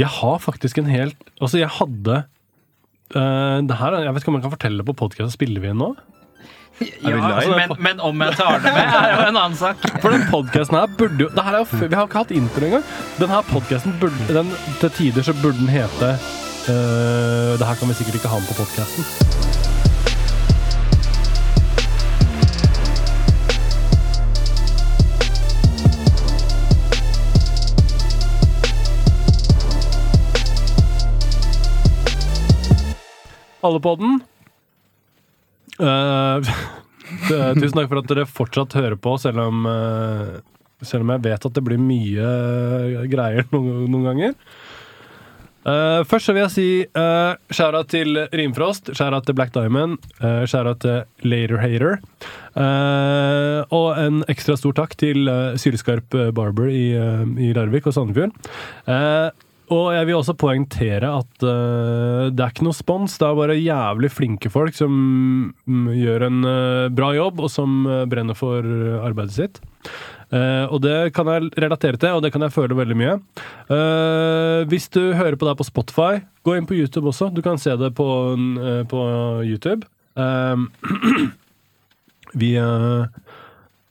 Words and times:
Jeg 0.00 0.08
har 0.08 0.38
faktisk 0.40 0.78
en 0.80 0.88
helt 0.88 1.18
Altså, 1.40 1.58
jeg 1.60 1.68
hadde 1.68 2.22
uh, 3.16 3.58
det 3.68 3.76
her, 3.76 3.98
Jeg 4.04 4.14
vet 4.14 4.24
ikke 4.24 4.32
om 4.32 4.38
jeg 4.38 4.46
kan 4.46 4.56
fortelle 4.56 4.86
på 4.88 4.96
podkast. 5.04 5.36
Spiller 5.36 5.60
vi 5.60 5.72
inn 5.72 5.80
nå? 5.82 5.92
Ja, 6.80 7.18
altså, 7.36 7.52
men, 7.54 7.74
men 7.84 8.00
om 8.00 8.22
jeg 8.24 8.34
tar 8.40 8.56
det 8.64 8.72
med, 8.74 8.94
er 8.96 9.12
jo 9.12 9.26
en 9.28 9.36
annen 9.36 9.58
sak. 9.58 9.84
For 10.02 10.14
den 10.14 10.24
podkasten 10.30 10.78
her 10.80 10.88
burde 10.98 11.26
jo 11.26 11.28
det 11.30 11.44
her 11.44 11.58
er 11.58 11.62
jo, 11.62 11.82
Vi 11.84 11.94
har 11.94 12.08
ikke 12.08 12.24
hatt 12.24 12.34
intro 12.34 12.66
engang. 12.70 12.88
Den 13.20 13.34
her 13.34 13.46
podkasten 13.52 13.96
burde 14.00 14.28
den, 14.32 14.50
Til 14.80 14.96
tider 14.98 15.28
så 15.28 15.36
burde 15.42 15.60
den 15.60 15.70
hete 15.72 16.14
uh, 16.16 17.54
Det 17.60 17.68
her 17.68 17.78
kan 17.78 17.92
vi 17.92 18.00
sikkert 18.00 18.22
ikke 18.22 18.32
ha 18.32 18.42
med 18.42 18.52
på 18.54 18.62
podkasten. 18.64 19.41
Alle 33.62 33.82
på 33.82 33.96
den. 34.02 34.20
Uh, 37.12 37.54
tusen 37.58 37.76
takk 37.76 37.90
for 37.90 38.00
at 38.00 38.08
dere 38.08 38.24
fortsatt 38.28 38.76
hører 38.78 38.96
på, 38.96 39.16
selv 39.20 39.42
om, 39.42 39.66
uh, 39.68 40.38
selv 40.80 41.04
om 41.04 41.12
jeg 41.12 41.24
vet 41.26 41.48
at 41.48 41.56
det 41.58 41.64
blir 41.66 41.80
mye 41.80 42.28
eh, 42.28 43.02
greier 43.10 43.44
noen, 43.52 43.82
noen 43.92 44.06
ganger. 44.08 44.38
Uh, 45.62 46.02
først 46.08 46.26
så 46.26 46.34
vil 46.34 46.42
jeg 46.42 46.52
si 46.56 46.64
uh, 46.98 47.36
shout-out 47.54 47.92
til 47.92 48.18
Rimfrost, 48.32 48.90
shout-out 48.98 49.28
til 49.28 49.36
Black 49.38 49.52
Diamond, 49.54 50.00
uh, 50.18 50.42
shout-out 50.48 50.80
til 50.82 51.28
Later 51.28 51.60
Hater. 51.62 52.00
Uh, 52.56 53.62
og 53.70 54.00
en 54.02 54.24
ekstra 54.32 54.56
stor 54.58 54.74
takk 54.80 54.96
til 54.98 55.30
uh, 55.30 55.54
Sylskarp 55.60 56.16
Barber 56.34 56.66
i, 56.72 56.90
i 57.38 57.52
Larvik 57.54 57.86
og 57.86 57.94
Sandefjord. 57.94 58.34
Eh, 58.90 59.28
og 59.72 59.92
jeg 59.94 60.08
vil 60.08 60.18
også 60.18 60.34
poengtere 60.38 61.10
at 61.22 61.44
uh, 61.44 62.28
det 62.30 62.42
er 62.44 62.52
ikke 62.52 62.66
noe 62.66 62.76
spons, 62.76 63.16
det 63.18 63.26
er 63.26 63.38
bare 63.38 63.58
jævlig 63.58 64.10
flinke 64.12 64.52
folk 64.52 64.76
som 64.76 64.92
mm, 65.64 65.88
gjør 65.96 66.26
en 66.28 66.40
uh, 66.46 66.92
bra 66.92 67.12
jobb, 67.16 67.40
og 67.46 67.52
som 67.52 67.86
uh, 67.88 68.02
brenner 68.10 68.38
for 68.38 68.66
arbeidet 69.02 69.36
sitt. 69.36 69.62
Og 70.32 70.78
det 70.80 71.12
kan 71.12 71.28
jeg 71.28 71.50
relatere 71.60 71.98
til, 72.00 72.14
og 72.16 72.22
det 72.24 72.30
kan 72.32 72.40
jeg 72.40 72.54
føle 72.54 72.72
veldig 72.72 72.94
mye. 72.96 73.18
Hvis 74.70 74.86
du 74.88 75.12
hører 75.12 75.36
på 75.36 75.44
det 75.44 75.52
på 75.58 75.66
Spotify, 75.68 76.22
gå 76.40 76.54
inn 76.56 76.64
på 76.64 76.78
YouTube 76.78 77.10
også. 77.10 77.28
Du 77.36 77.42
kan 77.44 77.60
se 77.60 77.76
det 77.76 77.90
på, 77.98 78.06
på 78.88 79.02
YouTube. 79.44 79.84
Vi 82.32 82.56
eh, 82.56 83.04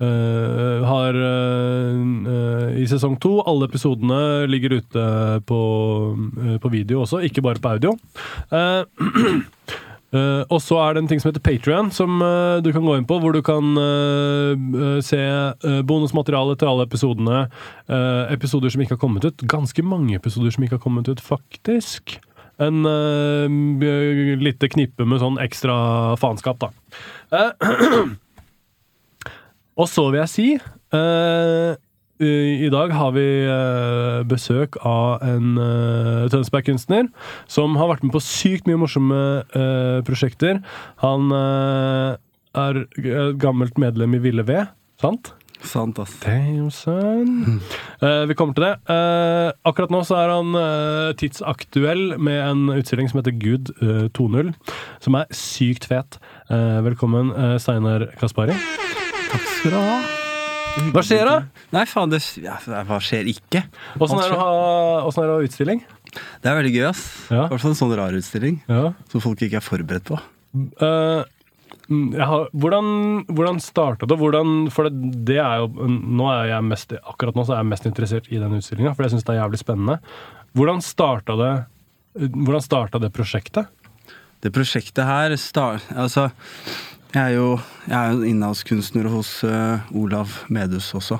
eh, 0.01 0.87
har 0.87 1.17
uh, 1.17 2.71
i 2.77 2.87
sesong 2.89 3.17
to 3.21 3.37
Alle 3.47 3.67
episodene 3.69 4.47
ligger 4.49 4.79
ute 4.81 5.05
på, 5.47 5.61
uh, 6.17 6.57
på 6.61 6.73
video 6.73 7.03
også, 7.05 7.21
ikke 7.27 7.43
bare 7.45 7.61
på 7.61 7.75
audio. 7.75 7.95
Og 10.51 10.57
så 10.59 10.75
er 10.83 10.91
det 10.91 10.99
en 10.99 11.07
ting 11.07 11.21
som 11.23 11.29
heter 11.29 11.39
Patrion, 11.39 11.87
som 11.95 12.19
du 12.59 12.67
kan 12.75 12.83
gå 12.83 12.97
inn 12.99 13.05
på, 13.07 13.15
hvor 13.23 13.31
du 13.31 13.39
kan 13.47 13.63
se 15.07 15.19
uh, 15.23 15.77
bonusmateriale 15.87 16.57
til 16.59 16.67
alle 16.67 16.83
episodene. 16.83 17.45
episoder 18.35 18.73
som 18.73 18.83
ikke 18.83 18.97
har 18.97 19.03
kommet 19.05 19.23
ut. 19.23 19.45
Ganske 19.47 19.85
mange 19.87 20.17
episoder 20.19 20.51
som 20.51 20.67
ikke 20.67 20.81
har 20.81 20.83
kommet 20.83 21.07
ut, 21.07 21.23
faktisk. 21.23 22.19
En 22.61 22.85
uh, 22.85 24.37
lite 24.41 24.69
knippe 24.69 25.05
med 25.07 25.21
sånn 25.21 25.39
ekstra 25.41 25.75
faenskap, 26.21 26.61
da. 26.61 26.69
Eh, 27.33 27.51
og 29.79 29.89
så 29.89 30.09
vil 30.09 30.21
jeg 30.23 30.31
si 30.33 30.47
uh, 30.95 31.73
i 32.21 32.69
dag 32.69 32.91
har 32.93 33.13
vi 33.15 33.25
uh, 33.49 34.21
besøk 34.29 34.75
av 34.85 35.23
en 35.25 35.55
uh, 35.57 36.29
Tønsberg-kunstner 36.29 37.07
som 37.49 37.79
har 37.79 37.89
vært 37.89 38.05
med 38.05 38.13
på 38.13 38.21
sykt 38.21 38.69
mye 38.69 38.77
morsomme 38.77 39.21
prosjekter. 40.05 40.61
Han 41.01 41.33
er 41.33 42.83
et 42.83 43.41
gammelt 43.41 43.81
medlem 43.81 44.19
i 44.19 44.21
Ville 44.21 44.45
Ved, 44.45 44.69
sant? 45.01 45.33
Sant, 45.63 45.99
ass. 46.01 46.13
Damn, 46.23 46.71
son. 46.71 47.61
Uh, 48.01 48.27
vi 48.27 48.33
kommer 48.33 48.53
til 48.57 48.65
det. 48.65 48.73
Uh, 48.89 49.51
akkurat 49.67 49.93
nå 49.93 50.01
så 50.07 50.17
er 50.17 50.33
han 50.33 50.55
uh, 50.57 51.13
tidsaktuell 51.17 52.17
med 52.17 52.39
en 52.41 52.71
utstilling 52.73 53.11
som 53.11 53.21
heter 53.21 53.37
Gud 53.37 53.73
eh, 53.81 54.07
2.0, 54.17 54.53
som 55.03 55.17
er 55.19 55.29
sykt 55.35 55.87
fet. 55.91 56.19
Velkommen, 56.49 57.31
Steinar 57.61 58.09
Kaspari. 58.19 58.57
Takk 59.31 59.47
skal 59.47 59.71
du 59.73 59.77
ha. 59.79 59.97
Hva 60.95 61.01
skjer 61.03 61.27
da? 61.27 61.35
Nei, 61.75 61.83
faen, 61.89 62.11
det 62.13 62.21
ja, 62.39 62.55
Hva 62.87 62.97
skjer 63.03 63.27
ikke? 63.31 63.65
Åssen 63.99 64.21
er 64.21 64.31
det 64.31 64.37
å 64.37 64.39
ha, 64.39 64.51
hvordan 65.03 65.23
er 65.23 65.27
det 65.27 65.33
å 65.33 65.39
ha 65.41 65.47
utstilling? 65.47 65.81
Det 66.43 66.47
er 66.51 66.57
veldig 66.57 66.71
gøy, 66.75 66.85
ass. 66.89 67.03
I 67.31 67.35
Ja. 67.35 67.47
hvert 67.51 67.61
fall 67.63 67.71
en 67.73 67.79
sånn 67.79 67.93
rar 67.97 68.15
utstilling 68.15 68.61
Ja. 68.67 68.93
som 69.11 69.21
folk 69.23 69.39
ikke 69.43 69.59
er 69.59 69.65
forberedt 69.65 70.07
på. 70.07 70.19
Eh, 70.55 71.23
mm, 71.89 72.13
jeg 72.15 72.27
har, 72.27 72.47
hvordan 72.55 73.25
hvordan 73.27 73.59
starta 73.63 74.07
det? 74.07 74.17
Hvordan, 74.19 74.69
for 74.71 74.87
det, 74.89 75.25
det 75.25 75.37
er 75.39 75.59
jo 75.63 75.67
nå 75.87 76.27
er 76.31 76.47
jeg 76.55 76.63
mest, 76.67 76.93
Akkurat 77.03 77.35
nå 77.35 77.45
så 77.47 77.53
er 77.55 77.63
jeg 77.63 77.71
mest 77.71 77.85
interessert 77.87 78.27
i 78.31 78.39
den 78.39 78.55
utstillinga, 78.59 78.95
for 78.95 79.03
jeg 79.03 79.11
syns 79.15 79.23
det 79.27 79.35
er 79.35 79.41
jævlig 79.43 79.59
spennende. 79.63 79.99
Hvordan 80.55 80.81
starta 80.83 81.37
det 81.39 81.53
Hvordan 82.11 82.59
starta 82.61 82.99
det 82.99 83.13
prosjektet? 83.15 83.67
Det 84.41 84.51
prosjektet 84.51 85.05
her 85.05 85.35
star, 85.37 85.79
Altså, 85.95 86.29
jeg 87.11 87.21
er 87.21 87.35
jo 87.35 87.47
jeg 87.87 87.97
er 87.97 88.13
jo 88.15 88.27
innholdskunstner 88.27 89.09
hos 89.11 89.33
uh, 89.47 89.83
Olav 89.97 90.41
Medus 90.53 90.91
også. 90.97 91.19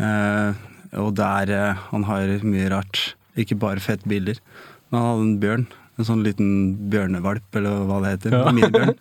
Uh, 0.00 0.56
og 0.96 1.14
der 1.16 1.52
uh, 1.52 1.86
Han 1.90 2.06
har 2.08 2.38
mye 2.44 2.70
rart. 2.72 3.16
Ikke 3.36 3.58
bare 3.60 3.82
fett 3.82 4.04
bilder. 4.08 4.40
Men 4.88 5.00
han 5.00 5.08
hadde 5.10 5.26
en 5.26 5.40
bjørn. 5.42 5.66
En 5.96 6.08
sånn 6.08 6.24
liten 6.24 6.50
bjørnevalp, 6.92 7.46
eller 7.56 7.84
hva 7.88 8.02
det 8.04 8.16
heter. 8.16 8.36
Ja. 8.36 8.52
Minibjørn. 8.52 8.96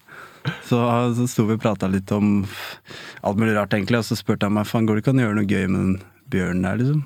Så, 0.61 0.77
så 1.17 1.25
sto 1.25 1.47
vi 1.49 1.55
og 1.57 1.61
prata 1.63 1.87
litt 1.89 2.11
om 2.13 2.43
alt 3.25 3.39
mulig 3.41 3.55
rart, 3.55 3.73
egentlig. 3.73 3.97
Og 3.97 4.05
så 4.05 4.17
spurte 4.19 4.45
han 4.45 4.53
meg 4.53 4.67
faen, 4.69 4.85
går 4.85 4.99
det 4.99 5.03
ikke 5.03 5.13
an 5.15 5.21
å 5.21 5.25
gjøre 5.25 5.37
noe 5.39 5.49
gøy 5.49 5.63
med 5.65 5.79
den 5.79 5.95
bjørnen 6.31 6.67
der, 6.67 6.81
liksom. 6.81 6.99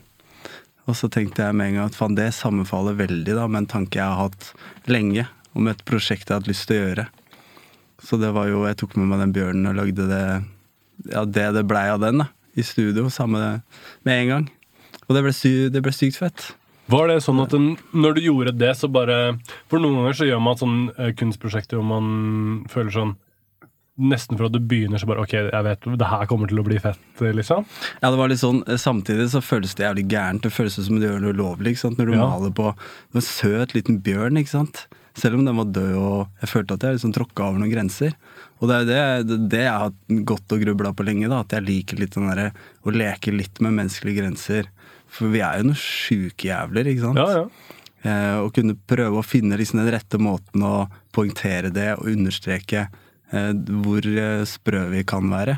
Og 0.89 0.97
så 0.97 1.09
tenkte 1.13 1.45
jeg 1.45 1.55
med 1.55 1.69
en 1.69 1.77
gang 1.77 1.91
at 1.91 1.97
faen, 1.97 2.17
det 2.17 2.31
sammenfaller 2.35 2.97
veldig 2.99 3.37
da 3.37 3.45
med 3.47 3.63
en 3.63 3.69
tanke 3.77 4.01
jeg 4.01 4.09
har 4.09 4.27
hatt 4.27 4.49
lenge, 4.89 5.27
om 5.57 5.69
et 5.71 5.85
prosjekt 5.87 6.27
jeg 6.27 6.35
har 6.35 6.43
hatt 6.43 6.51
lyst 6.51 6.67
til 6.69 6.79
å 6.79 6.87
gjøre. 6.87 7.07
Så 8.03 8.19
det 8.21 8.31
var 8.35 8.47
jo, 8.47 8.63
jeg 8.67 8.77
tok 8.79 8.95
med 8.97 9.09
meg 9.11 9.19
den 9.25 9.33
bjørnen 9.35 9.67
og 9.71 9.75
lagde 9.75 10.05
det 10.09 10.23
ja, 11.13 11.23
det 11.25 11.47
det 11.55 11.65
blei 11.67 11.87
av 11.91 11.99
den, 12.03 12.23
da. 12.23 12.29
I 12.57 12.63
studio, 12.65 13.07
samme 13.13 13.61
med 14.03 14.13
en 14.23 14.27
gang. 14.33 14.47
Og 15.07 15.15
det 15.15 15.21
ble, 15.23 15.33
det 15.71 15.81
ble 15.85 15.93
sykt 15.95 16.17
fett. 16.19 16.49
Var 16.89 17.07
det 17.11 17.19
sånn 17.21 17.39
at 17.43 17.51
den, 17.53 17.75
når 17.93 18.15
du 18.17 18.21
gjorde 18.25 18.55
det, 18.57 18.71
så 18.75 18.89
bare 18.89 19.37
For 19.69 19.77
noen 19.79 19.99
ganger 19.99 20.15
så 20.17 20.25
gjør 20.25 20.39
man 20.41 20.57
sånn 20.57 20.77
eh, 20.97 21.11
kunstprosjekter 21.13 21.77
hvor 21.77 21.85
man 21.85 22.65
føler 22.71 22.95
sånn 22.95 23.15
Nesten 23.99 24.37
fra 24.39 24.47
du 24.47 24.61
begynner 24.63 24.97
så 25.01 25.09
bare 25.09 25.25
OK, 25.25 25.33
jeg 25.35 25.63
vet 25.65 25.87
det 25.99 26.07
her 26.07 26.27
kommer 26.29 26.47
til 26.47 26.61
å 26.61 26.63
bli 26.63 26.77
fett, 26.79 27.01
liksom. 27.19 27.65
Ja, 27.99 28.07
det 28.13 28.15
var 28.21 28.31
litt 28.31 28.39
sånn, 28.39 28.61
eh, 28.65 28.79
Samtidig 28.79 29.25
så 29.33 29.41
føles 29.43 29.75
det 29.75 29.83
jævlig 29.83 30.05
gærent. 30.13 30.45
Det 30.45 30.53
føles 30.55 30.77
som 30.79 30.95
om 30.95 31.01
du 31.01 31.07
gjør 31.09 31.19
noe 31.19 31.33
ulovlig. 31.35 31.73
ikke 31.75 31.81
sant? 31.83 31.99
Når 31.99 32.07
du 32.07 32.13
Ja. 32.15 32.29
maler 32.31 32.53
på 32.55 32.69
en 33.13 33.21
søt 33.21 33.75
liten 33.75 33.99
bjørn. 34.01 34.39
ikke 34.39 34.53
sant? 34.55 34.87
Selv 35.17 35.39
om 35.39 35.45
den 35.47 35.57
var 35.57 35.71
død, 35.73 35.95
og 35.97 36.41
jeg 36.43 36.51
følte 36.51 36.77
at 36.77 36.85
jeg 36.85 36.97
liksom 36.97 37.13
tråkka 37.15 37.47
over 37.47 37.61
noen 37.61 37.71
grenser. 37.71 38.13
Og 38.59 38.69
det 38.69 38.77
er 38.77 39.23
det, 39.25 39.39
det, 39.51 39.63
jeg 39.65 39.81
har 39.83 40.23
gått 40.27 40.55
og 40.55 40.63
grubla 40.63 40.93
på 40.93 41.05
lenge, 41.07 41.29
da, 41.31 41.41
at 41.43 41.55
jeg 41.55 41.65
liker 41.65 42.01
litt 42.01 42.15
den 42.15 42.29
derre 42.29 42.51
å 42.83 42.93
leke 42.93 43.33
litt 43.33 43.61
med 43.63 43.77
menneskelige 43.79 44.21
grenser. 44.21 44.69
For 45.09 45.31
vi 45.33 45.41
er 45.43 45.59
jo 45.59 45.69
noen 45.71 45.81
sjuke 45.81 46.49
jævler, 46.51 46.91
ikke 46.91 47.07
sant? 47.07 47.21
Ja, 47.21 47.41
ja. 47.41 47.75
Eh, 47.99 48.37
å 48.39 48.51
kunne 48.55 48.77
prøve 48.87 49.19
å 49.19 49.25
finne 49.25 49.57
liksom 49.59 49.81
den 49.81 49.91
rette 49.91 50.19
måten 50.21 50.63
å 50.63 50.87
poengtere 51.15 51.71
det 51.75 51.89
og 51.97 52.07
understreke 52.07 52.85
eh, 52.87 53.51
hvor 53.83 54.05
eh, 54.07 54.45
sprø 54.47 54.85
vi 54.93 55.03
kan 55.07 55.27
være. 55.31 55.57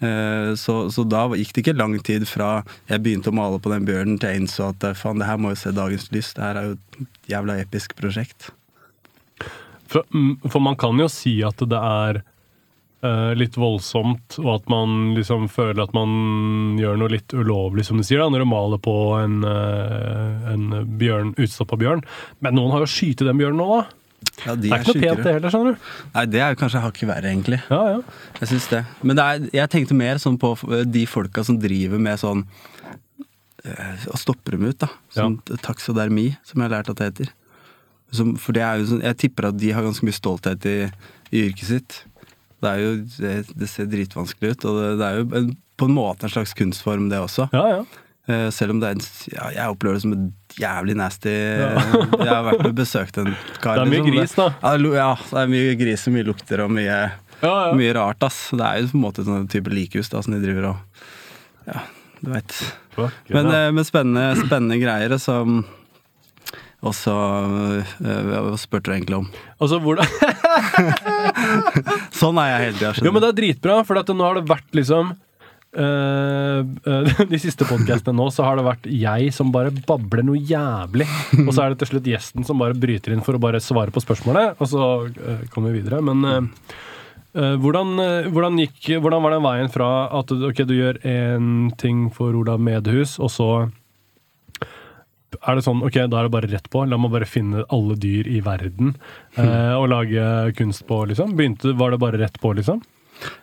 Eh, 0.00 0.54
så, 0.56 0.74
så 0.90 1.04
da 1.04 1.26
gikk 1.36 1.52
det 1.52 1.62
ikke 1.64 1.76
lang 1.76 1.98
tid 2.00 2.24
fra 2.28 2.62
jeg 2.88 3.02
begynte 3.04 3.28
å 3.28 3.36
male 3.36 3.60
på 3.60 3.72
den 3.72 3.84
bjørnen 3.84 4.16
til 4.16 4.32
jeg 4.32 4.42
innså 4.42 4.70
at 4.72 4.86
eh, 4.88 4.96
faen, 4.96 5.20
det 5.20 5.28
her 5.28 5.40
må 5.40 5.52
jo 5.52 5.60
se 5.60 5.74
dagens 5.76 6.08
lys. 6.14 6.32
Det 6.36 6.46
her 6.46 6.60
er 6.60 6.70
jo 6.70 6.78
et 6.78 7.34
jævla 7.34 7.58
episk 7.60 7.94
prosjekt. 7.98 8.48
For, 9.90 10.06
mm, 10.14 10.50
for 10.50 10.62
man 10.62 10.78
kan 10.78 10.98
jo 11.00 11.08
si 11.10 11.40
at 11.46 11.62
det 11.70 11.78
er 11.78 12.20
uh, 13.04 13.32
litt 13.38 13.56
voldsomt, 13.58 14.38
og 14.42 14.50
at 14.54 14.68
man 14.70 15.14
liksom 15.16 15.48
føler 15.50 15.82
at 15.84 15.94
man 15.96 16.76
gjør 16.80 17.00
noe 17.00 17.12
litt 17.14 17.34
ulovlig, 17.34 17.86
som 17.88 18.00
du 18.00 18.06
sier, 18.06 18.22
da, 18.22 18.28
når 18.32 18.44
du 18.44 18.50
maler 18.50 18.82
på 18.82 18.96
en, 19.18 19.40
uh, 19.46 20.50
en 20.52 20.68
bjørn, 21.00 21.34
utstoppa 21.40 21.78
bjørn. 21.80 22.04
Men 22.44 22.58
noen 22.58 22.76
har 22.76 22.86
jo 22.86 22.92
skutt 22.92 23.24
den 23.26 23.40
bjørnen 23.40 23.62
nå, 23.62 23.80
da. 23.80 23.96
Ja, 24.44 24.52
Det 24.52 24.68
er, 24.68 24.74
er 24.76 24.82
ikke 24.84 24.92
noe 24.92 25.00
pent, 25.00 25.22
det 25.24 25.32
heller, 25.32 25.52
skjønner 25.52 25.76
du. 25.76 25.86
Nei, 26.14 26.24
det 26.28 26.40
er 26.44 26.52
jo 26.52 26.60
kanskje 26.60 26.82
hakket 26.84 27.08
verre, 27.08 27.30
egentlig. 27.32 27.60
Ja, 27.72 27.80
ja. 27.96 28.18
Jeg 28.36 28.50
synes 28.52 28.66
det. 28.72 28.82
Men 29.00 29.16
det 29.16 29.24
er, 29.24 29.46
jeg 29.62 29.72
tenkte 29.72 29.96
mer 29.96 30.20
sånn 30.20 30.36
på 30.40 30.52
eh, 30.68 30.84
de 30.84 31.06
folka 31.08 31.44
som 31.46 31.56
driver 31.60 32.02
med 32.02 32.20
sånn 32.20 32.44
og 33.60 34.16
stopper 34.16 34.20
stoppe 34.22 34.52
dem 34.54 34.62
ut, 34.64 34.78
da. 34.80 34.88
Sånn 35.12 35.34
taksodermi, 35.60 36.30
som 36.48 36.60
jeg 36.60 36.64
har 36.64 36.78
lært 36.78 36.88
at 36.92 37.00
det 37.00 37.08
heter. 37.10 37.32
Som, 38.10 38.34
for 38.42 38.56
det 38.56 38.62
er 38.66 38.80
jo 38.80 38.88
sånn, 38.90 39.02
Jeg 39.06 39.16
tipper 39.22 39.50
at 39.52 39.58
de 39.60 39.70
har 39.70 39.84
ganske 39.86 40.06
mye 40.06 40.16
stolthet 40.16 40.64
i, 40.66 40.76
i 41.30 41.44
yrket 41.46 41.68
sitt. 41.68 41.98
Det 42.60 42.76
jo 42.82 42.92
Det, 43.16 43.34
det 43.56 43.68
ser 43.70 43.90
dritvanskelig 43.90 44.56
ut, 44.56 44.64
og 44.68 44.78
det, 44.80 44.88
det 45.00 45.08
er 45.08 45.18
jo 45.20 45.26
en, 45.40 45.50
på 45.80 45.88
en 45.88 45.96
måte 45.96 46.26
en 46.26 46.32
slags 46.34 46.52
kunstform, 46.58 47.08
det 47.12 47.20
også. 47.22 47.48
ja, 47.56 47.66
ja. 47.78 47.82
Uh, 48.30 48.46
selv 48.52 48.74
om 48.74 48.78
det 48.82 48.86
er 48.86 48.98
en, 48.98 49.06
ja, 49.32 49.46
jeg 49.56 49.72
opplever 49.72 49.96
det 49.96 50.02
som 50.04 50.12
et 50.14 50.58
jævlig 50.60 50.94
nasty 50.94 51.30
Jeg 51.32 52.28
har 52.28 52.44
vært 52.46 52.66
og 52.68 52.74
besøkt 52.78 53.16
en 53.18 53.30
kar. 53.62 53.80
Det 53.80 53.86
er 53.86 53.90
mye 53.90 54.02
liksom. 54.04 54.12
gris, 54.12 54.34
da. 54.36 54.44
Ja, 54.60 54.92
ja, 54.98 55.06
det 55.30 55.40
er 55.40 55.50
mye 55.50 55.72
gris 55.80 56.04
og 56.06 56.14
mye 56.14 56.26
lukter 56.28 56.62
og 56.66 56.70
mye, 56.76 56.98
Ja, 57.40 57.54
ja. 57.70 57.72
mye 57.80 57.94
rart, 57.96 58.22
ass. 58.28 58.38
Det 58.52 58.60
er 58.66 58.82
jo 58.84 58.92
på 58.92 58.98
en 59.00 59.04
måte 59.06 59.24
sånn 59.26 59.48
type 59.50 59.72
likhus 59.72 60.12
da, 60.12 60.20
som 60.22 60.36
de 60.36 60.42
driver 60.44 60.68
og 60.74 61.02
Ja, 61.72 61.80
du 62.20 62.30
veit. 62.36 62.54
Men, 63.00 63.48
ja. 63.48 63.64
eh, 63.64 63.72
men 63.74 63.88
spennende, 63.88 64.28
spennende 64.44 64.78
greier, 64.82 65.16
som 65.18 65.62
Og 66.80 66.94
så 66.96 67.12
eh, 67.82 67.90
Hva 68.00 68.54
spurte 68.60 68.88
du 68.90 68.94
egentlig 68.96 69.18
om? 69.18 69.26
Altså, 69.60 69.76
hvordan 69.84 70.06
Sånn 72.20 72.38
er 72.40 72.48
jeg 72.54 72.62
hele 72.64 72.78
tida, 72.78 72.92
Jo, 73.04 73.12
men 73.12 73.20
det 73.24 73.30
er 73.32 73.36
dritbra, 73.40 73.80
for 73.86 74.00
nå 74.00 74.24
har 74.28 74.40
det 74.40 74.46
vært 74.50 74.70
liksom 74.80 75.16
Uh, 75.70 76.66
uh, 76.82 77.06
De 77.30 77.38
siste 77.38 77.62
podcastene 77.62 78.16
nå, 78.18 78.24
så 78.34 78.42
har 78.42 78.58
det 78.58 78.64
vært 78.66 78.88
jeg 78.90 79.28
som 79.30 79.52
bare 79.54 79.70
babler 79.86 80.24
noe 80.26 80.40
jævlig. 80.42 81.06
Og 81.44 81.52
så 81.54 81.62
er 81.62 81.70
det 81.70 81.78
til 81.84 81.92
slutt 81.92 82.08
gjesten 82.10 82.42
som 82.42 82.58
bare 82.58 82.74
bryter 82.74 83.14
inn 83.14 83.22
for 83.22 83.38
å 83.38 83.42
bare 83.44 83.60
svare 83.62 83.94
på 83.94 84.02
spørsmålet, 84.02 84.58
og 84.58 84.66
så 84.66 84.88
uh, 85.06 85.44
kommer 85.54 85.70
vi 85.70 85.78
videre. 85.84 86.02
Men 86.02 86.26
hvordan, 87.30 87.94
hvordan, 88.34 88.58
gikk, 88.64 88.96
hvordan 88.98 89.22
var 89.22 89.30
den 89.36 89.44
veien 89.46 89.70
fra 89.70 89.90
at 90.18 90.26
du- 90.34 90.50
du 90.50 90.74
gjør 90.74 90.98
én 91.06 91.70
ting 91.78 92.08
for 92.10 92.34
Olav 92.34 92.58
Medhus, 92.58 93.20
og 93.22 93.30
så 93.30 93.46
er 95.38 95.58
det 95.58 95.64
sånn, 95.66 95.82
ok, 95.86 95.98
da 96.10 96.20
er 96.20 96.28
det 96.28 96.34
bare 96.34 96.50
rett 96.50 96.70
på. 96.72 96.84
La 96.88 96.98
meg 97.00 97.12
bare 97.14 97.28
finne 97.28 97.66
alle 97.70 97.96
dyr 98.00 98.28
i 98.30 98.40
verden 98.44 98.94
eh, 99.38 99.74
og 99.76 99.90
lage 99.92 100.24
kunst 100.58 100.86
på, 100.88 101.04
liksom. 101.10 101.36
Begynte, 101.38 101.76
Var 101.78 101.94
det 101.94 102.00
bare 102.02 102.20
rett 102.22 102.40
på, 102.42 102.54
liksom? 102.58 102.82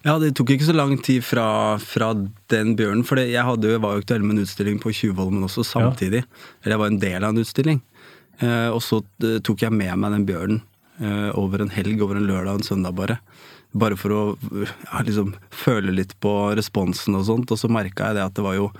Ja, 0.05 0.17
det 0.21 0.33
tok 0.37 0.51
ikke 0.53 0.67
så 0.67 0.75
lang 0.75 0.95
tid 1.05 1.25
fra, 1.25 1.77
fra 1.81 2.11
den 2.51 2.73
bjørnen. 2.79 3.05
For 3.07 3.19
jeg 3.21 3.45
hadde, 3.45 3.75
var 3.83 3.95
jo 3.95 4.03
aktuell 4.03 4.25
med 4.25 4.37
en 4.37 4.47
utstilling 4.47 4.79
på 4.81 4.93
Tjuvholmen 4.95 5.45
også 5.45 5.65
samtidig. 5.67 6.23
Eller 6.63 6.75
jeg 6.75 6.83
var 6.83 6.93
en 6.93 7.03
del 7.03 7.19
av 7.21 7.33
en 7.33 7.43
utstilling. 7.43 7.81
Eh, 8.39 8.69
og 8.69 8.81
så 8.85 9.01
eh, 9.25 9.39
tok 9.45 9.65
jeg 9.65 9.73
med 9.73 9.93
meg 10.01 10.13
den 10.13 10.25
bjørnen 10.27 10.63
eh, 11.01 11.29
over 11.37 11.63
en 11.63 11.73
helg, 11.73 12.01
over 12.05 12.19
en 12.19 12.27
lørdag 12.29 12.55
og 12.55 12.61
en 12.61 12.69
søndag 12.69 12.97
bare. 12.97 13.19
Bare 13.77 13.97
for 13.99 14.15
å 14.15 14.21
ja, 14.63 15.01
liksom 15.05 15.35
føle 15.53 15.93
litt 15.93 16.15
på 16.23 16.33
responsen 16.57 17.17
og 17.19 17.27
sånt. 17.29 17.53
Og 17.53 17.61
så 17.61 17.69
merka 17.71 18.09
jeg 18.09 18.19
det 18.19 18.25
at 18.25 18.37
det 18.37 18.45
var 18.45 18.57
jo 18.57 18.71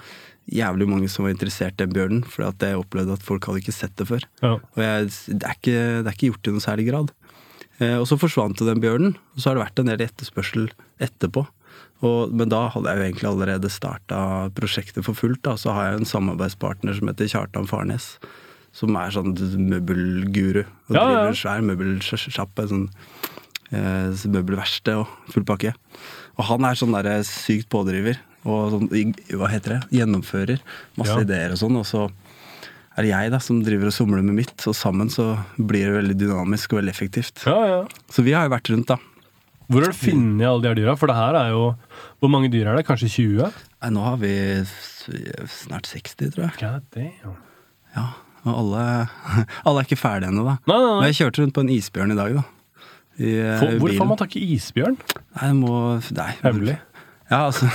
jævlig 0.52 0.88
mange 0.90 1.10
som 1.12 1.26
var 1.28 1.34
interessert 1.36 1.76
i 1.78 1.84
den 1.86 1.94
bjørnen. 1.96 2.24
For 2.28 2.48
at 2.48 2.64
jeg 2.64 2.80
opplevde 2.80 3.18
at 3.18 3.26
folk 3.26 3.46
hadde 3.50 3.62
ikke 3.64 3.76
sett 3.76 3.96
det 4.00 4.08
før. 4.10 4.24
Ja. 4.44 4.54
Og 4.62 4.82
jeg, 4.84 5.12
det, 5.28 5.44
er 5.44 5.58
ikke, 5.60 5.78
det 6.02 6.08
er 6.08 6.16
ikke 6.16 6.32
gjort 6.32 6.48
i 6.50 6.56
noen 6.56 6.64
særlig 6.68 6.88
grad. 6.92 7.14
Eh, 7.80 7.98
og 8.00 8.08
så 8.10 8.18
forsvant 8.18 8.58
den 8.66 8.82
bjørnen, 8.82 9.14
og 9.36 9.40
så 9.44 9.50
har 9.52 9.58
det 9.60 9.66
vært 9.68 9.82
en 9.84 9.92
del 9.92 10.04
etterspørsel 10.08 10.70
etterpå. 11.04 11.46
Og, 12.06 12.34
men 12.38 12.50
da 12.54 12.64
hadde 12.74 12.90
jeg 12.94 12.98
jo 13.00 13.06
egentlig 13.08 13.28
allerede 13.30 13.70
starta 13.74 14.18
prosjektet 14.58 15.06
for 15.06 15.18
fullt. 15.18 15.42
Da. 15.46 15.56
Så 15.58 15.74
har 15.74 15.92
jeg 15.92 16.02
en 16.04 16.10
samarbeidspartner 16.10 16.94
som 16.98 17.10
heter 17.10 17.30
Kjartan 17.32 17.66
Farnes. 17.70 18.12
Som 18.78 18.94
er 19.00 19.14
sånn 19.16 19.32
møbelguru. 19.34 20.64
Og 20.90 20.94
Ja, 20.94 21.02
ja. 21.02 21.06
driver 21.08 21.32
en 21.32 21.40
svær 21.42 21.64
møbelsjappe. 21.66 22.68
Sånn 22.70 22.88
eh, 23.74 24.28
møbelverksted 24.30 25.02
og 25.02 25.34
full 25.34 25.46
pakke. 25.50 25.74
Og 26.38 26.46
han 26.52 26.68
er 26.70 26.78
sånn 26.78 26.94
der 26.94 27.10
sykt 27.26 27.70
pådriver. 27.74 28.20
Og 28.48 28.72
sånn, 28.72 28.88
hva 29.36 29.50
heter 29.52 29.76
det, 29.76 29.82
gjennomfører 30.00 30.62
masse 30.98 31.18
Ja. 31.18 31.26
ideer 31.26 31.52
og 31.52 31.60
sånn. 31.60 31.76
Og 31.82 31.86
så 31.90 32.06
er 32.98 33.04
det 33.04 33.10
jeg 33.12 33.32
da 33.34 33.40
som 33.44 33.60
driver 33.62 33.92
og 33.92 33.94
somler 33.94 34.24
med 34.24 34.38
mitt, 34.40 34.56
og 34.70 34.74
sammen 34.78 35.10
så 35.12 35.36
blir 35.60 35.86
det 35.92 35.98
veldig 36.00 36.16
dynamisk 36.22 36.74
og 36.74 36.80
veldig 36.82 36.94
effektivt. 36.96 37.44
Ja, 37.46 37.58
ja. 37.68 37.82
Så 38.10 38.24
vi 38.24 38.32
har 38.38 38.48
jo 38.48 38.56
vært 38.56 38.72
rundt, 38.74 38.88
da. 38.88 38.98
Hvor 39.68 39.84
har 39.84 39.92
du 39.92 39.98
funnet 40.00 40.48
alle 40.48 40.62
de 40.64 40.70
her 40.72 40.78
dyra? 40.80 40.94
For 40.98 41.08
det 41.12 41.16
her 41.18 41.36
er 41.36 41.50
jo 41.52 41.76
Hvor 42.22 42.30
mange 42.32 42.48
dyr 42.50 42.70
er 42.72 42.78
det? 42.78 42.86
Kanskje 42.88 43.10
20? 43.12 43.52
Nei, 43.84 43.90
nå 43.92 44.02
har 44.06 44.16
vi 44.22 44.32
snart 45.52 45.86
60, 45.92 46.32
tror 46.34 46.46
jeg. 46.48 46.54
God 46.62 46.86
damn. 46.96 47.36
Ja, 47.98 48.06
Og 48.48 48.54
alle, 48.62 48.84
alle 49.68 49.82
er 49.82 49.88
ikke 49.90 50.00
ferdige 50.00 50.32
ennå, 50.32 50.46
da. 50.48 50.56
Nei, 50.70 50.78
nei, 50.78 50.88
Men 50.88 51.02
nei. 51.04 51.10
jeg 51.12 51.20
kjørte 51.20 51.44
rundt 51.44 51.56
på 51.58 51.66
en 51.66 51.74
isbjørn 51.76 52.14
i 52.16 52.18
dag, 52.20 52.38
da. 52.40 52.46
I 53.18 53.32
eh, 53.42 53.60
For, 53.60 53.72
hvor 53.82 53.90
bilen. 53.90 54.00
får 54.00 54.08
man 54.14 54.20
tak 54.22 54.36
i 54.40 54.44
isbjørn? 54.56 54.98
Nei, 55.42 55.52
må 55.58 55.74
Nei. 56.16 56.32
Hemmelig. 56.46 56.78
Ja, 57.28 57.42
altså 57.50 57.68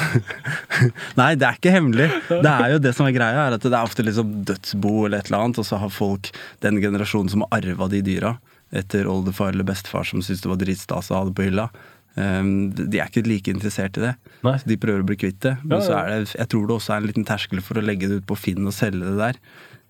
Nei, 1.20 1.34
det 1.36 1.48
er 1.48 1.58
ikke 1.58 1.74
hemmelig. 1.74 2.08
Det 2.30 2.52
er 2.52 2.74
jo 2.74 2.82
det 2.82 2.94
som 2.96 3.08
er 3.08 3.16
greia, 3.16 3.46
er 3.48 3.58
at 3.58 3.66
det 3.66 3.72
er 3.72 3.82
ofte 3.82 4.04
liksom 4.06 4.38
dødsbo 4.48 4.94
eller 5.06 5.20
et 5.20 5.28
eller 5.28 5.44
annet, 5.46 5.60
og 5.60 5.68
så 5.68 5.80
har 5.82 5.92
folk, 5.92 6.32
den 6.64 6.80
generasjonen 6.82 7.32
som 7.32 7.44
har 7.44 7.60
arva 7.60 7.90
de 7.92 8.00
dyra, 8.06 8.36
etter 8.72 9.08
oldefar 9.10 9.52
eller 9.52 9.68
bestefar 9.68 10.08
som 10.08 10.24
syntes 10.24 10.44
det 10.44 10.52
var 10.54 10.62
dritstas 10.62 11.12
å 11.12 11.18
ha 11.18 11.26
det 11.28 11.36
på 11.36 11.50
hylla, 11.50 11.68
Um, 12.12 12.68
de 12.76 13.00
er 13.00 13.08
ikke 13.08 13.24
like 13.24 13.52
interessert 13.52 13.96
i 13.96 14.04
det. 14.04 14.12
Nei. 14.44 14.56
Så 14.60 14.68
de 14.68 14.76
prøver 14.80 15.00
å 15.00 15.08
bli 15.08 15.16
kvitt 15.16 15.40
det. 15.46 15.54
Men 15.62 15.78
Ja, 15.78 15.84
så 15.86 15.94
er 15.96 16.10
det, 16.12 16.34
jeg 16.36 16.50
tror 16.52 16.66
det 16.68 16.76
også 16.76 16.92
er 16.92 17.00
en 17.00 17.08
liten 17.08 17.28
terskel 17.28 17.62
for 17.64 17.80
å 17.80 17.84
legge 17.84 18.10
det 18.10 18.20
ut 18.20 18.28
på 18.28 18.36
Finn 18.38 18.68
og 18.68 18.76
selge 18.76 19.06
det 19.06 19.16
der. 19.16 19.40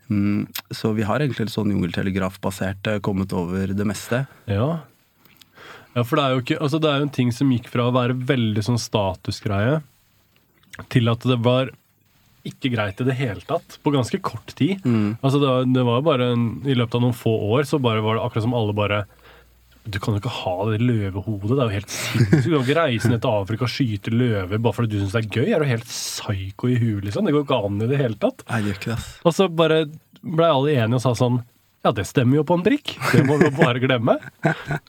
Um, 0.06 0.46
så 0.70 0.92
vi 0.94 1.06
har 1.08 1.22
egentlig 1.22 1.48
en 1.48 1.54
sånn 1.56 1.72
jungeltelegrafbasert 1.74 2.90
eh, 2.92 3.00
kommet 3.02 3.34
over 3.34 3.74
det 3.74 3.86
meste. 3.88 4.24
Ja. 4.50 4.84
Ja, 5.94 6.02
for 6.04 6.16
det 6.18 6.24
er 6.24 6.34
jo 6.34 6.40
ikke 6.42 6.56
Altså, 6.62 6.78
det 6.80 6.88
er 6.90 6.98
jo 7.02 7.06
en 7.08 7.14
ting 7.18 7.30
som 7.36 7.50
gikk 7.52 7.68
fra 7.72 7.86
å 7.88 7.94
være 7.94 8.16
veldig 8.28 8.62
sånn 8.64 8.80
statusgreie 8.80 9.80
til 10.92 11.10
at 11.12 11.24
det 11.28 11.36
var 11.44 11.70
ikke 12.48 12.72
greit 12.72 12.98
i 12.98 13.04
det 13.06 13.14
hele 13.14 13.42
tatt, 13.46 13.76
på 13.84 13.92
ganske 13.94 14.18
kort 14.24 14.54
tid. 14.58 14.80
Altså, 15.22 15.38
det 15.38 15.46
var, 15.50 15.66
det 15.76 15.82
var 15.86 15.98
jo 16.00 16.06
bare 16.08 16.30
en, 16.34 16.46
I 16.66 16.74
løpet 16.74 16.96
av 16.98 17.04
noen 17.04 17.14
få 17.14 17.30
år 17.54 17.68
så 17.68 17.78
bare 17.78 18.02
var 18.02 18.16
det 18.18 18.24
akkurat 18.24 18.46
som 18.48 18.56
alle 18.58 18.74
bare 18.74 19.02
Du 19.84 19.98
kan 20.02 20.14
jo 20.16 20.22
ikke 20.22 20.32
ha 20.40 20.54
det 20.70 20.80
løvehodet. 20.82 21.52
Det 21.52 21.60
er 21.60 21.68
jo 21.68 21.76
helt 21.76 21.92
sinnssykt. 21.92 22.44
Du 22.46 22.50
kan 22.56 22.64
ikke 22.64 22.78
reise 22.80 23.08
ned 23.12 23.22
til 23.22 23.36
Afrika 23.42 23.66
og 23.68 23.72
skyte 23.74 24.12
løver 24.14 24.58
bare 24.62 24.76
fordi 24.78 24.90
du 24.94 25.00
syns 25.02 25.14
det 25.14 25.22
er 25.22 25.30
gøy. 25.38 25.48
Er 25.54 25.62
du 25.62 25.70
helt 25.70 25.86
psyko 25.90 26.70
i 26.72 26.76
huet, 26.78 27.04
liksom? 27.06 27.26
Det 27.28 27.34
går 27.36 27.46
ikke 27.46 27.60
an 27.68 27.80
i 27.82 27.88
det 27.92 27.98
hele 28.00 28.18
tatt. 28.22 28.44
Det 28.48 28.60
gjør 28.72 28.78
ikke 28.80 28.92
det. 28.96 29.00
Og 29.26 29.34
så 29.38 29.48
bare 29.62 29.80
ble 30.22 30.46
alle 30.56 30.76
enige 30.78 30.98
og 31.00 31.02
sa 31.04 31.14
sånn 31.18 31.40
Ja, 31.82 31.90
det 31.90 32.04
stemmer 32.06 32.38
jo 32.38 32.44
på 32.46 32.54
en 32.54 32.62
prikk. 32.62 32.92
Det 33.10 33.24
må 33.26 33.40
jo 33.42 33.48
bare 33.56 33.80
glemme. 33.82 34.14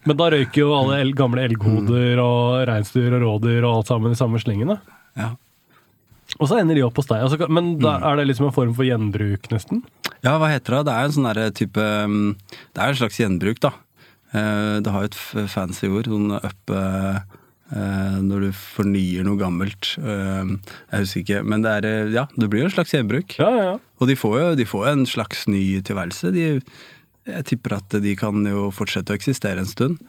Men 0.06 0.18
da 0.20 0.28
røyker 0.30 0.60
jo 0.62 0.74
alle 0.78 1.00
el 1.02 1.14
gamle 1.18 1.42
elghoder 1.48 2.20
og 2.22 2.68
reinsdyr 2.70 3.16
og 3.18 3.24
rådyr 3.26 3.64
og 3.66 3.80
alt 3.80 3.90
sammen 3.90 4.14
i 4.14 4.20
samme 4.20 4.42
slengen. 4.44 4.76
da. 4.76 5.00
Ja. 5.18 5.32
Og 6.40 6.48
så 6.50 6.60
ender 6.62 6.78
de 6.78 6.84
opp 6.86 6.98
hos 7.02 7.10
deg. 7.10 7.24
Altså, 7.26 7.50
men 7.50 7.74
da 7.82 7.96
er 8.12 8.18
det 8.22 8.28
liksom 8.30 8.48
en 8.52 8.56
form 8.56 8.76
for 8.78 8.86
gjenbruk, 8.88 9.50
nesten? 9.52 9.82
Ja, 10.24 10.38
hva 10.42 10.52
heter 10.54 10.78
det? 10.80 10.84
Det 10.88 10.94
er 11.00 11.08
en 11.10 11.16
sånn 11.18 11.28
derre 11.32 11.48
type 11.58 11.84
mm, 12.14 12.30
Det 12.74 12.82
er 12.86 12.94
en 12.94 13.00
slags 13.02 13.18
gjenbruk, 13.20 13.60
da. 13.66 13.74
Eh, 14.34 14.76
Det 14.86 14.94
har 14.94 15.04
jo 15.08 15.10
et 15.12 15.50
fancy 15.52 15.90
ord. 15.90 16.08
Sånn 16.14 16.30
up 16.38 16.74
eh, 16.78 17.20
Når 17.72 18.42
du 18.44 18.50
fornyer 18.54 19.24
noe 19.26 19.40
gammelt. 19.40 19.94
Eh, 19.98 20.50
Jeg 20.92 21.00
husker 21.06 21.22
ikke. 21.24 21.40
Men 21.48 21.64
det 21.64 21.72
er 21.80 21.86
eh, 21.90 22.12
Ja, 22.14 22.26
det 22.38 22.50
blir 22.52 22.62
jo 22.62 22.68
en 22.70 22.76
slags 22.76 22.92
gjenbruk. 22.94 23.38
Ja, 23.40 23.50
ja. 23.56 23.72
Og 24.02 24.08
de 24.12 24.16
får 24.20 24.36
jo 24.42 24.50
de 24.60 24.66
får 24.68 24.88
en 24.92 25.06
slags 25.10 25.48
ny 25.48 25.80
tilværelse. 25.82 26.32
De, 26.36 26.44
jeg 27.26 27.46
tipper 27.50 27.78
at 27.80 27.96
de 28.04 28.16
kan 28.20 28.44
jo 28.46 28.68
fortsette 28.76 29.14
å 29.14 29.18
eksistere 29.18 29.64
en 29.64 29.70
stund. 29.70 30.02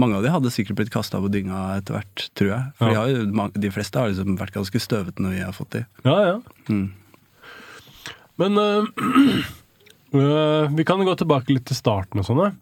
Mange 0.00 0.16
av 0.16 0.24
de 0.24 0.30
hadde 0.32 0.50
sikkert 0.54 0.78
blitt 0.80 0.90
kasta 0.94 1.20
på 1.22 1.28
dynga 1.30 1.76
etter 1.76 1.98
hvert, 1.98 2.28
tror 2.38 2.48
jeg. 2.54 2.70
For 2.78 2.90
de, 2.90 2.96
har 2.98 3.50
de 3.66 3.70
fleste 3.74 4.00
har 4.00 4.10
liksom 4.10 4.38
vært 4.40 4.54
ganske 4.56 4.80
støvete 4.82 5.22
når 5.22 5.36
vi 5.36 5.42
har 5.44 5.54
fått 5.54 5.76
de. 5.76 5.84
ja, 6.06 6.16
ja. 6.30 6.36
Mm. 6.70 6.88
Men 8.42 8.58
øh, 8.58 8.88
øh, 10.14 10.72
vi 10.78 10.84
kan 10.88 11.04
gå 11.06 11.14
tilbake 11.20 11.54
litt 11.54 11.68
til 11.70 11.78
starten 11.78 12.18
og 12.22 12.26
sånn. 12.26 12.56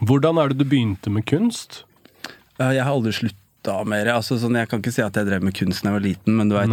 Hvordan 0.00 0.38
er 0.40 0.52
det 0.52 0.62
du 0.62 0.68
begynte 0.70 1.10
med 1.12 1.26
kunst? 1.28 1.82
Jeg 2.58 2.82
har 2.84 2.92
aldri 2.92 3.12
slutta 3.14 3.78
med 3.86 4.06
det. 4.08 4.14
Altså, 4.16 4.38
sånn, 4.40 4.56
jeg 4.58 4.68
kan 4.70 4.80
ikke 4.82 4.94
si 4.94 5.02
at 5.04 5.16
jeg 5.18 5.28
drev 5.28 5.44
med 5.46 5.54
kunst 5.58 5.82
da 5.84 5.90
jeg 5.92 5.98
var 5.98 6.06
liten, 6.06 6.38
men 6.38 6.48
du 6.50 6.56
vet, 6.58 6.72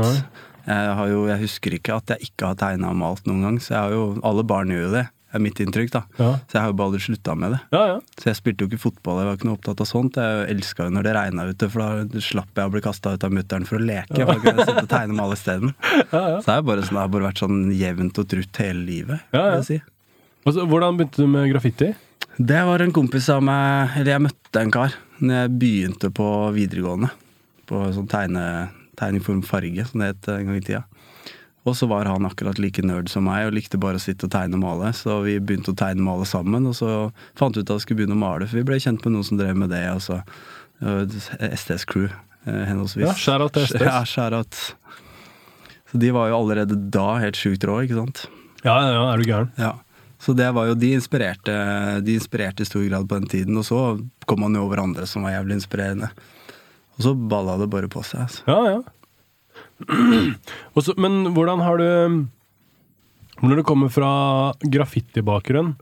jeg, 0.65 1.09
jo, 1.11 1.25
jeg 1.29 1.41
husker 1.43 1.75
ikke 1.77 1.97
at 1.99 2.15
jeg 2.15 2.31
ikke 2.31 2.47
har 2.53 2.55
tegna 2.61 2.89
og 2.93 2.97
malt 3.01 3.27
noen 3.29 3.43
gang. 3.45 3.59
Så 3.61 3.81
jo, 3.93 4.05
alle 4.25 4.45
barn 4.47 4.71
gjør 4.73 4.87
jo 4.87 4.93
det, 4.95 5.03
er 5.35 5.43
mitt 5.43 5.59
inntrykk. 5.61 5.91
da. 5.93 6.01
Ja, 6.17 6.29
Så 6.47 6.57
jeg 6.57 6.61
har 6.63 6.71
jo 6.71 6.77
bare 6.79 6.89
aldri 6.89 7.01
slutta 7.05 7.35
med 7.37 7.53
det. 7.53 7.59
ja. 7.75 7.81
ja. 7.91 7.97
Så 8.21 8.29
jeg 8.31 8.39
spilte 8.39 8.63
jo 8.65 8.69
ikke 8.71 8.81
fotball, 8.85 9.19
jeg 9.21 9.27
var 9.29 9.37
ikke 9.37 9.49
noe 9.49 9.57
opptatt 9.59 9.83
av 9.83 9.89
sånt. 9.89 10.17
Jeg 10.21 10.47
elska 10.55 10.87
jo 10.87 10.93
når 10.95 11.05
det 11.09 11.15
regna 11.19 11.45
ute, 11.51 11.69
for 11.73 11.83
da 11.83 12.21
slapp 12.23 12.55
jeg 12.55 12.71
å 12.71 12.73
bli 12.77 12.83
kasta 12.85 13.13
ut 13.17 13.27
av 13.27 13.35
mutter'n 13.35 13.67
for 13.69 13.77
å 13.77 13.85
leke. 13.85 14.21
Ja. 14.23 14.37
jeg 14.41 14.55
sitte 14.63 14.85
og 14.85 14.89
tegne 14.95 15.13
med 15.13 15.25
alle 15.27 15.37
isteden. 15.37 15.75
ja, 16.15 16.23
ja. 16.37 16.39
Så 16.41 16.49
det, 16.55 16.61
bare 16.71 16.87
sånn, 16.87 16.95
det 16.97 17.03
har 17.03 17.13
bare 17.17 17.29
vært 17.29 17.43
sånn 17.43 17.59
jevnt 17.75 18.23
og 18.23 18.31
trutt 18.31 18.61
hele 18.63 18.85
livet. 18.87 19.27
Vil 19.35 19.51
jeg 19.59 19.67
si. 19.69 19.79
Altså, 20.45 20.65
hvordan 20.69 20.97
begynte 20.97 21.21
du 21.21 21.29
med 21.29 21.49
graffiti? 21.51 21.91
Det 22.37 22.61
var 22.67 22.81
en 22.83 22.91
kompis 22.91 23.29
av 23.31 23.39
meg 23.47 23.93
Eller 23.95 24.11
jeg 24.11 24.21
møtte 24.25 24.59
en 24.59 24.71
kar 24.73 24.95
Når 25.21 25.39
jeg 25.41 25.53
begynte 25.61 26.11
på 26.15 26.27
videregående. 26.55 27.11
På 27.69 27.85
sånn 27.95 28.09
tegne, 28.11 28.43
tegningform 28.99 29.41
farge, 29.45 29.87
som 29.87 30.03
det 30.03 30.11
het 30.13 30.29
en 30.33 30.49
gang 30.49 30.59
i 30.59 30.65
tida. 30.65 30.83
Og 31.65 31.73
så 31.73 31.87
var 31.89 32.05
han 32.05 32.27
akkurat 32.27 32.59
like 32.61 32.83
nerd 32.85 33.09
som 33.09 33.25
meg 33.25 33.47
og 33.47 33.55
likte 33.57 33.79
bare 33.81 33.97
å 33.97 34.03
sitte 34.03 34.27
og 34.27 34.33
tegne 34.35 34.59
og 34.59 34.61
male. 34.61 34.91
Så 34.93 35.17
vi 35.25 35.39
begynte 35.41 35.73
å 35.73 35.77
tegne 35.79 36.03
og 36.03 36.09
male 36.11 36.27
sammen, 36.29 36.67
og 36.69 36.75
så 36.77 36.91
fant 37.39 37.57
vi 37.57 37.63
ut 37.63 37.71
at 37.71 37.79
vi 37.79 37.85
skulle 37.87 38.03
begynne 38.03 38.17
å 38.17 38.21
male. 38.21 38.45
For 38.45 38.61
vi 38.61 38.67
ble 38.67 38.77
kjent 38.83 39.01
med 39.05 39.15
noen 39.15 39.25
som 39.25 39.39
drev 39.41 39.57
med 39.57 39.73
det. 39.73 39.81
Altså. 39.89 40.19
STS 40.83 41.87
Crew, 41.89 42.11
eh, 42.45 42.61
henholdsvis. 42.69 43.07
Ja, 43.07 43.47
til 43.49 43.65
STS. 43.65 43.81
Ja, 43.81 44.03
shout-out. 44.05 44.75
Så 45.89 46.01
de 46.01 46.11
var 46.13 46.29
jo 46.29 46.37
allerede 46.43 46.77
da 46.91 47.15
helt 47.23 47.39
sjukt 47.39 47.65
rå, 47.65 47.79
ikke 47.85 47.97
sant. 47.97 48.27
Ja, 48.65 48.75
ja, 48.81 48.93
ja, 48.93 49.03
er 49.13 49.17
du 49.17 49.25
gæren? 49.29 49.51
Ja. 49.57 49.73
Så 50.25 50.33
det 50.33 50.47
var 50.57 50.71
jo, 50.71 50.73
de 50.73 50.89
inspirerte, 50.97 51.53
de 52.01 52.15
inspirerte 52.17 52.65
i 52.65 52.65
stor 52.65 52.81
grad 52.87 53.05
på 53.05 53.19
den 53.19 53.29
tiden, 53.29 53.57
og 53.61 53.65
så 53.67 53.81
kom 54.25 54.41
man 54.41 54.57
jo 54.57 54.63
over 54.65 54.81
andre 54.81 55.05
som 55.05 55.21
var 55.21 55.35
jævlig 55.35 55.59
inspirerende. 55.59 56.09
Og 56.97 57.05
så 57.05 57.13
balla 57.13 57.59
det 57.61 57.67
bare 57.69 57.89
på 57.91 58.01
seg. 58.07 58.23
Altså. 58.25 58.41
Ja, 58.49 58.59
ja. 58.73 58.79
Også, 60.77 60.95
men 60.97 61.35
hvordan 61.35 61.61
har 61.63 61.77
du 61.79 61.87
Når 63.43 63.59
du 63.59 63.63
kommer 63.67 63.91
fra 63.91 64.09
graffitibakgrunn, 64.63 65.75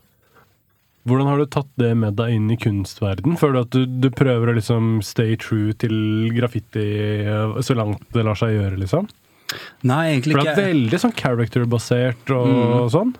hvordan 1.06 1.28
har 1.30 1.40
du 1.40 1.48
tatt 1.48 1.70
det 1.80 1.92
med 1.96 2.16
deg 2.18 2.36
inn 2.36 2.48
i 2.52 2.58
kunstverden? 2.60 3.38
Føler 3.40 3.56
du 3.56 3.62
at 3.64 3.74
du, 3.76 3.98
du 4.04 4.08
prøver 4.12 4.50
å 4.50 4.56
liksom 4.56 4.98
stay 5.06 5.38
true 5.40 5.72
til 5.78 5.94
graffiti 6.36 6.84
eh, 7.24 7.60
så 7.64 7.76
langt 7.78 8.04
det 8.12 8.24
lar 8.26 8.36
seg 8.40 8.56
gjøre, 8.58 8.80
liksom? 8.80 9.08
Nei, 9.86 10.14
egentlig 10.14 10.36
For 10.36 10.48
det 10.48 10.54
er 10.54 10.72
veldig 10.72 11.00
sånn 11.00 11.16
character-basert 11.16 12.32
og 12.34 12.90
sånn. 12.92 13.14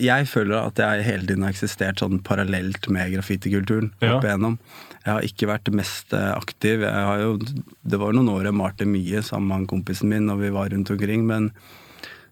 Jeg 0.00 0.26
føler 0.26 0.56
at 0.58 0.80
jeg 0.80 1.04
hele 1.06 1.26
tiden 1.28 1.44
har 1.46 1.52
eksistert 1.54 2.00
sånn 2.02 2.18
parallelt 2.26 2.88
med 2.90 3.12
graffitikulturen. 3.14 3.92
Ja. 4.02 4.16
opp 4.16 4.24
igjennom. 4.26 4.58
Jeg 5.04 5.12
har 5.12 5.26
ikke 5.28 5.46
vært 5.50 5.70
mest 5.76 6.12
eh, 6.16 6.32
aktiv. 6.34 6.82
Jo, 6.82 7.36
det 7.84 8.00
var 8.00 8.16
noen 8.16 8.32
år 8.32 8.48
jeg 8.48 8.56
malte 8.58 8.88
mye 8.88 9.22
sammen 9.22 9.48
med 9.50 9.56
han 9.60 9.70
kompisen 9.70 10.10
min 10.10 10.26
når 10.30 10.40
vi 10.42 10.52
var 10.56 10.72
rundt 10.72 10.90
omkring, 10.90 11.26
men 11.28 11.50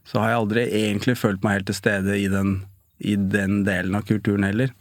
så 0.08 0.18
har 0.18 0.32
jeg 0.32 0.40
aldri 0.42 0.62
egentlig 0.82 1.14
følt 1.20 1.44
meg 1.44 1.60
helt 1.60 1.68
til 1.70 1.78
stede 1.78 2.16
i 2.18 2.26
den, 2.32 2.62
i 2.98 3.14
den 3.16 3.60
delen 3.68 3.94
av 3.94 4.06
kulturen 4.08 4.42
heller. 4.48 4.72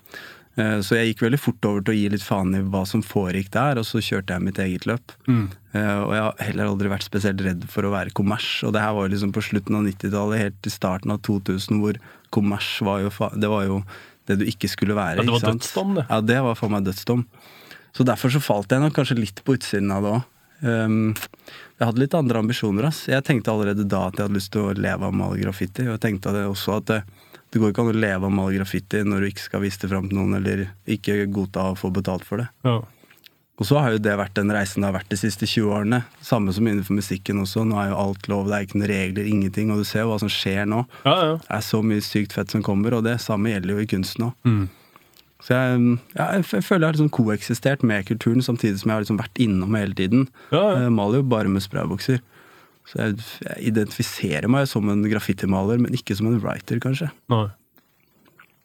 Eh, 0.57 0.79
Så 0.81 0.97
jeg 0.97 1.11
gikk 1.11 1.21
veldig 1.27 1.39
fort 1.43 1.67
over 1.69 1.83
til 1.85 1.93
å 1.93 1.97
gi 1.99 2.07
litt 2.15 2.25
faen 2.25 2.55
i 2.57 2.63
hva 2.65 2.81
som 2.89 3.03
foregikk 3.05 3.51
der, 3.53 3.77
og 3.77 3.85
så 3.85 4.01
kjørte 4.01 4.33
jeg 4.39 4.47
mitt 4.47 4.57
eget 4.63 4.87
løp. 4.89 5.13
Mm. 5.27 5.45
Og 5.75 6.09
jeg 6.15 6.23
har 6.25 6.41
heller 6.47 6.71
aldri 6.73 6.89
vært 6.91 7.05
spesielt 7.07 7.39
redd 7.45 7.61
for 7.71 7.85
å 7.87 7.93
være 7.93 8.11
kommers. 8.17 8.47
Og 8.67 8.73
det 8.75 8.81
her 8.83 8.91
var 8.97 9.05
jo 9.07 9.13
liksom 9.13 9.31
på 9.37 9.43
slutten 9.45 9.77
av 9.77 9.85
90-tallet, 9.85 10.41
helt 10.41 10.57
til 10.65 10.73
starten 10.73 11.13
av 11.13 11.21
2000, 11.23 11.77
hvor 11.79 11.99
kommers 12.33 12.67
var 12.85 13.03
jo, 13.03 13.11
det 13.35 13.49
var 13.51 13.67
jo 13.67 13.81
det 14.29 14.39
du 14.41 14.45
ikke 14.47 14.69
skulle 14.71 14.95
være. 14.97 15.21
Ja, 15.21 15.27
det 15.27 15.35
var 15.35 15.47
dødsdom, 15.51 15.95
det. 15.97 16.05
Ja, 16.09 16.21
det 16.21 16.39
var 16.45 16.59
for 16.59 16.73
meg 16.73 16.85
dødsdom. 16.87 17.25
Så 17.91 18.05
derfor 18.07 18.31
så 18.31 18.41
falt 18.43 18.71
jeg 18.71 18.83
nok 18.83 18.95
kanskje 18.95 19.19
litt 19.19 19.41
på 19.43 19.57
utsiden 19.57 19.91
av 19.91 20.05
det 20.05 20.13
òg. 20.15 20.29
jeg 20.61 21.87
hadde 21.87 21.99
litt 22.03 22.15
andre 22.15 22.39
ambisjoner. 22.39 22.87
ass. 22.87 23.07
Jeg 23.09 23.25
tenkte 23.27 23.51
allerede 23.51 23.87
da 23.89 24.05
at 24.07 24.17
jeg 24.17 24.27
hadde 24.27 24.37
lyst 24.37 24.53
til 24.53 24.69
å 24.69 24.77
leve 24.77 25.07
av 25.07 25.11
å 25.11 25.17
male 25.17 25.41
graffiti. 25.41 25.87
Og 25.87 25.95
jeg 25.97 26.03
tenkte 26.05 26.33
det 26.35 26.45
også 26.47 26.77
at 26.77 26.87
det, 26.91 27.01
det 27.51 27.59
går 27.59 27.73
ikke 27.73 27.83
an 27.83 27.91
å 27.91 27.97
leve 27.97 28.21
av 28.21 28.29
å 28.29 28.37
male 28.37 28.55
graffiti 28.55 29.03
når 29.03 29.25
du 29.25 29.31
ikke 29.31 29.47
skal 29.49 29.65
vise 29.65 29.81
det 29.81 29.91
fram 29.91 30.07
til 30.07 30.21
noen, 30.21 30.37
eller 30.39 30.67
ikke 30.85 31.25
godta 31.33 31.71
å 31.71 31.79
få 31.79 31.91
betalt 31.91 32.27
for 32.27 32.43
det. 32.43 32.47
Ja. 32.67 32.79
Og 33.59 33.67
så 33.67 33.77
har 33.77 33.93
jo 33.93 34.01
det 34.01 34.13
vært 34.17 34.33
den 34.37 34.49
reisen 34.53 34.81
det 34.81 34.87
har 34.89 34.95
vært 34.95 35.11
de 35.11 35.19
siste 35.19 35.45
20 35.45 35.73
årene. 35.75 35.99
Samme 36.25 36.53
som 36.55 36.65
innenfor 36.65 36.97
musikken 36.97 37.43
også. 37.43 37.65
Nå 37.67 37.77
er 37.77 37.91
jo 37.91 37.99
alt 38.01 38.29
lov, 38.31 38.47
det 38.49 38.57
er 38.57 38.65
ikke 38.65 38.79
noen 38.79 38.89
regler, 38.89 39.27
ingenting. 39.29 39.73
Og 39.73 39.81
du 39.81 39.87
ser 39.87 40.05
jo 40.05 40.13
hva 40.13 40.19
som 40.23 40.31
skjer 40.31 40.63
nå. 40.69 40.85
ja, 41.05 41.17
ja. 41.27 41.35
Det 41.43 41.57
er 41.59 41.65
så 41.67 41.81
mye 41.85 42.05
sykt 42.05 42.33
fett 42.37 42.53
som 42.53 42.63
kommer, 42.65 42.95
og 42.97 43.05
det 43.05 43.19
samme 43.21 43.53
gjelder 43.53 43.75
jo 43.75 43.83
i 43.83 43.89
kunsten 43.91 44.29
òg. 44.29 44.47
Mm. 44.47 44.63
Så 45.41 45.55
jeg, 45.57 45.77
ja, 46.13 46.25
jeg, 46.37 46.45
føler 46.45 46.83
jeg 46.83 46.87
har 46.87 46.97
liksom 46.97 47.13
koeksistert 47.17 47.85
med 47.85 48.05
kulturen, 48.05 48.43
samtidig 48.45 48.81
som 48.81 48.91
jeg 48.91 48.97
har 48.97 49.05
liksom 49.05 49.21
vært 49.21 49.41
innom 49.41 49.77
hele 49.77 49.97
tiden. 49.97 50.27
Jeg 50.53 50.91
maler 50.93 51.21
jo 51.21 51.29
bare 51.31 51.49
med 51.49 51.65
spraybokser. 51.65 52.21
Så 52.89 52.99
jeg, 52.99 53.17
jeg 53.45 53.71
identifiserer 53.71 54.49
meg 54.51 54.67
som 54.69 54.89
en 54.89 55.01
graffitimaler, 55.09 55.81
men 55.81 55.97
ikke 55.97 56.17
som 56.17 56.29
en 56.29 56.37
writer, 56.41 56.81
kanskje. 56.83 57.09
Nei. 57.33 57.47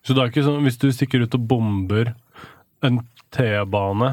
Så 0.05 0.15
det 0.15 0.23
er 0.23 0.33
ikke 0.33 0.45
sånn 0.47 0.65
hvis 0.65 0.81
du 0.81 0.89
stikker 0.95 1.25
ut 1.25 1.37
og 1.37 1.47
bomber 1.51 2.13
en 2.85 3.01
T-bane, 3.35 4.13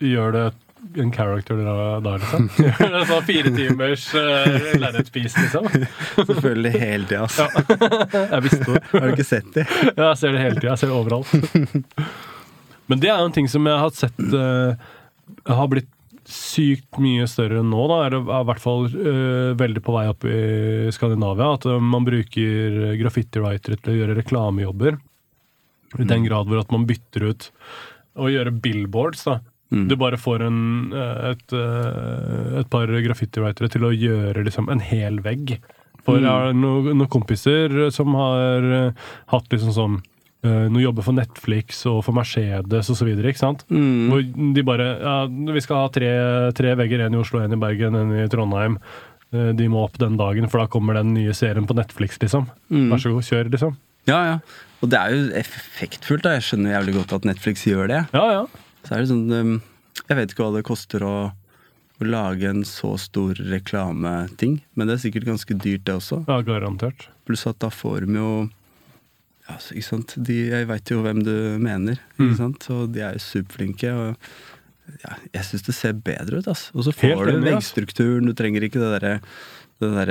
gjør 0.00 0.36
det 0.36 0.48
en 0.96 1.12
character 1.12 1.60
da, 1.60 2.00
da 2.00 2.16
liksom? 2.16 2.48
Sånn 3.10 3.26
fire 3.28 3.52
timers 3.54 4.06
uh, 4.16 4.48
lerretspis, 4.80 5.36
liksom? 5.36 5.68
Selvfølgelig 6.16 6.72
hele 6.80 7.08
tida. 7.10 7.26
Altså. 7.26 7.46
Jeg 8.34 8.46
visste 8.46 8.66
det. 8.66 8.82
Har 8.94 9.06
du 9.06 9.14
ikke 9.14 9.28
sett 9.28 9.52
det? 9.54 9.66
Ja, 9.92 10.10
jeg 10.10 10.18
ser 10.22 10.34
det 10.34 10.42
hele 10.44 10.58
tida. 10.58 10.72
Jeg 10.72 10.82
ser 10.82 10.92
det 10.92 10.98
overalt. 10.98 12.04
Men 12.90 13.02
det 13.02 13.10
er 13.12 13.20
jo 13.20 13.28
en 13.28 13.36
ting 13.36 13.46
som 13.46 13.66
jeg 13.68 13.78
har 13.78 13.92
sett 13.94 14.22
uh, 14.34 14.72
har 15.46 15.68
blitt 15.70 15.92
sykt 16.30 16.98
mye 17.02 17.26
større 17.30 17.62
nå, 17.66 17.84
da. 17.90 18.00
Er 18.06 18.16
det 18.16 18.20
er 18.24 18.42
i 18.42 18.48
hvert 18.48 18.62
fall 18.62 18.88
uh, 18.90 19.52
veldig 19.58 19.82
på 19.86 19.94
vei 19.94 20.06
opp 20.10 20.26
i 20.26 20.40
Skandinavia. 20.94 21.52
At 21.58 21.68
eh, 21.70 21.86
man 21.92 22.06
bruker 22.06 22.96
graffiti-writere 22.98 23.78
til 23.78 23.94
å 23.94 24.00
gjøre 24.00 24.18
reklamejobber. 24.18 24.98
I 25.98 26.06
den 26.06 26.26
grad 26.26 26.50
hvor 26.50 26.62
at 26.62 26.74
man 26.74 26.86
bytter 26.86 27.30
ut 27.30 27.48
å 28.20 28.28
gjøre 28.30 28.54
billboards, 28.62 29.24
da. 29.26 29.38
Du 29.70 29.94
bare 29.96 30.18
får 30.18 30.42
en, 30.42 30.92
eh, 30.92 31.30
et, 31.30 31.52
eh, 31.54 32.58
et 32.60 32.70
par 32.70 32.90
graffiti-writere 32.90 33.70
til 33.70 33.86
å 33.86 33.94
gjøre 33.94 34.42
liksom 34.44 34.68
en 34.70 34.80
hel 34.82 35.20
vegg. 35.22 35.58
For 36.02 36.18
jeg 36.18 36.26
har 36.26 36.54
noen, 36.56 36.96
noen 36.96 37.10
kompiser 37.12 37.90
som 37.94 38.14
har 38.18 38.64
eh, 38.64 38.92
hatt 39.30 39.48
liksom 39.50 39.74
sånn 39.76 40.00
noen 40.40 40.80
jobber 40.80 41.04
for 41.04 41.12
Netflix 41.12 41.82
og 41.84 41.98
for 42.06 42.16
Mercedes 42.16 42.88
så 42.88 43.04
videre. 43.04 43.28
Hvor 43.36 44.22
de 44.54 44.62
bare 44.64 44.86
Ja, 45.02 45.26
vi 45.28 45.60
skal 45.60 45.82
ha 45.82 45.90
tre, 45.92 46.08
tre 46.56 46.70
vegger, 46.80 47.02
en 47.04 47.12
i 47.12 47.18
Oslo, 47.20 47.42
en 47.44 47.52
i 47.52 47.58
Bergen, 47.60 47.94
en 47.94 48.14
i 48.16 48.26
Trondheim. 48.26 48.78
De 49.30 49.66
må 49.68 49.84
opp 49.84 49.98
den 49.98 50.16
dagen, 50.16 50.48
for 50.48 50.62
da 50.62 50.66
kommer 50.66 50.94
den 50.96 51.12
nye 51.12 51.34
serien 51.36 51.68
på 51.68 51.76
Netflix, 51.76 52.16
liksom. 52.24 52.48
Vær 52.72 52.96
så 52.96 53.12
god, 53.12 53.28
kjør, 53.28 53.52
liksom. 53.52 53.76
Ja, 54.08 54.22
ja. 54.24 54.38
Og 54.80 54.88
det 54.88 54.96
er 54.96 55.12
jo 55.12 55.28
effektfullt. 55.42 56.24
da 56.24 56.38
Jeg 56.38 56.48
skjønner 56.48 56.72
jævlig 56.72 56.94
godt 57.02 57.12
at 57.12 57.28
Netflix 57.28 57.66
gjør 57.68 57.92
det. 57.92 58.02
Ja, 58.16 58.24
ja. 58.32 58.46
Så 58.86 58.94
er 58.96 59.02
det 59.04 59.10
sånn 59.10 59.26
um, 59.32 59.54
Jeg 60.08 60.16
vet 60.18 60.32
ikke 60.32 60.46
hva 60.46 60.54
det 60.56 60.64
koster 60.68 61.04
å, 61.06 61.14
å 62.00 62.06
lage 62.08 62.48
en 62.50 62.62
så 62.68 62.94
stor 63.00 63.34
reklameting, 63.50 64.60
men 64.74 64.88
det 64.88 64.96
er 64.96 65.02
sikkert 65.04 65.28
ganske 65.28 65.56
dyrt, 65.60 65.84
det 65.88 65.98
også. 65.98 66.22
Ja, 66.30 66.40
garantert. 66.46 67.08
Pluss 67.28 67.46
at 67.50 67.58
da 67.62 67.68
får 67.74 68.06
de 68.08 68.16
jo 68.18 68.30
ja, 69.48 69.56
ikke 69.74 69.86
sant? 69.88 70.14
De, 70.16 70.36
Jeg 70.52 70.68
veit 70.70 70.90
jo 70.94 71.00
hvem 71.04 71.20
du 71.26 71.34
mener, 71.62 72.00
ikke 72.18 72.38
sant? 72.38 72.66
og 72.70 72.92
de 72.94 73.02
er 73.02 73.16
jo 73.18 73.22
superflinke. 73.24 73.90
Og 73.92 75.00
ja, 75.04 75.16
jeg 75.36 75.46
syns 75.48 75.64
det 75.66 75.74
ser 75.76 75.96
bedre 76.06 76.38
ut, 76.40 76.48
altså. 76.50 76.70
Og 76.76 76.86
så 76.86 76.94
får 76.94 77.10
Helt 77.26 77.40
du 77.42 77.48
veggstrukturen, 77.48 78.26
du 78.30 78.34
trenger 78.38 78.66
ikke 78.66 78.80
det 78.82 78.92
derre 78.98 79.16
det 79.80 79.88
der, 79.96 80.10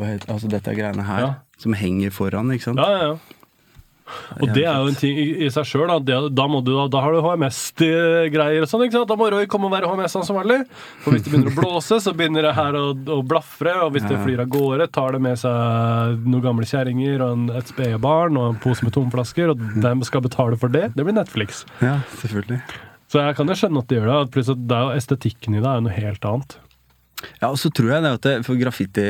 hva 0.00 0.06
heter, 0.10 0.30
Altså 0.34 0.48
dette 0.50 0.72
greiene 0.74 1.04
her 1.06 1.20
Ja. 1.22 1.28
som 1.62 1.76
henger 1.78 2.10
foran, 2.10 2.48
ikke 2.50 2.64
sant. 2.72 2.80
Ja, 2.82 2.88
ja, 2.90 3.02
ja. 3.12 3.35
Og 4.40 4.52
det 4.54 4.64
er 4.64 4.76
jo 4.80 4.90
en 4.90 4.98
ting 4.98 5.18
i, 5.18 5.26
i 5.46 5.50
seg 5.52 5.66
sjøl. 5.68 5.90
Da, 5.90 6.18
da, 6.30 6.46
da, 6.46 6.86
da 6.92 7.02
har 7.02 7.14
du 7.14 7.20
HMS-greier 7.24 8.64
og 8.64 8.70
sånn. 8.70 8.86
Da 9.08 9.18
må 9.18 9.28
Roy 9.32 9.48
komme 9.50 9.68
og 9.70 9.74
være 9.74 9.90
HMS-ansvarlig. 9.90 10.60
For 11.04 11.14
hvis 11.14 11.26
det 11.26 11.32
begynner 11.32 11.52
å 11.52 11.56
blåse, 11.58 12.00
så 12.04 12.14
begynner 12.16 12.48
det 12.48 12.54
her 12.58 12.78
å, 12.78 12.84
å 12.94 13.20
blafre. 13.26 13.74
Og 13.86 13.94
hvis 13.96 14.06
det 14.08 14.20
flyr 14.22 14.44
av 14.44 14.50
gårde, 14.52 14.88
tar 14.94 15.16
det 15.16 15.22
med 15.26 15.40
seg 15.42 16.26
noen 16.26 16.44
gamle 16.44 16.68
kjerringer 16.68 17.24
og 17.24 17.36
en, 17.36 17.46
et 17.58 17.72
spedbarn 17.72 18.38
og 18.40 18.50
en 18.52 18.60
pose 18.62 18.86
med 18.86 18.94
tomflasker, 18.96 19.54
og 19.54 19.64
hvem 19.82 20.04
skal 20.06 20.24
betale 20.26 20.58
for 20.60 20.72
det? 20.72 20.90
Det 20.96 21.06
blir 21.06 21.16
Netflix. 21.16 21.64
Ja, 21.82 21.98
selvfølgelig. 22.22 22.62
Så 23.10 23.22
jeg 23.22 23.36
kan 23.38 23.50
jo 23.50 23.54
skjønne 23.58 23.82
at 23.82 23.90
de 23.90 23.98
gjør 24.00 24.08
det. 24.10 24.16
at 24.22 24.54
at 24.54 24.62
det 24.70 24.76
er 24.76 24.86
jo 24.86 25.00
estetikken 25.00 25.54
i 25.56 25.60
det 25.62 25.70
er 25.70 25.80
jo 25.80 25.86
noe 25.86 25.98
helt 25.98 26.26
annet. 26.30 26.56
Ja, 27.40 27.48
og 27.48 27.56
så 27.60 27.70
tror 27.72 27.94
jeg 27.94 28.04
det 28.04 28.14
at 28.18 28.26
det, 28.26 28.34
for 28.46 28.60
graffiti, 28.60 29.04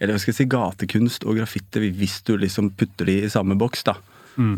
eller 0.00 0.14
hva 0.14 0.20
skal 0.20 0.32
jeg 0.32 0.40
si, 0.40 0.48
gatekunst 0.50 1.26
og 1.28 1.38
graffiti, 1.38 1.90
hvis 1.94 2.20
du 2.26 2.34
liksom 2.40 2.72
putter 2.78 3.06
de 3.06 3.20
i 3.24 3.30
samme 3.32 3.54
boks, 3.58 3.84
da, 3.86 3.96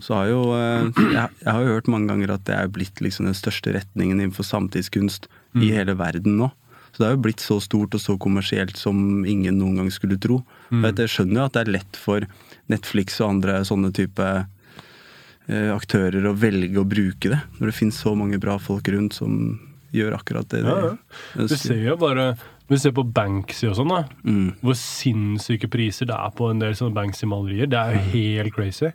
så 0.04 0.14
har 0.14 0.28
jo 0.30 0.40
eh, 0.54 0.88
jeg, 1.00 1.28
jeg 1.42 1.48
har 1.48 1.62
jo 1.64 1.76
hørt 1.76 1.88
mange 1.90 2.12
ganger 2.12 2.34
at 2.36 2.44
det 2.46 2.54
er 2.54 2.72
blitt 2.72 3.00
liksom 3.02 3.26
den 3.26 3.36
største 3.36 3.72
retningen 3.74 4.20
innenfor 4.20 4.46
samtidskunst 4.46 5.28
i 5.58 5.72
hele 5.72 5.96
verden 5.98 6.38
nå. 6.38 6.50
Så 6.92 7.00
det 7.00 7.06
har 7.06 7.14
jo 7.16 7.22
blitt 7.24 7.42
så 7.42 7.56
stort 7.64 7.96
og 7.96 8.02
så 8.02 8.18
kommersielt 8.20 8.76
som 8.76 9.24
ingen 9.24 9.56
noen 9.58 9.80
gang 9.80 9.90
skulle 9.92 10.20
tro. 10.20 10.42
Mm. 10.68 10.84
Jeg 10.90 11.12
skjønner 11.14 11.40
jo 11.40 11.46
at 11.46 11.54
det 11.56 11.62
er 11.62 11.74
lett 11.78 11.98
for 11.98 12.26
Netflix 12.72 13.16
og 13.22 13.30
andre 13.30 13.62
sånne 13.64 13.90
type 13.96 14.28
eh, 14.28 15.70
aktører 15.72 16.28
å 16.28 16.36
velge 16.36 16.80
å 16.80 16.88
bruke 16.88 17.32
det, 17.32 17.40
når 17.58 17.72
det 17.72 17.76
finnes 17.78 18.00
så 18.04 18.12
mange 18.18 18.40
bra 18.42 18.58
folk 18.60 18.92
rundt 18.92 19.16
som 19.16 19.56
gjør 19.92 20.16
akkurat 20.16 20.48
det 20.52 20.62
Ja, 20.64 20.76
ja. 20.92 21.46
Du 21.48 21.56
ser 21.56 21.80
jo 21.80 21.96
bare 22.00 22.34
Hvis 22.72 22.80
du 22.80 22.88
ser 22.88 22.94
på 22.96 23.04
Banksy 23.04 23.66
og 23.68 23.74
sånn, 23.76 23.90
da. 23.92 24.04
Mm. 24.24 24.46
Hvor 24.64 24.76
sinnssyke 24.80 25.68
priser 25.68 26.08
det 26.08 26.16
er 26.16 26.30
på 26.32 26.46
en 26.48 26.62
del 26.62 26.72
sånne 26.78 26.96
Banksy-malerier. 26.96 27.68
Det 27.68 27.76
er 27.76 27.98
jo 27.98 28.04
helt 28.14 28.54
crazy. 28.56 28.88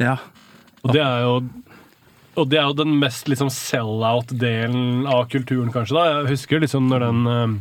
Ja. 0.00 0.14
Og 0.80 0.94
det 0.96 1.02
er 1.04 1.26
jo 1.26 1.34
og 2.40 2.48
det 2.48 2.60
er 2.60 2.70
jo 2.70 2.78
den 2.78 2.94
mest 3.00 3.28
liksom 3.28 3.50
sell-out-delen 3.52 5.04
av 5.10 5.26
kulturen, 5.28 5.68
kanskje. 5.74 5.98
da. 5.98 6.04
Jeg 6.08 6.30
husker 6.30 6.62
liksom 6.62 6.86
når 6.88 7.04
den 7.04 7.20
eh, 7.28 7.56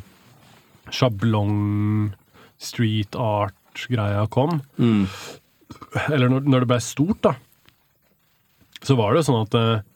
sjablong 0.96 2.14
street 2.62 3.18
art-greia 3.20 4.24
kom. 4.32 4.62
Mm. 4.80 5.08
Eller 6.08 6.32
når, 6.32 6.48
når 6.48 6.64
det 6.64 6.72
ble 6.72 6.80
stort, 6.86 7.20
da. 7.26 7.34
Så 8.80 8.96
var 8.96 9.12
det 9.12 9.24
jo 9.24 9.30
sånn 9.34 9.44
at 9.44 9.60
eh, 9.60 9.88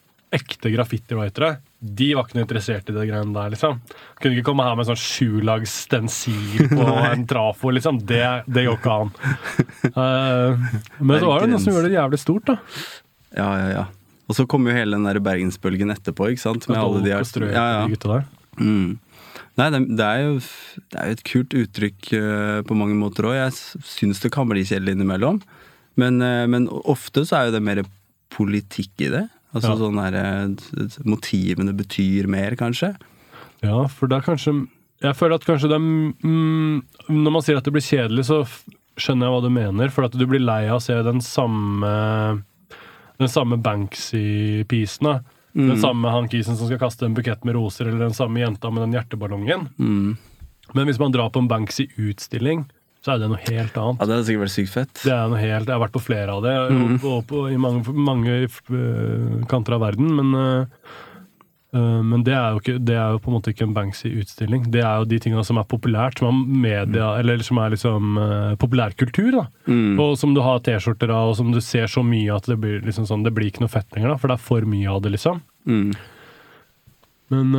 ekte 0.41 0.74
graffiti-writere 0.74 1.55
de 1.84 2.06
var 2.16 2.24
ikke 2.24 2.38
noe 2.38 2.46
interessert 2.46 2.88
i 2.88 2.94
det 2.96 3.06
greiene 3.10 3.36
der, 3.36 3.52
liksom. 3.52 3.80
Kunne 4.22 4.38
ikke 4.38 4.48
komme 4.48 4.63
her 4.63 4.78
med 4.80 4.88
sånn 4.88 5.00
sjulags 5.00 5.74
stensil 5.84 6.70
på 6.72 6.86
en 7.12 7.25
trafo, 7.28 7.74
liksom. 7.75 8.00
Det, 8.08 8.24
det 8.48 8.63
går 8.70 8.78
ikke 8.80 8.94
an. 9.02 9.12
Uh, 9.92 10.63
men 11.04 11.20
så 11.20 11.28
var 11.28 11.44
det 11.44 11.52
noe 11.52 11.60
som 11.60 11.75
gjorde 11.75 11.90
det 11.92 11.98
jævlig 11.98 12.22
stort, 12.22 12.54
da. 12.54 12.56
Ja, 13.36 13.50
ja, 13.60 13.68
ja. 13.74 13.84
Og 14.32 14.38
så 14.38 14.46
kom 14.48 14.70
jo 14.70 14.75
hele 14.75 14.96
den 14.96 15.10
der 15.10 15.20
bergensbølgen 15.24 15.92
etterpå, 15.92 16.32
ikke 16.32 16.46
sant? 16.46 16.70
Med 16.72 16.80
alle 16.80 17.04
de 17.04 17.12
her 17.12 17.50
ja, 17.52 17.66
ja. 17.75 17.84
gutta 17.92 18.13
der. 18.13 18.30
Mm. 18.62 18.96
Nei, 19.60 19.68
det, 19.75 19.84
det, 20.00 20.08
er 20.08 20.24
jo, 20.24 20.40
det 20.94 21.02
er 21.02 21.10
jo 21.10 21.18
et 21.18 21.28
kult 21.28 21.58
uttrykk 21.66 22.13
uh, 22.16 22.60
på 22.66 22.80
mange 22.80 22.96
måter 22.98 23.28
òg. 23.28 23.36
Jeg 23.42 23.84
syns 23.92 24.24
det 24.24 24.32
kan 24.34 24.48
bli 24.50 24.63
kjedelig 24.63 24.96
innimellom. 24.96 25.44
Men, 26.00 26.24
uh, 26.24 26.48
men 26.48 26.72
ofte 26.72 27.28
så 27.28 27.42
er 27.42 27.50
jo 27.50 27.58
det 27.60 27.66
mer 27.68 27.84
politikk 28.34 29.04
i 29.04 29.12
det. 29.13 29.28
Altså 29.53 29.69
Ja. 29.69 29.75
sånn 29.77 30.00
der, 30.01 30.15
eh, 30.17 31.03
Motivene 31.05 31.74
betyr 31.77 32.27
mer, 32.27 32.55
kanskje. 32.55 32.95
Ja, 33.62 33.88
for 33.88 34.07
det 34.07 34.17
er 34.17 34.33
kanskje 34.33 34.67
Jeg 35.01 35.15
føler 35.15 35.36
at 35.36 35.45
kanskje 35.45 35.69
det 35.69 35.75
er 35.77 35.83
mm, 36.27 36.83
Når 37.10 37.31
man 37.31 37.41
sier 37.41 37.57
at 37.57 37.63
det 37.63 37.74
blir 37.74 37.83
kjedelig, 37.83 38.25
så 38.25 38.43
skjønner 38.98 39.25
jeg 39.27 39.33
hva 39.33 39.41
du 39.41 39.50
mener. 39.50 39.89
For 39.91 40.05
at 40.05 40.12
du 40.12 40.25
blir 40.25 40.39
lei 40.43 40.67
av 40.69 40.77
å 40.79 40.81
se 40.81 40.93
den 41.03 41.19
samme 41.22 42.43
Den 43.19 43.27
samme 43.29 43.57
Banksy-pisen. 43.62 45.24
Mm. 45.55 45.67
Den 45.69 45.77
samme 45.77 46.10
han 46.10 46.27
kisen 46.27 46.57
som 46.57 46.67
skal 46.67 46.79
kaste 46.81 47.05
en 47.05 47.13
bukett 47.13 47.43
med 47.45 47.55
roser, 47.55 47.86
eller 47.88 48.07
den 48.07 48.15
samme 48.17 48.41
jenta 48.41 48.72
med 48.74 48.81
den 48.88 48.95
hjerteballongen. 48.98 49.67
Mm. 49.77 50.17
Men 50.74 50.88
hvis 50.88 50.98
man 51.00 51.12
drar 51.13 51.29
på 51.29 51.39
en 51.43 51.48
Banksy-utstilling, 51.48 52.65
så 53.03 53.13
er 53.13 53.19
det 53.19 53.27
noe 53.27 53.41
helt 53.50 53.75
annet. 53.75 54.00
Ja, 54.00 54.07
det 54.07 54.15
hadde 54.15 54.25
sikkert 54.29 54.45
vært 54.45 54.53
sykt 54.53 54.72
fett. 54.72 55.00
Det 55.03 55.12
er 55.12 55.31
noe 55.31 55.39
helt, 55.41 55.67
Jeg 55.67 55.75
har 55.75 55.81
vært 55.83 55.95
på 55.98 56.03
flere 56.05 56.36
av 56.38 56.43
det, 56.45 56.53
og, 56.55 57.07
og 57.10 57.24
på, 57.27 57.48
i 57.51 57.57
mange, 57.60 57.83
mange 57.91 58.36
øh, 58.48 59.41
kanter 59.51 59.75
av 59.75 59.81
verden. 59.83 60.13
Men, 60.15 60.29
øh, 60.39 60.86
øh, 61.75 61.98
men 62.00 62.24
det, 62.24 62.38
er 62.39 62.62
ikke, 62.62 62.77
det 62.79 62.95
er 62.95 63.12
jo 63.12 63.19
på 63.25 63.27
en 63.27 63.36
måte 63.36 63.51
ikke 63.51 63.65
en 63.67 63.74
Banksy-utstilling. 63.75 64.69
Det 64.72 64.86
er 64.88 65.01
jo 65.01 65.10
de 65.12 65.19
tingene 65.19 65.43
som 65.43 65.60
er 65.60 65.67
populært, 65.67 66.22
som 66.22 66.29
er 66.31 66.53
media, 66.63 67.10
eller 67.19 67.43
som 67.43 67.60
er 67.60 67.75
liksom 67.75 68.22
populærkultur. 68.62 69.36
da. 69.36 69.43
Mm. 69.67 70.00
Og 70.00 70.15
som 70.22 70.31
du 70.31 70.39
har 70.45 70.63
T-skjorter 70.63 71.12
av, 71.12 71.33
og 71.33 71.36
som 71.41 71.51
du 71.51 71.60
ser 71.60 71.91
så 71.91 72.05
mye 72.07 72.31
at 72.31 72.48
det 72.48 72.55
blir 72.63 72.88
liksom 72.88 73.10
sånn, 73.10 73.25
det 73.27 73.33
blir 73.36 73.51
ikke 73.51 73.65
noe 73.65 73.74
fett 73.74 73.89
lenger. 73.98 74.13
da, 74.13 74.22
For 74.22 74.31
det 74.31 74.39
er 74.39 74.48
for 74.48 74.69
mye 74.77 74.95
av 74.95 75.03
det, 75.03 75.12
liksom. 75.17 75.43
Mm. 75.67 75.91
Men 77.36 77.51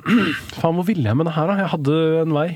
faen, 0.56 0.72
hvor 0.80 0.88
ville 0.88 1.04
jeg 1.04 1.20
med 1.20 1.28
det 1.28 1.36
her, 1.36 1.52
da? 1.52 1.58
Jeg 1.66 1.74
hadde 1.74 2.00
en 2.22 2.34
vei. 2.38 2.48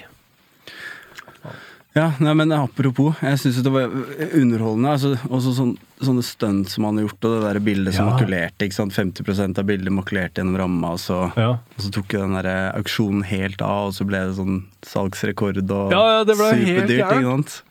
Ja, 1.92 2.12
nei, 2.22 2.32
men 2.38 2.52
apropos, 2.54 3.16
jeg 3.18 3.38
syns 3.42 3.56
det 3.66 3.70
var 3.74 3.90
underholdende. 3.90 4.92
Altså, 4.94 5.16
også 5.26 5.50
sånn, 5.56 5.72
sånne 6.06 6.22
stunt 6.22 6.70
som 6.70 6.84
han 6.86 7.00
har 7.00 7.08
gjort, 7.08 7.24
og 7.26 7.32
det 7.34 7.40
der 7.48 7.60
bildet 7.66 7.94
som 7.96 8.06
Ja. 8.06 8.12
makulerte. 8.14 8.62
ikke 8.68 8.76
sant? 8.76 8.92
50 8.94 9.58
av 9.58 9.66
bildet 9.66 9.90
makulerte 9.92 10.38
gjennom 10.38 10.56
ramma, 10.56 10.92
og 10.92 10.98
så, 11.02 11.32
Ja. 11.36 11.50
og 11.58 11.78
så 11.82 11.90
tok 11.90 12.12
jo 12.14 12.20
den 12.20 12.34
der 12.40 12.72
auksjonen 12.78 13.24
helt 13.24 13.60
av, 13.60 13.88
og 13.88 13.92
så 13.92 14.06
ble 14.06 14.18
det 14.28 14.36
sånn 14.36 14.62
salgsrekord 14.82 15.58
og 15.70 15.90
Ja, 15.90 16.18
ja, 16.18 16.24
det 16.24 16.36
ble 16.38 16.52
helt 16.54 16.88
superdyrt. 16.88 17.10
ikke 17.10 17.22
sant? 17.24 17.62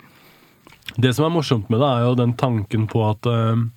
Det 0.99 1.15
som 1.15 1.25
er 1.25 1.35
morsomt 1.39 1.69
med 1.69 1.79
det, 1.79 1.87
er 1.87 2.01
jo 2.09 2.15
den 2.15 2.33
tanken 2.33 2.87
på 2.89 3.09
at 3.09 3.21
øh, 3.21 3.69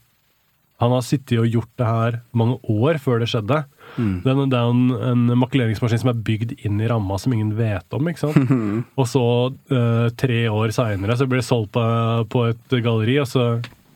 han 0.81 0.91
har 0.91 1.03
sittet 1.03 1.39
og 1.39 1.47
gjort 1.47 1.71
det 1.79 1.87
her 1.87 2.21
mange 2.35 2.59
år 2.69 2.99
før 2.99 3.21
det 3.21 3.29
skjedde. 3.29 3.65
Mm. 3.99 4.15
Det, 4.25 4.33
er, 4.33 4.41
det 4.49 4.59
er 4.59 4.71
en, 4.73 4.83
en 5.11 5.39
makuleringsmaskin 5.43 6.01
som 6.05 6.13
er 6.15 6.23
bygd 6.25 6.57
inn 6.65 6.81
i 6.81 6.89
ramma 6.91 7.19
som 7.21 7.35
ingen 7.37 7.53
vet 7.59 7.97
om. 7.97 8.09
ikke 8.09 8.25
sant? 8.25 8.51
og 9.01 9.07
så, 9.11 9.27
uh, 9.75 10.09
tre 10.19 10.43
år 10.49 10.73
seinere, 10.75 11.19
så 11.21 11.29
blir 11.29 11.43
det 11.43 11.49
solgt 11.49 11.75
på, 11.77 11.85
på 12.33 12.49
et 12.51 12.77
galleri, 12.83 13.19
og 13.23 13.29
så 13.31 13.47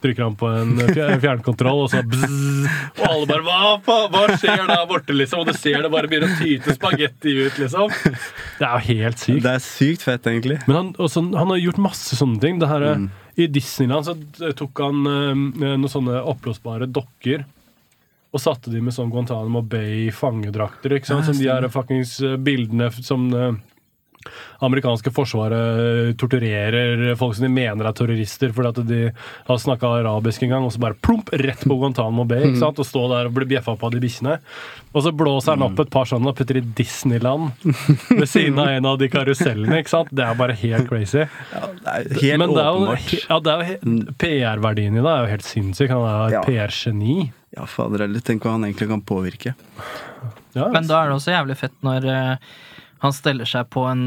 trykker 0.05 0.27
han 0.27 0.35
på 0.39 0.49
en 0.53 0.75
fjernkontroll, 1.23 1.87
og 1.87 1.91
så 1.91 2.03
bzzz, 2.07 2.67
Og 3.01 3.05
alle 3.09 3.27
bare 3.31 3.45
hva, 3.47 3.97
hva 4.13 4.25
skjer 4.37 4.67
der 4.69 4.85
borte, 4.89 5.15
liksom? 5.17 5.43
Og 5.43 5.49
du 5.49 5.57
ser 5.57 5.81
det 5.83 5.91
bare 5.93 6.11
begynner 6.11 6.31
å 6.31 6.39
tyte 6.39 6.75
spagetti 6.77 7.33
ut, 7.47 7.57
liksom. 7.63 7.93
Det 8.61 8.69
er 8.69 8.75
jo 8.77 9.01
helt 9.01 9.23
sykt. 9.23 9.43
Det 9.47 9.55
er 9.57 9.65
sykt 9.65 10.05
fett, 10.07 10.29
egentlig. 10.31 10.61
Men 10.69 10.77
han, 10.79 10.91
også, 11.03 11.25
han 11.37 11.53
har 11.53 11.63
gjort 11.63 11.81
masse 11.89 12.19
sånne 12.19 12.43
ting. 12.43 12.61
Det 12.63 12.71
her, 12.71 12.87
Mm. 12.97 13.09
I 13.37 13.47
Disneyland 13.53 14.07
så 14.07 14.15
tok 14.57 14.81
han 14.81 15.03
eh, 15.11 15.33
noen 15.59 15.91
sånne 15.93 16.23
oppblåsbare 16.31 16.87
dokker. 16.89 17.43
Og 18.35 18.43
satte 18.43 18.73
de 18.73 18.83
med 18.85 18.93
sånn 18.93 19.13
Guantánamo 19.13 19.63
Bay-fangedrakter. 19.71 20.97
ikke 20.99 21.09
sant? 21.09 21.25
Ja, 21.25 21.31
som 21.33 21.41
de 21.41 21.49
her 21.49 21.69
fuckings 21.73 22.19
eh, 22.21 22.37
bildene 22.37 22.91
som 22.99 23.31
det 23.33 23.55
amerikanske 24.65 25.11
forsvaret 25.15 26.17
torturerer 26.19 27.15
folk 27.19 27.37
som 27.37 27.47
de 27.47 27.51
mener 27.53 27.87
er 27.87 27.95
terrorister 27.97 28.51
fordi 28.57 28.71
at 28.73 28.81
de 28.89 29.01
har 29.47 29.61
snakka 29.63 29.91
arabisk 30.01 30.43
en 30.47 30.55
gang, 30.55 30.67
og 30.67 30.73
så 30.75 30.83
bare 30.83 30.99
plump 30.99 31.31
rett 31.37 31.63
på 31.67 31.77
Guantánamo 31.79 32.27
Bay. 32.29 32.49
ikke 32.51 32.63
sant? 32.63 32.81
Og 32.83 32.89
stå 32.89 33.05
der 33.13 33.31
og 33.31 33.37
bli 33.37 33.49
bjeffa 33.55 33.77
på 33.79 33.89
av 33.89 33.95
de 33.95 34.03
bikkjene. 34.03 34.39
Og 34.97 35.05
så 35.05 35.13
blåser 35.15 35.55
han 35.57 35.67
opp 35.69 35.81
et 35.85 35.93
par 35.93 36.09
sånne 36.09 36.33
og 36.33 36.39
putter 36.39 36.61
i 36.61 36.65
Disneyland 36.79 37.53
ved 38.11 38.27
siden 38.31 38.59
av 38.63 38.73
en 38.73 38.91
av 38.93 39.01
de 39.01 39.11
karusellene. 39.13 39.83
ikke 39.83 39.95
sant? 39.95 40.13
Det 40.17 40.25
er 40.25 40.39
bare 40.39 40.57
helt 40.59 40.89
crazy. 40.91 41.27
Ja, 41.53 41.65
det 41.85 41.97
er 41.97 42.23
helt 42.23 42.43
Men 42.43 42.57
åpenbart. 42.57 43.17
ja, 43.29 43.41
er 43.57 44.15
PR-verdien 44.19 44.97
i 44.97 45.05
det 45.05 45.13
er 45.13 45.27
jo 45.27 45.35
helt 45.37 45.47
sinnssyk. 45.47 45.93
Han 45.93 46.07
er 46.09 46.41
et. 46.41 46.49
PR-geni. 46.49 47.19
Ja, 47.57 47.67
fader 47.67 48.05
heller. 48.05 48.21
Tenk 48.25 48.45
hva 48.45 48.57
han 48.57 48.67
egentlig 48.67 48.91
kan 48.91 49.03
påvirke. 49.07 49.55
Ja, 50.57 50.69
Men 50.73 50.89
da 50.89 51.03
er 51.03 51.11
det 51.11 51.19
også 51.19 51.35
jævlig 51.35 51.57
fett 51.61 51.77
når 51.85 52.07
uh, 52.09 52.51
han 53.05 53.15
steller 53.17 53.49
seg 53.49 53.69
på 53.73 53.85
en 53.89 54.05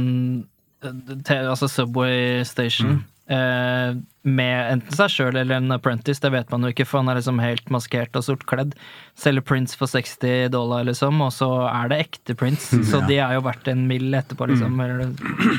uh, 0.85 1.15
te, 1.25 1.37
altså 1.43 1.69
Subway 1.69 2.43
Station 2.47 2.95
eh, 2.95 3.01
med 3.29 4.71
enten 4.73 4.95
seg 4.97 5.11
sjøl 5.13 5.37
eller 5.39 5.59
en 5.61 5.71
apprentice, 5.71 6.19
det 6.21 6.31
vet 6.33 6.49
man 6.51 6.65
jo 6.65 6.71
ikke, 6.73 6.85
for 6.89 6.99
han 6.99 7.09
er 7.11 7.19
liksom 7.19 7.37
helt 7.41 7.69
maskert 7.71 8.17
og 8.19 8.23
sortkledd. 8.25 8.73
Selger 9.19 9.43
prints 9.45 9.75
for 9.79 9.87
60 9.89 10.49
dollar, 10.53 10.83
liksom, 10.87 11.21
og 11.23 11.31
så 11.33 11.47
er 11.69 11.91
det 11.91 11.99
ekte 12.03 12.35
prints. 12.39 12.67
Så 12.89 12.99
de 13.07 13.17
er 13.21 13.35
jo 13.37 13.43
verdt 13.45 13.67
en 13.71 13.85
mill 13.89 14.09
etterpå, 14.17 14.47
liksom. 14.51 14.75
Eller 14.83 15.13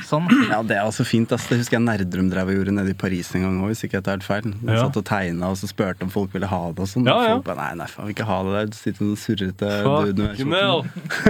sånn. 0.09 0.27
Ja, 0.51 0.61
det 0.67 0.77
er 0.77 0.85
også 0.89 1.07
fint. 1.09 1.33
ass. 1.33 1.47
Det 1.51 1.61
husker 1.63 1.79
jeg 1.79 1.87
Nerdrum 1.87 2.29
drev 2.33 2.51
og 2.53 2.59
gjorde 2.59 2.75
nede 2.77 2.93
i 2.95 2.99
Paris 3.01 3.31
en 3.39 3.47
gang 3.47 3.59
òg, 3.65 3.73
hvis 3.73 3.85
ikke 3.87 3.99
jeg 4.01 4.07
tar 4.09 4.19
helt 4.19 4.29
feil. 4.29 4.51
De 4.51 4.75
Ja. 4.77 4.85
satt 4.85 5.01
og 5.01 5.07
tegna, 5.09 5.51
og 5.55 5.57
så 5.61 5.71
spurte 5.71 6.03
om 6.07 6.13
folk 6.13 6.33
ville 6.37 6.51
ha 6.51 6.63
det 6.73 6.85
og 6.85 6.91
sånn. 6.91 7.07
Ja, 7.09 7.17
og 7.17 7.25
ja. 7.27 7.35
Folk 7.39 7.49
bare 7.51 7.63
nei, 7.65 7.75
nei, 7.85 7.89
faen, 7.95 8.07
vil 8.11 8.15
ikke 8.19 8.29
ha 8.31 8.39
det 8.45 8.55
der. 8.59 8.71
Du 8.75 8.79
sitter 8.81 9.05
med 9.05 9.17
sånn 9.17 9.25
surrete 9.25 9.73
dude 10.21 10.49
med 10.51 10.63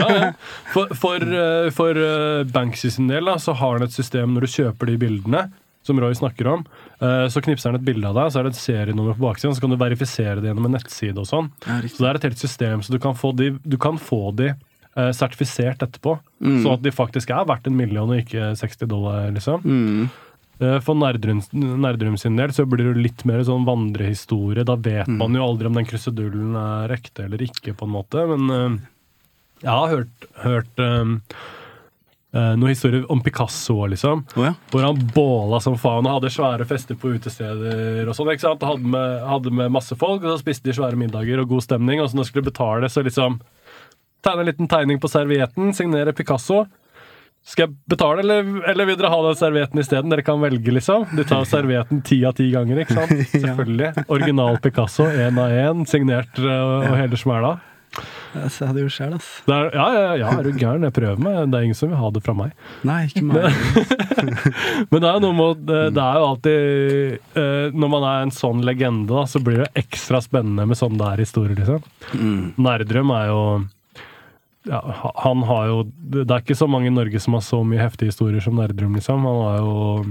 Ja, 0.00 0.10
ja. 0.18 0.30
For, 0.74 0.94
for, 0.98 1.16
eh, 1.44 1.70
for 1.74 1.90
eh, 2.10 2.44
Banksy 2.50 2.90
sin 2.90 3.08
del 3.10 3.24
da, 3.30 3.38
så 3.42 3.54
har 3.54 3.78
han 3.78 3.86
et 3.86 3.94
system 3.96 4.34
når 4.34 4.46
du 4.48 4.54
kjøper 4.58 4.90
de 4.92 4.98
bildene, 5.06 5.46
som 5.82 5.98
Roy 6.00 6.12
snakker 6.14 6.46
om. 6.46 6.64
eh, 7.00 7.26
Så 7.32 7.40
knipser 7.42 7.70
han 7.72 7.80
et 7.80 7.84
bilde 7.84 8.04
av 8.06 8.14
deg, 8.14 8.32
så 8.32 8.40
er 8.40 8.42
det 8.48 8.52
et 8.54 8.60
serienummer 8.62 9.14
på 9.16 9.26
baksiden, 9.28 9.54
så 9.56 9.60
kan 9.60 9.70
du 9.70 9.76
verifisere 9.80 10.40
det 10.40 10.50
gjennom 10.50 10.66
en 10.66 10.72
nettside 10.76 11.16
og 11.18 11.26
sånn. 11.26 11.50
Ja, 11.66 11.80
Så 11.88 11.98
det 12.04 12.08
er 12.10 12.14
et 12.20 12.22
helt 12.30 12.38
system, 12.38 12.82
så 12.82 12.90
du 12.90 12.98
kan 12.98 13.14
få 13.14 13.34
de, 13.34 13.50
du 13.66 13.76
kan 13.78 13.96
få 13.98 14.34
de 14.36 14.48
eh, 14.96 15.12
sertifisert 15.12 15.78
etterpå. 15.86 16.18
Mm. 16.42 16.62
Sånn 16.64 16.72
at 16.74 16.82
de 16.82 16.90
faktisk 16.90 17.30
er 17.30 17.44
verdt 17.46 17.66
en 17.66 17.76
million 17.76 18.10
og 18.10 18.18
ikke 18.24 18.52
60 18.58 18.86
dollar, 18.90 19.30
liksom. 19.30 19.62
Mm. 19.64 20.10
Eh, 20.60 20.78
For 20.80 20.94
Nerdrum, 20.94 21.40
Nerdrum 21.54 22.18
sin 22.18 22.36
del 22.36 22.50
så 22.52 22.66
blir 22.68 22.92
det 22.92 23.00
litt 23.02 23.24
mer 23.24 23.40
sånn 23.46 23.64
vandrehistorie. 23.64 24.64
Da 24.66 24.74
vet 24.76 25.06
Mm. 25.08 25.16
man 25.16 25.32
jo 25.32 25.40
aldri 25.46 25.66
om 25.66 25.72
den 25.78 25.86
krusedullen 25.86 26.54
er 26.56 26.92
ekte 26.94 27.24
eller 27.24 27.38
ikke, 27.38 27.72
på 27.74 27.86
en 27.86 27.94
måte. 27.94 28.26
Men 28.28 28.50
eh, 28.50 28.80
jeg 29.62 29.70
har 29.70 29.88
hørt, 29.88 30.28
hørt 30.42 30.76
eh, 30.78 31.18
eh, 32.34 32.52
noen 32.56 32.72
historier 32.72 33.06
om 33.12 33.22
Picasso, 33.24 33.76
liksom. 33.90 34.24
Oh, 34.36 34.44
ja. 34.48 34.54
Hvor 34.72 34.86
han 34.86 35.00
båla 35.14 35.60
som 35.62 35.78
faen 35.80 36.08
og 36.08 36.18
hadde 36.18 36.32
svære 36.34 36.66
fester 36.68 36.98
på 36.98 37.14
utesteder 37.16 38.08
og 38.08 38.16
sånn. 38.16 38.32
ikke 38.34 38.46
sant? 38.48 38.66
Hadde 38.66 38.92
med, 38.96 39.16
hadde 39.28 39.54
med 39.62 39.72
masse 39.74 39.96
folk, 39.98 40.24
og 40.24 40.34
så 40.34 40.42
spiste 40.42 40.70
de 40.70 40.76
svære 40.76 40.98
middager 41.00 41.42
og 41.42 41.54
god 41.54 41.66
stemning. 41.66 42.02
Og 42.02 42.10
så 42.10 42.18
når 42.18 42.28
de 42.28 42.32
skulle 42.32 42.50
betale, 42.52 42.92
så 42.92 43.06
liksom 43.06 43.40
Tegne 44.20 44.42
en 44.42 44.50
liten 44.50 44.68
tegning 44.68 44.98
på 45.00 45.08
servietten, 45.08 45.70
signere 45.72 46.12
Picasso. 46.12 46.66
Skal 47.46 47.64
jeg 47.64 47.76
betale, 47.88 48.20
eller, 48.20 48.48
eller 48.68 48.84
vil 48.84 48.98
dere 49.00 49.10
ha 49.14 49.20
den 49.24 49.38
servietten 49.38 49.80
isteden? 49.80 50.12
Dere 50.12 50.24
kan 50.26 50.42
velge, 50.42 50.74
liksom. 50.76 51.06
De 51.16 51.24
tar 51.24 51.46
servietten 51.48 52.02
ti 52.04 52.18
av 52.28 52.34
ti 52.36 52.50
ganger, 52.52 52.82
ikke 52.82 52.98
sant? 52.98 53.22
Selvfølgelig. 53.46 54.04
Original 54.12 54.60
Picasso, 54.60 55.08
én 55.08 55.40
av 55.40 55.54
én, 55.56 55.86
signert 55.88 56.36
uh, 56.36 56.90
og 56.90 56.98
hele 57.00 57.16
smæla. 57.20 57.54
Jeg 57.90 58.68
hadde 58.68 58.84
gjort 58.84 58.94
sjæl, 58.94 59.14
ass. 59.16 59.28
Det 59.46 59.54
er, 59.54 59.72
ja, 59.74 59.86
ja, 59.94 60.12
ja, 60.20 60.28
er 60.38 60.46
du 60.46 60.52
gæren? 60.54 60.84
Jeg 60.86 60.94
prøver 60.94 61.22
meg. 61.24 61.38
Det 61.50 61.58
er 61.58 61.66
ingen 61.66 61.78
som 61.78 61.90
vil 61.90 61.98
ha 61.98 62.10
det 62.14 62.22
fra 62.22 62.34
meg. 62.38 62.52
Nei, 62.86 63.00
ikke 63.08 63.24
meg. 63.26 63.48
Men 64.92 65.02
det 65.02 65.08
er 65.08 65.16
jo 65.16 65.24
noe 65.24 65.36
med 65.40 65.64
det, 65.66 65.80
det 65.96 66.04
er 66.04 66.20
jo 66.20 66.28
alltid 66.28 67.40
eh, 67.42 67.66
Når 67.74 67.92
man 67.96 68.06
er 68.12 68.22
en 68.26 68.34
sånn 68.34 68.62
legende, 68.66 69.08
da, 69.10 69.26
så 69.30 69.42
blir 69.42 69.64
det 69.64 69.72
ekstra 69.82 70.22
spennende 70.22 70.68
med 70.70 70.78
sånn 70.78 71.00
der 71.00 71.22
historier, 71.24 71.58
liksom. 71.58 71.82
Mm. 72.14 72.40
Nerdrum 72.62 73.14
er 73.16 73.28
jo 73.32 73.42
ja, 74.68 74.80
han 75.24 75.42
har 75.48 75.70
jo 75.70 75.76
Det 75.88 76.26
er 76.26 76.42
ikke 76.42 76.58
så 76.58 76.66
mange 76.68 76.90
i 76.90 76.92
Norge 76.92 77.20
som 77.22 77.32
har 77.32 77.44
så 77.44 77.62
mye 77.64 77.80
heftige 77.80 78.12
historier 78.12 78.44
som 78.44 78.58
Nerdrum, 78.60 78.94
liksom. 78.98 79.24
Han 79.26 79.44
har 79.46 79.62
jo 79.64 80.02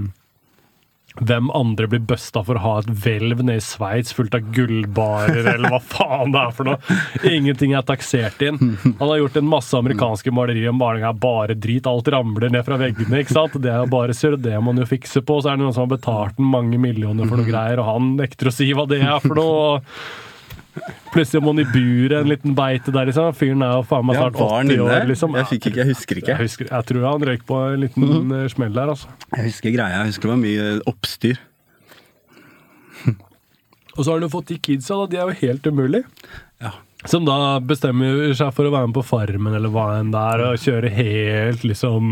hvem 1.20 1.50
andre 1.56 1.88
blir 1.90 2.02
busta 2.08 2.42
for 2.46 2.56
å 2.56 2.62
ha 2.64 2.74
et 2.80 2.90
hvelv 3.02 3.42
nede 3.44 3.60
i 3.60 3.64
Sveits 3.64 4.14
fullt 4.16 4.36
av 4.38 4.46
gullbarer, 4.54 5.42
eller 5.54 5.74
hva 5.74 5.80
faen 5.84 6.32
det 6.34 6.42
er 6.42 6.54
for 6.56 6.70
noe? 6.70 6.98
Ingenting 7.28 7.74
er 7.76 7.84
taksert 7.86 8.40
inn. 8.46 8.58
Han 8.84 9.04
har 9.06 9.18
gjort 9.20 9.36
en 9.40 9.50
masse 9.50 9.76
amerikanske 9.76 10.32
malerier 10.34 10.72
om 10.72 10.80
maling 10.80 11.04
er 11.06 11.20
bare 11.20 11.56
drit. 11.58 11.88
Alt 11.90 12.08
ramler 12.12 12.50
ned 12.52 12.64
fra 12.66 12.80
veggene. 12.80 13.20
ikke 13.20 13.36
sant? 13.36 13.58
Det 13.60 13.72
er 13.72 13.84
jo 13.84 13.92
bare 13.92 14.16
surr, 14.16 14.38
det 14.40 14.56
må 14.58 14.72
han 14.74 14.82
jo 14.82 14.88
fikse 14.88 15.22
på. 15.26 15.40
Så 15.42 15.52
er 15.52 15.60
det 15.60 15.64
noen 15.66 15.76
som 15.76 15.86
har 15.86 15.94
betalt 15.96 16.40
ham 16.40 16.50
mange 16.56 16.80
millioner 16.80 17.28
for 17.28 17.40
noe 17.40 17.48
greier, 17.48 17.82
og 17.82 17.92
han 17.92 18.14
nekter 18.20 18.50
å 18.50 18.54
si 18.54 18.70
hva 18.76 18.88
det 18.90 19.02
er 19.04 19.20
for 19.24 19.36
noe. 19.38 19.78
Plutselig 21.10 21.40
må 21.42 21.50
han 21.54 21.62
i 21.62 21.66
buret 21.66 22.16
en 22.20 22.28
liten 22.30 22.54
beite 22.54 22.92
der, 22.94 23.08
liksom. 23.10 23.32
Fyren 23.36 23.64
er 23.66 23.72
jo 23.78 23.86
faen 23.90 24.06
meg 24.06 24.18
snart 24.18 24.36
var 24.38 24.52
80 24.60 24.74
inne? 24.76 24.84
år, 24.86 25.06
liksom. 25.10 25.34
Jeg 25.40 25.48
fikk 25.50 25.70
ikke, 25.70 25.80
jeg 25.82 25.88
husker 25.90 26.20
ikke. 26.20 26.32
Jeg, 26.34 26.46
husker, 26.46 26.68
jeg 26.70 26.88
tror 26.90 27.06
han 27.08 27.26
røyk 27.30 27.46
på 27.48 27.58
en 27.66 27.80
liten 27.86 28.36
eh, 28.36 28.44
smell 28.52 28.76
der, 28.76 28.92
altså. 28.94 29.08
Jeg 29.34 29.48
husker 29.48 29.74
greia. 29.74 29.96
Jeg 29.98 30.12
husker 30.12 30.30
det 30.30 30.34
var 30.36 30.44
mye 30.44 30.68
oppstyr. 30.92 31.40
Og 33.96 34.04
så 34.04 34.12
har 34.12 34.22
jo 34.22 34.30
fått 34.36 34.52
de 34.52 34.60
kidsa, 34.70 35.00
da. 35.02 35.10
De 35.10 35.18
er 35.18 35.32
jo 35.32 35.40
helt 35.42 35.66
umulig. 35.66 36.04
Ja. 36.62 36.76
Som 37.08 37.24
da 37.24 37.56
bestemmer 37.64 38.28
seg 38.36 38.52
for 38.52 38.68
å 38.68 38.74
være 38.74 38.90
med 38.90 38.98
på 38.98 39.06
Farmen 39.08 39.54
eller 39.56 39.72
hva 39.72 39.86
enn 39.98 40.12
det 40.12 40.20
er, 40.34 40.42
og 40.50 40.60
kjøre 40.60 40.90
helt 40.92 41.62
liksom 41.64 42.10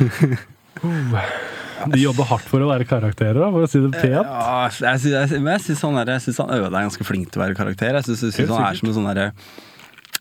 De 1.92 2.00
jobber 2.00 2.28
hardt 2.30 2.46
for 2.48 2.64
å 2.64 2.70
være 2.70 2.86
karakterer, 2.88 3.38
da, 3.42 3.50
for 3.52 3.66
å 3.66 3.70
si 3.70 3.80
det 3.84 3.92
pent. 3.94 4.16
Ja, 4.16 4.66
jeg 4.70 5.02
syns, 5.04 5.30
jeg, 5.32 5.40
men 5.44 5.52
jeg 5.56 5.64
syns 5.68 5.82
han, 5.86 5.98
er- 6.00 6.12
jeg 6.16 6.24
synes 6.26 6.40
han 6.42 6.52
Øde 6.56 6.66
er 6.72 6.86
ganske 6.88 7.06
flink 7.06 7.30
til 7.30 7.40
å 7.40 7.44
være 7.46 7.58
karakter. 7.58 7.98
Jeg 8.00 8.08
syns, 8.08 8.22
jeg 8.28 8.36
synes 8.40 8.54
han 8.56 8.66
er 8.70 8.80
som 8.80 8.88
en 8.90 8.96
sånn 9.00 9.10
der, 9.14 9.32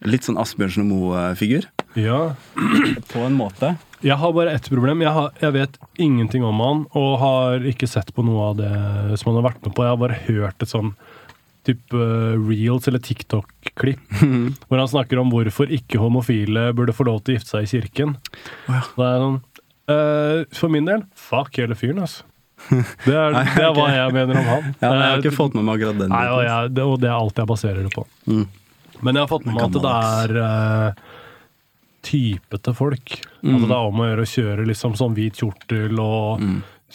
Litt 0.05 0.25
sånn 0.27 0.35
Asbjørnsen 0.41 0.83
og 0.83 0.89
Moe-figur. 0.91 1.69
Ja. 1.95 2.35
På 3.13 3.23
en 3.23 3.37
måte. 3.39 3.77
Jeg 4.03 4.17
har 4.19 4.33
bare 4.35 4.51
ett 4.57 4.67
problem. 4.69 4.99
Jeg, 5.05 5.13
har, 5.15 5.29
jeg 5.39 5.53
vet 5.55 5.77
ingenting 6.03 6.43
om 6.45 6.59
han, 6.61 6.81
og 6.99 7.13
har 7.21 7.63
ikke 7.71 7.87
sett 7.89 8.11
på 8.13 8.25
noe 8.27 8.49
av 8.51 8.57
det 8.59 8.71
som 9.21 9.31
han 9.31 9.39
har 9.39 9.47
vært 9.47 9.63
med 9.63 9.73
på. 9.73 9.85
Jeg 9.87 9.95
har 9.95 10.01
bare 10.03 10.19
hørt 10.27 10.61
et 10.67 10.69
sånn 10.73 10.91
type 11.65 11.97
eh, 11.97 12.35
reels 12.45 12.85
eller 12.91 13.01
TikTok-klipp 13.01 14.19
hvor 14.67 14.77
han 14.83 14.91
snakker 14.91 15.17
om 15.23 15.31
hvorfor 15.33 15.71
ikke 15.73 15.97
homofile 16.03 16.67
burde 16.77 16.93
få 16.93 17.07
lov 17.07 17.23
til 17.25 17.33
å 17.33 17.39
gifte 17.39 17.55
seg 17.55 17.65
i 17.65 17.71
kirken. 17.71 18.13
Oh, 18.67 18.75
ja. 18.75 18.83
Det 18.99 19.07
er 19.07 19.23
noen 19.23 19.39
sånn 19.39 19.54
eh, 19.91 20.45
For 20.55 20.71
min 20.73 20.87
del, 20.87 21.03
fuck 21.15 21.57
hele 21.61 21.77
fyren, 21.79 22.01
altså. 22.05 22.23
Det 23.05 23.13
er, 23.13 23.35
det 23.57 23.63
er 23.65 23.73
hva 23.75 23.87
jeg 23.91 24.13
mener 24.15 24.39
om 24.39 24.47
han. 24.49 24.69
Ja, 24.79 24.89
nei, 24.89 24.93
jeg 24.95 25.01
har 25.01 25.17
Eh, 25.17 25.23
ikke 25.23 25.35
fått 25.35 25.57
med 25.57 25.67
meg 25.67 25.75
akkurat 25.77 25.99
den. 26.01 26.13
Nei, 26.13 26.23
og, 26.31 26.41
jeg, 26.47 26.71
det, 26.77 26.85
og 26.85 27.01
det 27.03 27.09
er 27.11 27.17
alt 27.17 27.41
jeg 27.41 27.51
baserer 27.51 27.83
det 27.85 27.91
på. 27.93 28.05
Mm. 28.31 28.45
Men 29.01 29.17
jeg 29.19 29.21
har 29.25 29.29
fått 29.29 29.45
med 29.45 29.57
meg 29.57 29.65
at 29.67 29.75
det 29.83 29.91
er 29.91 30.37
uh, 30.39 31.03
typete 32.05 32.73
folk. 32.77 33.17
Altså 33.43 33.67
Det 33.67 33.75
er 33.75 33.89
om 33.91 33.99
å 34.01 34.07
gjøre 34.07 34.25
å 34.25 34.31
kjøre 34.31 34.67
liksom 34.71 34.95
sånn 34.97 35.17
hvit 35.17 35.41
kjortel 35.41 35.99
og 36.01 36.45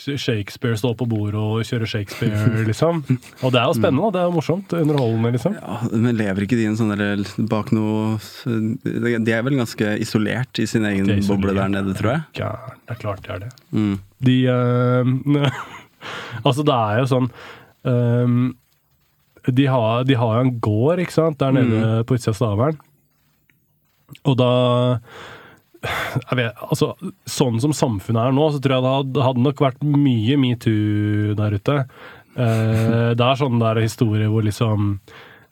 Shakespeare 0.00 0.78
står 0.80 0.94
på 1.00 1.06
bordet 1.10 1.40
og 1.40 1.64
kjører 1.66 1.90
Shakespeare, 1.90 2.64
liksom. 2.70 3.02
Og 3.44 3.52
det 3.52 3.60
er 3.60 3.66
jo 3.68 3.76
spennende. 3.76 4.10
Det 4.14 4.22
er 4.22 4.28
jo 4.28 4.34
morsomt. 4.36 4.74
Underholdende, 4.76 5.32
liksom. 5.36 5.56
Ja, 5.58 5.78
men 5.92 6.18
lever 6.18 6.46
ikke 6.46 6.58
de 6.58 6.68
en 6.70 6.78
sånn 6.78 6.92
derre 6.94 7.46
bak 7.50 7.72
noe 7.76 8.16
De 8.46 9.34
er 9.34 9.44
vel 9.46 9.58
ganske 9.60 9.96
isolert 10.02 10.62
i 10.62 10.68
sin 10.70 10.86
egen 10.88 11.08
De 11.10 11.20
boble 11.28 11.54
der 11.56 11.72
nede, 11.72 11.96
tror 11.98 12.14
jeg. 12.14 12.24
Ja, 12.40 12.54
det 12.86 12.96
er 12.96 13.02
klart 13.02 13.26
det 13.26 13.34
er 13.36 13.44
det. 13.46 13.52
Mm. 13.76 13.96
De 14.26 14.38
eh, 14.54 15.50
Altså, 16.48 16.64
det 16.64 16.76
er 16.76 17.02
jo 17.02 17.08
sånn 17.10 17.28
ehm, 17.88 18.38
de, 19.48 19.66
har, 19.68 20.04
de 20.08 20.16
har 20.20 20.36
jo 20.36 20.46
en 20.46 20.54
gård, 20.62 21.00
ikke 21.02 21.16
sant, 21.16 21.40
der 21.40 21.54
nede 21.56 22.00
på 22.08 22.16
utsida 22.16 22.34
av 22.34 22.38
Stavern. 22.38 22.80
Og 24.28 24.36
da 24.36 24.52
vet, 26.36 26.62
altså, 26.68 26.92
Sånn 27.28 27.60
som 27.62 27.74
samfunnet 27.76 28.28
er 28.28 28.36
nå, 28.36 28.50
så 28.52 28.60
tror 28.62 28.76
jeg 28.76 28.84
det 28.86 28.94
hadde, 28.98 29.26
hadde 29.30 29.46
nok 29.46 29.64
vært 29.64 29.82
mye 29.86 30.38
metoo 30.40 31.34
der 31.38 31.56
ute. 31.56 31.80
Eh, 32.36 33.10
det 33.18 33.26
er 33.26 33.40
sånn 33.40 33.58
der 33.60 33.80
historie 33.82 34.28
hvor 34.30 34.44
liksom 34.46 34.92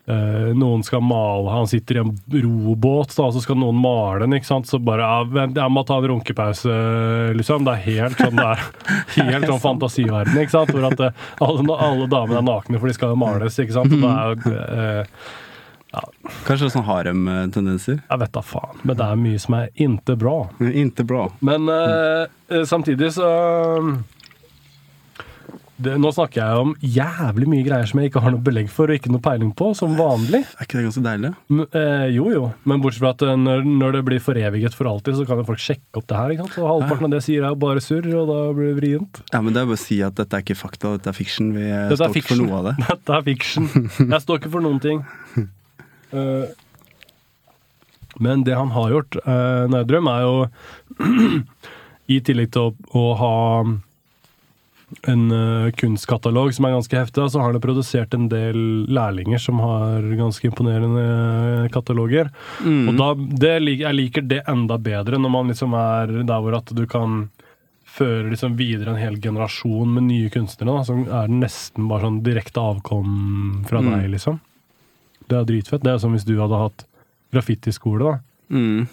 eh, 0.06 0.52
noen 0.54 0.84
skal 0.86 1.02
male 1.02 1.50
Han 1.50 1.66
sitter 1.66 1.98
i 1.98 2.02
en 2.04 2.12
robåt, 2.44 3.16
da, 3.18 3.26
så 3.34 3.42
skal 3.42 3.58
noen 3.58 3.80
male 3.82 4.22
den. 4.22 4.36
ikke 4.38 4.50
sant? 4.50 4.70
Så 4.70 4.78
bare 4.78 5.02
ja, 5.02 5.24
vent, 5.26 5.58
Jeg 5.58 5.74
må 5.74 5.82
ta 5.88 5.98
en 5.98 6.08
runkepause, 6.12 6.78
liksom. 7.38 7.66
Det 7.66 7.74
er 7.74 7.84
helt 7.88 8.22
sånn 8.22 8.38
det 8.38 8.46
er 8.54 9.32
helt 9.32 9.50
sånn 9.50 9.64
fantasiverden, 9.64 10.38
ikke 10.44 10.54
sant? 10.54 10.72
Hvor 10.72 10.88
at 10.92 11.04
eh, 11.08 11.26
alle, 11.44 11.66
alle 11.90 12.08
damene 12.14 12.40
er 12.42 12.48
nakne, 12.52 12.80
for 12.80 12.90
de 12.90 12.96
skal 12.96 13.18
males, 13.18 13.58
ikke 13.58 13.76
sant? 13.80 13.92
Og 13.98 14.02
det 14.46 14.56
er 14.62 15.02
jo 15.02 15.12
eh, 15.94 16.36
Kanskje 16.46 16.70
sånn 16.74 16.86
harem-tendenser. 16.88 18.02
Jeg 18.02 18.22
vet 18.24 18.34
da 18.34 18.44
faen, 18.44 18.84
men 18.84 18.98
det 18.98 19.08
er 19.08 19.24
mye 19.24 19.42
som 19.42 19.58
er 19.58 19.72
inte 19.88 20.16
bra. 20.20 20.36
Inte 20.60 21.06
bra. 21.08 21.26
Men 21.44 21.68
uh, 21.70 22.28
eh, 22.50 22.64
samtidig 22.68 23.12
så 23.16 23.32
det, 25.78 25.94
Nå 26.02 26.10
snakker 26.14 26.40
jeg 26.42 26.62
om 26.62 26.72
jævlig 26.82 27.48
mye 27.50 27.64
greier 27.66 27.88
som 27.88 28.00
jeg 28.00 28.10
ikke 28.10 28.22
har 28.24 28.34
noe 28.34 28.42
belegg 28.42 28.70
for 28.72 28.90
og 28.90 28.98
ikke 28.98 29.12
noe 29.14 29.22
peiling 29.22 29.52
på, 29.56 29.70
som 29.78 29.94
vanlig. 29.98 30.40
Er 30.58 30.66
ikke 30.66 30.80
det 30.80 30.86
ganske 30.88 31.02
deilig? 31.04 31.30
M 31.54 31.62
uh, 31.62 32.06
jo 32.10 32.32
jo, 32.34 32.44
men 32.68 32.82
bortsett 32.82 33.04
fra 33.04 33.12
at 33.14 33.22
eh, 33.26 33.36
når, 33.38 33.62
når 33.82 33.98
det 33.98 34.02
blir 34.08 34.22
foreviget 34.22 34.74
for 34.74 34.90
alltid, 34.90 35.20
så 35.20 35.26
kan 35.28 35.38
jo 35.38 35.46
folk 35.46 35.62
sjekke 35.62 36.00
opp 36.00 36.08
det 36.10 36.18
her. 36.18 36.34
ikke 36.34 36.48
sant? 36.48 36.58
Og 36.64 36.70
halvparten 36.72 37.08
av 37.08 37.14
det 37.14 37.20
jeg 37.20 37.26
sier 37.28 37.46
er 37.46 37.54
jo 37.54 37.60
bare 37.62 37.84
surr, 37.84 38.08
og 38.10 38.32
da 38.32 38.40
blir 38.56 38.72
det 38.72 38.78
vrient. 38.80 39.22
Ja, 39.30 39.42
men 39.44 39.54
det 39.54 39.62
er 39.62 39.70
bare 39.70 39.78
å 39.78 39.84
si 39.84 40.00
at 40.02 40.18
dette 40.18 40.40
er 40.40 40.46
ikke 40.46 40.58
fakta, 40.58 40.96
dette 40.98 41.12
er 41.12 41.18
fiction. 41.18 41.52
Vi 41.54 41.68
eh, 41.68 41.84
Dette 41.92 42.00
står 42.02 42.18
ikke 42.22 42.32
for 42.32 42.42
noe 42.42 42.58
av 42.58 42.70
det. 42.70 42.74
Dette 42.88 43.20
er 43.20 43.28
fiction. 43.30 43.70
Jeg 44.02 44.24
står 44.26 44.42
ikke 44.42 44.54
for 44.56 44.66
noen 44.66 44.82
ting. 44.82 45.06
Eh, 46.12 46.48
men 48.18 48.44
det 48.44 48.56
han 48.56 48.72
har 48.74 48.90
gjort, 48.90 49.16
uh, 49.26 49.68
Nerdrum, 49.70 50.08
er 50.10 50.24
jo 50.24 50.48
I 52.14 52.18
tillegg 52.24 52.50
til 52.54 52.70
å, 52.70 52.72
å 52.96 53.02
ha 53.20 53.34
en 55.04 55.24
eh, 55.30 55.66
kunstkatalog 55.76 56.54
som 56.56 56.64
er 56.64 56.72
ganske 56.72 56.96
heftig, 56.96 57.26
så 57.28 57.42
har 57.42 57.52
han 57.52 57.60
produsert 57.60 58.14
en 58.16 58.30
del 58.32 58.56
lærlinger 58.88 59.38
som 59.42 59.60
har 59.60 60.06
ganske 60.16 60.48
imponerende 60.48 61.68
kataloger. 61.74 62.30
kataloger. 62.32 62.88
Og 62.88 62.96
da, 62.96 63.10
det, 63.44 63.52
jeg 63.82 63.98
liker 63.98 64.24
det 64.24 64.40
enda 64.48 64.78
bedre 64.80 65.20
når 65.20 65.34
man 65.34 65.52
liksom 65.52 65.76
er 65.76 66.14
der 66.24 66.40
hvor 66.40 66.56
at 66.56 66.72
du 66.72 66.86
kan 66.88 67.26
føre 67.98 68.30
liksom 68.32 68.56
videre 68.56 68.94
en 68.94 69.00
hel 69.00 69.20
generasjon 69.20 69.92
med 69.98 70.08
nye 70.08 70.32
kunstnere, 70.32 70.78
da, 70.78 70.84
som 70.88 71.04
er 71.04 71.30
nesten 71.32 71.88
bare 71.90 72.06
sånn 72.06 72.22
direkte 72.24 72.62
avkom 72.62 73.64
fra 73.68 73.82
Mm. 73.84 73.90
deg, 73.92 74.10
liksom. 74.16 74.40
Det 75.28 75.36
er 75.38 75.48
dritfett. 75.48 75.84
Det 75.84 75.92
er 75.92 76.00
som 76.02 76.14
hvis 76.16 76.26
du 76.28 76.34
hadde 76.40 76.62
hatt 76.62 76.86
graffitiskole, 77.34 78.14
da. 78.14 78.54
Mm. 78.54 78.86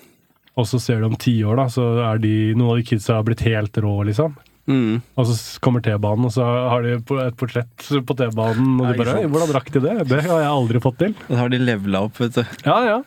Og 0.56 0.68
så 0.68 0.80
ser 0.80 1.02
du 1.02 1.10
om 1.10 1.16
ti 1.20 1.38
år, 1.44 1.58
da, 1.60 1.70
så 1.72 1.86
er 2.12 2.20
de, 2.24 2.34
noen 2.56 2.76
av 2.76 2.82
de 2.82 2.88
kidsa 2.88 3.18
har 3.18 3.26
blitt 3.28 3.44
helt 3.48 3.76
rå, 3.84 3.96
liksom. 4.08 4.36
Mm. 4.66 5.02
Og 5.20 5.28
så 5.30 5.36
kommer 5.62 5.84
T-banen, 5.86 6.26
og 6.26 6.32
så 6.34 6.46
har 6.46 6.86
de 6.86 6.96
et 6.98 7.36
portrett 7.38 7.90
på 8.08 8.16
T-banen, 8.18 8.80
og 8.80 8.88
de 8.88 8.98
bare 8.98 9.12
sant. 9.12 9.26
«Oi, 9.28 9.32
'Hvordan 9.34 9.52
rakk 9.54 9.70
de 9.76 9.82
det?' 9.84 10.08
Det 10.10 10.22
har 10.26 10.40
jeg 10.42 10.54
aldri 10.54 10.82
fått 10.82 10.98
til. 11.04 11.14
Så 11.28 11.36
har 11.38 11.50
de 11.54 11.60
levela 11.60 12.02
opp, 12.08 12.18
vet 12.20 12.40
du. 12.40 12.44
Ja, 12.66 12.80
ja. 12.88 13.04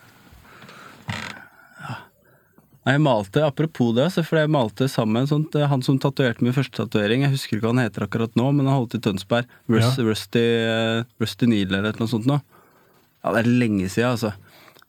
Jeg 2.89 3.03
malte, 3.05 3.43
apropos 3.45 3.91
det, 3.93 4.07
for 4.25 4.39
jeg 4.39 4.49
malte 4.49 4.87
sammen 4.89 5.27
sånt, 5.29 5.55
eh, 5.59 5.67
han 5.69 5.83
som 5.85 5.99
tatoverte 6.01 6.41
min 6.41 6.55
første 6.57 6.73
tatovering. 6.79 7.21
Jeg 7.27 7.35
husker 7.35 7.57
ikke 7.59 7.67
hva 7.67 7.75
han 7.77 7.85
heter 7.85 8.07
akkurat 8.07 8.33
nå, 8.39 8.47
men 8.55 8.65
han 8.65 8.79
holdt 8.79 8.95
i 8.97 9.01
Tønsberg. 9.05 9.45
Rust, 9.69 9.99
Ja. 9.99 10.05
Rusty, 10.05 10.39
eh, 10.41 11.05
Rusty 11.21 11.47
Neal 11.47 11.75
eller 11.75 11.93
noe 11.99 12.09
sånt 12.09 12.25
nå. 12.25 12.41
Ja, 13.25 13.33
det 13.35 13.43
er 13.45 13.51
lenge 13.65 13.89
siden, 13.91 14.15
altså. 14.17 14.33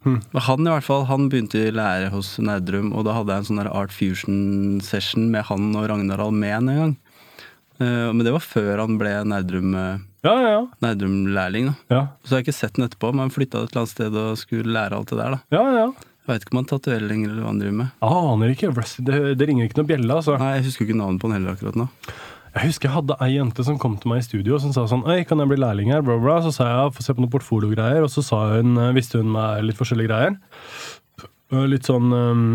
Hmm. 0.05 0.21
Han 0.47 0.63
i 0.63 0.71
hvert 0.71 0.85
fall, 0.85 1.05
han 1.09 1.27
begynte 1.31 1.59
i 1.59 1.71
lære 1.75 2.11
hos 2.13 2.37
Nerdrum, 2.39 2.93
og 2.95 3.03
da 3.07 3.17
hadde 3.17 3.35
jeg 3.35 3.43
en 3.43 3.47
sånn 3.49 3.65
Art 3.67 3.91
Fusion-session 3.91 5.25
med 5.33 5.43
han 5.49 5.73
og 5.75 5.89
Ragnar 5.91 6.23
Almen 6.23 6.69
en 6.71 6.79
gang. 6.83 6.93
Uh, 7.79 8.11
men 8.11 8.23
det 8.27 8.31
var 8.35 8.43
før 8.43 8.83
han 8.83 8.99
ble 8.99 9.11
Nerdrum-lærling. 9.27 10.05
Ja, 10.23 10.33
ja, 10.43 10.61
Nerdrum-lærling. 10.83 11.69
ja. 11.91 12.01
Så 12.23 12.35
har 12.35 12.41
jeg 12.41 12.49
ikke 12.49 12.57
sett 12.57 12.75
den 12.75 12.87
etterpå, 12.87 13.11
men 13.13 13.25
han 13.27 13.31
flytta 13.31 13.61
et 13.63 13.71
eller 13.71 13.85
annet 13.85 13.93
sted 13.93 14.15
og 14.19 14.39
skulle 14.39 14.73
lære 14.75 14.97
alt 14.97 15.11
det 15.13 15.19
der. 15.19 15.35
da. 15.37 15.57
ja, 15.57 15.65
ja. 15.81 15.89
Jeg 16.29 16.35
veit 16.35 16.43
ikke 16.45 16.53
om 16.53 16.57
han 16.59 16.65
tatoverer 16.69 17.05
lenger, 17.09 17.29
eller 17.31 17.41
hva 17.41 17.49
han 17.49 17.59
driver 17.63 17.77
med. 17.79 17.93
Aner 18.05 18.51
ikke. 18.53 18.67
Det, 19.01 19.19
det 19.39 19.45
ringer 19.49 19.65
ikke 19.65 19.79
noe 19.79 19.87
bjelle, 19.89 20.17
altså. 20.19 20.35
Nei, 20.37 20.49
Jeg 20.59 20.65
husker 20.67 20.85
ikke 20.85 20.97
navnet 20.99 21.23
på 21.23 21.25
han 21.25 21.39
heller 21.39 21.55
akkurat 21.55 21.79
nå. 21.79 21.87
Jeg 22.55 22.71
husker 22.71 22.89
jeg 22.89 22.95
hadde 22.95 23.17
ei 23.21 23.35
jente 23.35 23.63
som 23.65 23.77
kom 23.81 23.95
til 24.01 24.09
meg 24.09 24.23
i 24.23 24.25
studio 24.25 24.57
som 24.61 24.73
sa 24.73 24.87
sånn 24.89 25.05
Øy, 25.05 25.21
kan 25.27 25.41
jeg 25.41 25.51
bli 25.51 25.59
lærling 25.61 25.91
her? 25.93 26.01
Bla, 26.05 26.17
bla. 26.21 26.39
Så 26.41 26.53
sa 26.55 26.69
jeg 26.69 26.95
få 26.95 27.05
se 27.05 27.13
på 27.13 27.21
noen 27.21 27.33
portfoliogreier, 27.33 28.01
og 28.05 28.09
så 28.13 28.23
sa 28.25 28.41
hun, 28.55 28.73
eh, 28.81 28.93
visste 28.97 29.21
hun 29.21 29.29
meg 29.35 29.67
litt 29.67 29.77
forskjellige 29.77 30.09
greier. 30.09 30.37
Litt 31.69 31.89
sånn 31.89 32.13
um, 32.13 32.47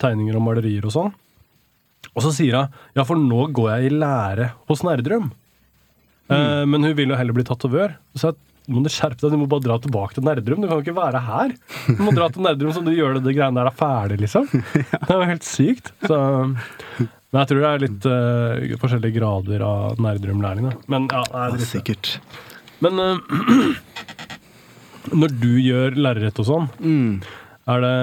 tegninger 0.00 0.36
og 0.36 0.44
malerier 0.46 0.84
og 0.88 0.94
sånn. 0.94 1.14
Og 2.14 2.24
så 2.24 2.32
sier 2.36 2.58
hun 2.58 2.76
ja, 2.96 3.04
for 3.08 3.20
nå 3.20 3.48
går 3.56 3.70
jeg 3.74 3.88
i 3.88 3.96
lære 3.96 4.50
hos 4.68 4.84
Nerdrum. 4.86 5.32
Eh, 6.32 6.64
men 6.68 6.84
hun 6.84 6.96
vil 6.96 7.12
jo 7.12 7.18
heller 7.18 7.36
bli 7.36 7.46
tatovør. 7.48 7.96
Så 8.16 8.32
jeg 8.32 8.72
må 8.72 8.80
du 8.80 8.88
skjerpe 8.92 9.20
deg, 9.20 9.34
du 9.34 9.42
må 9.42 9.48
bare 9.50 9.64
dra 9.66 9.80
tilbake 9.80 10.16
til 10.16 10.24
Nerdrum. 10.24 10.62
Du 10.62 10.68
kan 10.68 10.78
jo 10.78 10.84
ikke 10.84 10.96
være 10.96 11.20
her. 11.24 11.56
Du 11.88 12.00
må 12.04 12.14
dra 12.16 12.30
til 12.32 12.44
Nerdrum 12.46 12.72
så 12.76 12.84
du 12.84 12.94
gjør 12.94 13.18
det, 13.18 13.26
det 13.26 13.36
greiene 13.36 13.60
der 13.60 13.68
er 13.68 13.76
ferdig, 13.76 14.20
liksom. 14.24 14.48
Det 15.04 15.10
er 15.10 15.18
jo 15.18 15.32
helt 15.32 15.48
sykt. 15.48 15.92
Så 16.04 16.20
men 17.34 17.40
jeg 17.42 17.48
tror 17.50 17.60
det 17.64 17.68
er 17.74 17.82
litt 17.82 18.04
uh, 18.06 18.76
forskjellige 18.78 19.16
grader 19.18 19.62
av 19.66 19.98
Nerdrum-lærling. 19.98 20.68
da. 20.70 20.76
Men 20.94 21.08
ja, 21.10 21.24
det 21.50 21.64
er 21.64 21.66
sikkert. 21.66 22.12
Men 22.84 23.00
uh, 23.02 23.74
når 25.18 25.34
du 25.42 25.50
gjør 25.60 25.98
lerret 25.98 26.38
og 26.40 26.46
sånn, 26.48 26.70
Mm. 26.80 27.22
er 27.74 27.80
det 27.84 27.94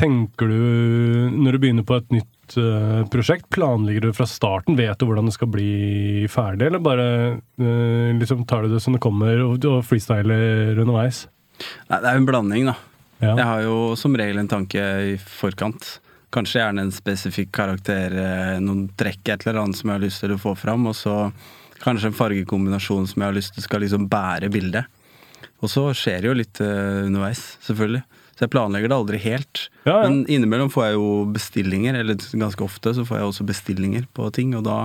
Tenker 0.00 0.48
du 0.48 1.30
Når 1.36 1.52
du 1.52 1.58
begynner 1.60 1.84
på 1.84 1.98
et 2.00 2.06
nytt 2.14 2.54
uh, 2.56 3.02
prosjekt, 3.12 3.50
planlegger 3.52 4.06
du 4.08 4.14
fra 4.16 4.24
starten? 4.26 4.74
Vet 4.78 4.96
du 4.98 5.04
hvordan 5.04 5.28
det 5.28 5.34
skal 5.36 5.50
bli 5.52 6.24
ferdig, 6.32 6.70
eller 6.70 6.80
bare 6.80 7.06
liksom 8.16 8.46
tar 8.48 8.64
du 8.64 8.72
det 8.74 8.80
som 8.80 8.96
det 8.96 9.02
kommer, 9.04 9.42
og, 9.44 9.60
og 9.68 9.82
freestyler 9.84 10.78
underveis? 10.80 11.26
Nei, 11.90 11.98
det 12.00 12.08
er 12.08 12.16
jo 12.16 12.22
en 12.22 12.30
blanding, 12.30 12.70
da. 12.70 12.74
Ja. 13.20 13.34
Jeg 13.36 13.44
har 13.50 13.60
jo 13.66 13.74
som 14.00 14.16
regel 14.16 14.40
en 14.40 14.48
tanke 14.48 14.80
i 15.12 15.18
forkant. 15.20 15.98
Kanskje 16.30 16.60
gjerne 16.62 16.84
en 16.86 16.92
spesifikk 16.94 17.50
karakter, 17.56 18.12
eh, 18.14 18.58
noen 18.62 18.84
trekk, 18.96 19.24
et 19.28 19.46
eller 19.46 19.62
annet 19.64 19.76
som 19.76 19.90
jeg 19.90 19.98
har 19.98 20.04
lyst 20.06 20.20
til 20.22 20.30
å 20.36 20.38
få 20.38 20.52
fram, 20.56 20.86
og 20.86 20.94
så 20.94 21.32
kanskje 21.82 22.10
en 22.12 22.16
fargekombinasjon 22.18 23.08
som 23.10 23.22
jeg 23.22 23.26
har 23.32 23.34
lyst 23.34 23.54
til 23.56 23.64
skal 23.64 23.80
liksom 23.82 24.08
bære 24.12 24.50
bildet. 24.52 24.84
Og 25.60 25.68
så 25.72 25.88
skjer 25.96 26.20
det 26.22 26.28
jo 26.30 26.36
litt 26.38 26.60
eh, 26.62 27.06
underveis, 27.08 27.56
selvfølgelig. 27.66 28.04
Så 28.36 28.44
jeg 28.46 28.52
planlegger 28.54 28.88
det 28.88 28.96
aldri 28.96 29.18
helt. 29.20 29.64
Ja, 29.84 29.96
ja. 29.98 30.08
Men 30.08 30.22
innimellom 30.30 30.70
får 30.72 30.86
jeg 30.86 30.94
jo 31.00 31.08
bestillinger, 31.34 31.98
eller 32.00 32.14
ganske 32.14 32.64
ofte 32.64 32.94
så 32.96 33.04
får 33.04 33.18
jeg 33.18 33.26
også 33.32 33.48
bestillinger 33.50 34.06
på 34.16 34.30
ting, 34.32 34.54
og 34.56 34.64
da, 34.64 34.78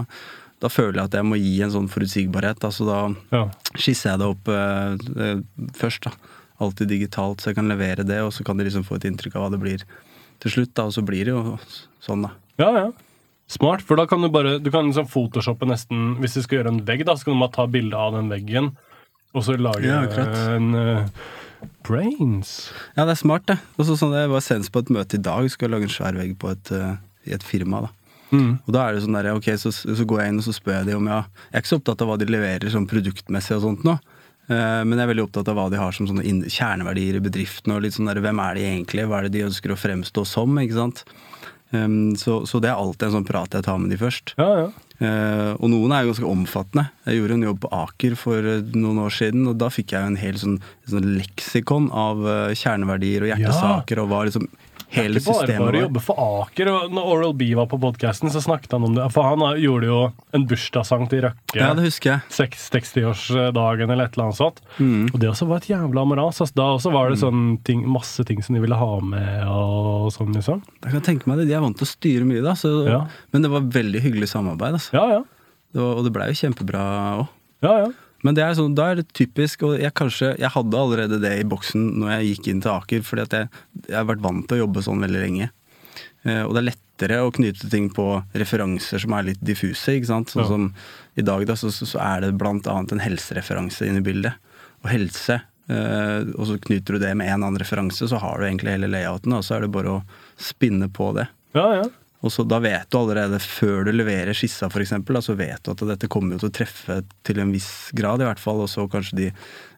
da 0.59 0.67
føler 0.73 0.97
jeg 0.99 1.11
at 1.11 1.19
jeg 1.19 1.27
må 1.29 1.37
gi 1.39 1.53
en 1.63 1.71
sånn 1.77 1.87
forutsigbarhet. 1.93 2.65
Altså 2.67 2.87
da 2.89 2.97
Ja. 3.31 3.45
skisser 3.77 4.15
jeg 4.15 4.19
det 4.19 4.27
opp 4.33 4.49
eh, 4.49 5.39
først, 5.77 6.09
da. 6.09 6.11
Alltid 6.59 6.87
digitalt, 6.89 7.39
så 7.43 7.51
jeg 7.51 7.55
kan 7.61 7.67
levere 7.69 8.03
det, 8.07 8.19
og 8.23 8.31
så 8.33 8.43
kan 8.47 8.57
de 8.57 8.63
liksom 8.67 8.83
få 8.87 8.95
et 8.97 9.07
inntrykk 9.11 9.35
av 9.35 9.45
hva 9.45 9.51
det 9.55 9.61
blir 9.61 9.85
til 10.43 10.53
slutt, 10.57 10.73
da. 10.77 10.87
Og 10.89 10.95
så 10.95 11.03
blir 11.05 11.27
det 11.27 11.33
jo 11.35 11.57
sånn, 12.03 12.25
da. 12.27 12.33
Ja, 12.61 12.69
ja. 12.77 12.87
Smart, 13.51 13.83
for 13.85 13.99
da 13.99 14.07
kan 14.09 14.23
du 14.23 14.29
bare 14.33 14.55
Du 14.57 14.71
kan 14.73 14.87
liksom 14.89 15.05
photoshoppe 15.05 15.67
nesten 15.69 16.15
Hvis 16.17 16.33
du 16.33 16.39
skal 16.41 16.57
gjøre 16.57 16.71
en 16.73 16.79
vegg, 16.87 17.03
da, 17.05 17.13
så 17.13 17.27
kan 17.27 17.35
du 17.35 17.43
bare 17.43 17.53
ta 17.53 17.67
bilde 17.69 17.99
av 17.99 18.15
den 18.15 18.31
veggen, 18.31 18.71
og 19.37 19.45
så 19.45 19.53
lage 19.59 19.85
Ja, 19.85 19.99
en 20.55 20.71
uh, 20.73 21.27
Brains. 21.85 22.71
Ja, 22.95 23.05
det 23.05 23.13
er 23.15 23.19
smart, 23.21 23.45
det. 23.49 23.59
Og 23.77 23.87
sånn, 23.89 24.13
det 24.13 24.25
var 24.31 24.41
senest 24.43 24.73
på 24.73 24.81
et 24.81 24.89
møte 24.93 25.17
i 25.19 25.21
dag, 25.21 25.45
skulle 25.49 25.77
lage 25.77 25.87
en 25.89 25.93
svær 25.93 26.17
vegg 26.17 26.33
på 26.41 26.49
et, 26.53 26.71
uh, 26.73 26.97
i 27.25 27.33
et 27.37 27.45
firma. 27.45 27.85
da. 27.85 27.93
Mm. 28.33 28.51
Og 28.65 28.73
da 28.73 28.85
er 28.85 28.95
det 28.95 29.03
sånn 29.05 29.17
der, 29.17 29.31
ok, 29.37 29.51
så, 29.61 29.71
så 29.71 30.05
går 30.07 30.21
jeg 30.23 30.33
inn 30.33 30.41
og 30.41 30.45
så 30.47 30.53
spør 30.55 30.79
jeg 30.79 30.89
de 30.89 30.95
om 30.97 31.09
ja, 31.09 31.21
Jeg 31.47 31.53
er 31.53 31.63
ikke 31.63 31.71
så 31.71 31.79
opptatt 31.79 32.01
av 32.01 32.09
hva 32.09 32.17
de 32.19 32.27
leverer 32.29 32.73
sånn 32.73 32.87
produktmessig 32.89 33.57
og 33.57 33.65
sånt 33.67 33.85
nå. 33.87 33.95
Eh, 34.47 34.81
Men 34.85 34.97
jeg 34.97 35.05
er 35.05 35.11
veldig 35.13 35.27
opptatt 35.27 35.51
av 35.51 35.59
hva 35.59 35.69
de 35.73 35.81
har 35.81 35.95
som 35.95 36.09
kjerneverdier 36.09 37.19
i 37.19 37.23
bedriften. 37.23 37.75
Og 37.75 37.85
litt 37.85 37.97
sånn 37.97 38.09
der, 38.11 38.23
hvem 38.23 38.41
er 38.43 38.57
de 38.57 38.67
egentlig? 38.69 39.07
Hva 39.09 39.19
er 39.19 39.29
det 39.29 39.37
de 39.37 39.47
ønsker 39.49 39.73
å 39.73 39.79
fremstå 39.79 40.25
som? 40.27 40.59
ikke 40.61 40.79
sant? 40.79 41.05
Så, 42.15 42.45
så 42.47 42.59
det 42.63 42.69
er 42.69 42.77
alltid 42.79 43.09
en 43.09 43.15
sånn 43.17 43.25
prat 43.27 43.51
jeg 43.57 43.65
tar 43.65 43.79
med 43.81 43.89
de 43.91 43.97
først. 43.99 44.31
Ja, 44.39 44.45
ja. 44.61 44.67
Eh, 45.03 45.51
og 45.59 45.67
noen 45.73 45.91
er 45.91 46.05
jo 46.05 46.13
ganske 46.13 46.29
omfattende. 46.29 46.85
Jeg 47.03 47.17
gjorde 47.19 47.35
en 47.35 47.47
jobb 47.49 47.57
på 47.65 47.71
Aker 47.75 48.13
for 48.19 48.47
eh, 48.47 48.61
noen 48.77 49.01
år 49.03 49.11
siden, 49.11 49.43
og 49.51 49.57
da 49.59 49.67
fikk 49.73 49.91
jeg 49.91 50.05
jo 50.05 50.11
en 50.13 50.21
hel 50.21 50.37
sånn, 50.39 50.55
sånn 50.87 51.09
leksikon 51.17 51.89
av 51.91 52.23
kjerneverdier 52.55 53.25
og 53.25 53.33
hjertesaker, 53.33 54.03
og 54.03 54.13
hva 54.13 54.21
liksom 54.29 54.47
hele 54.95 55.19
Ikke 55.21 55.27
bare 55.31 55.45
systemet 55.45 55.65
bare 55.65 55.79
å 55.79 55.83
jobbe 55.85 56.01
for 56.05 56.21
Aker. 56.25 56.71
Når 56.95 57.09
Oral 57.13 57.33
B 57.37 57.49
var 57.59 57.67
på 57.71 57.79
podkasten, 57.83 58.31
så 58.33 58.41
snakket 58.43 58.75
han 58.77 58.87
om 58.87 58.95
det. 58.97 59.05
For 59.15 59.27
han 59.27 59.43
gjorde 59.61 59.89
jo 59.89 59.99
en 60.35 60.45
bursdagssang 60.49 61.05
til 61.11 61.25
Røkke. 61.27 61.57
Ja, 61.59 61.73
det 61.77 61.85
husker 61.87 62.15
jeg. 62.15 62.49
60-årsdagen 62.95 63.91
eller 63.91 64.05
et 64.09 64.15
eller 64.17 64.27
annet 64.29 64.39
sånt. 64.39 64.61
Mm. 64.79 65.09
Og 65.13 65.19
det 65.21 65.29
også 65.31 65.47
var 65.49 65.61
et 65.61 65.69
jævla 65.69 66.05
moras. 66.07 66.41
ass. 66.41 66.53
Da 66.55 66.69
også 66.75 66.91
var 66.95 67.11
det 67.11 67.19
sånn 67.21 67.57
ting, 67.67 67.83
masse 67.89 68.23
ting 68.27 68.41
som 68.45 68.55
de 68.57 68.63
ville 68.63 68.79
ha 68.79 68.91
med 69.03 69.45
og 69.49 70.11
sånn, 70.15 70.33
liksom. 70.35 70.63
Jeg 70.85 70.95
kan 70.97 71.05
tenke 71.05 71.29
meg 71.29 71.41
det, 71.41 71.47
De 71.49 71.57
er 71.57 71.63
vant 71.63 71.77
til 71.77 71.87
å 71.87 71.91
styre 71.91 72.25
mye, 72.27 72.43
da. 72.45 72.55
Så, 72.59 72.73
Ja. 72.87 73.05
Men 73.33 73.41
det 73.45 73.51
var 73.51 73.61
veldig 73.61 74.01
hyggelig 74.01 74.29
samarbeid. 74.31 74.77
Altså. 74.79 74.93
Ja, 74.95 75.05
ja. 75.19 75.23
Det 75.73 75.81
var, 75.81 75.95
og 75.99 76.03
det 76.05 76.13
blei 76.15 76.27
jo 76.31 76.39
kjempebra 76.39 76.83
òg. 77.19 77.27
Ja, 77.65 77.73
ja. 77.85 77.87
Men 78.25 78.37
det 78.37 78.41
er 78.41 78.55
sånn, 78.57 78.73
da 78.77 78.89
er 78.91 78.99
det 78.99 79.11
typisk, 79.13 79.67
og 79.67 79.75
jeg 79.77 79.93
kanskje 79.93 80.31
Jeg 80.41 80.49
hadde 80.55 80.79
allerede 80.79 81.19
det 81.21 81.33
i 81.39 81.45
boksen 81.47 81.83
når 82.01 82.15
jeg 82.15 82.31
gikk 82.31 82.49
inn 82.51 82.63
til 82.63 82.73
Aker, 82.73 83.05
fordi 83.05 83.25
at 83.27 83.35
jeg, 83.37 83.49
jeg 83.85 83.97
har 83.99 84.09
vært 84.09 84.23
vant 84.25 84.47
til 84.49 84.57
å 84.57 84.63
jobbe 84.63 84.83
sånn 84.85 85.03
veldig 85.05 85.21
lenge. 85.21 85.49
Eh, 86.25 86.41
og 86.41 86.55
det 86.55 86.61
er 86.61 86.69
lettere 86.71 87.19
å 87.21 87.33
knyte 87.35 87.69
ting 87.69 87.89
på 87.93 88.07
referanser 88.33 89.03
som 89.03 89.13
er 89.17 89.27
litt 89.29 89.43
diffuse. 89.45 89.93
ikke 89.93 90.09
sant? 90.09 90.33
Sånn 90.33 90.45
Ja. 90.45 90.49
som 90.49 90.69
I 91.15 91.25
dag 91.27 91.45
da, 91.47 91.55
så, 91.55 91.69
så, 91.71 91.99
er 92.01 92.25
det 92.25 92.33
annet 92.41 92.91
en 92.91 93.03
helsereferanse 93.03 93.85
inne 93.87 94.01
i 94.01 94.07
bildet. 94.07 94.33
Og 94.83 94.89
helse, 94.91 95.41
eh, 95.69 96.21
og 96.35 96.49
så 96.49 96.57
knyter 96.61 96.97
du 96.97 96.99
det 97.05 97.13
med 97.15 97.29
en 97.29 97.43
annen 97.43 97.61
referanse, 97.61 98.09
så 98.09 98.19
har 98.19 98.39
du 98.39 98.47
egentlig 98.47 98.73
hele 98.75 98.89
layouten, 98.89 99.37
og 99.37 99.45
så 99.45 99.55
er 99.55 99.65
det 99.65 99.71
bare 99.75 99.99
å 99.99 100.03
spinne 100.37 100.89
på 100.89 101.13
det. 101.15 101.29
ja, 101.53 101.83
ja. 101.83 101.85
Og 102.23 102.31
så 102.33 102.45
Da 102.47 102.57
vet 102.63 102.87
du 102.89 102.97
allerede, 102.97 103.37
før 103.43 103.83
du 103.85 103.91
leverer 103.93 104.33
skissa 104.33 104.69
f.eks., 104.71 104.93
så 105.25 105.35
vet 105.37 105.61
du 105.65 105.71
at 105.75 105.83
dette 105.91 106.07
kommer 106.09 106.35
jo 106.35 106.45
til 106.45 106.49
å 106.49 106.55
treffe 106.57 107.01
til 107.27 107.39
en 107.43 107.51
viss 107.53 107.91
grad, 107.93 108.21
i 108.23 108.25
hvert 108.29 108.39
fall. 108.41 108.63
Og 108.65 108.69
så 108.71 108.87
kanskje 108.89 109.17
de 109.19 109.27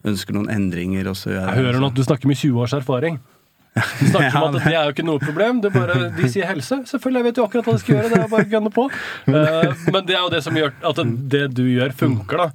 ønsker 0.08 0.34
noen 0.38 0.50
endringer. 0.54 1.10
Og 1.12 1.18
så 1.20 1.34
gjør 1.34 1.50
Jeg 1.50 1.66
hører 1.66 1.82
nå 1.82 1.90
at 1.92 1.98
du 1.98 2.04
snakker 2.06 2.30
med 2.30 2.38
20 2.40 2.62
års 2.64 2.78
erfaring. 2.78 3.20
Du 4.00 4.08
snakker 4.10 4.32
Ja, 4.34 4.42
om 4.42 4.56
at 4.56 4.64
det 4.66 4.72
er 4.74 4.88
jo 4.88 4.94
ikke 4.96 5.04
noe 5.06 5.22
problem. 5.22 5.60
Det 5.62 5.70
er 5.70 5.76
bare, 5.76 5.98
de 6.16 6.30
sier 6.34 6.48
helse. 6.50 6.80
Selvfølgelig, 6.90 7.20
jeg 7.20 7.28
vet 7.28 7.38
jo 7.42 7.44
akkurat 7.46 7.68
hva 7.68 7.76
de 7.76 7.82
skal 7.84 7.96
gjøre. 7.98 8.10
Det 8.14 8.20
er 8.24 8.32
bare 8.32 8.46
å 8.48 8.54
gønne 8.56 8.72
på. 8.74 8.86
Eh, 9.28 9.84
men 9.94 10.08
det 10.08 10.16
er 10.16 10.22
jo 10.24 10.32
det 10.34 10.40
som 10.48 10.58
gjør 10.58 10.72
at 10.92 11.02
det 11.36 11.44
du 11.58 11.64
gjør, 11.68 11.94
funker. 12.00 12.42
da. 12.46 12.48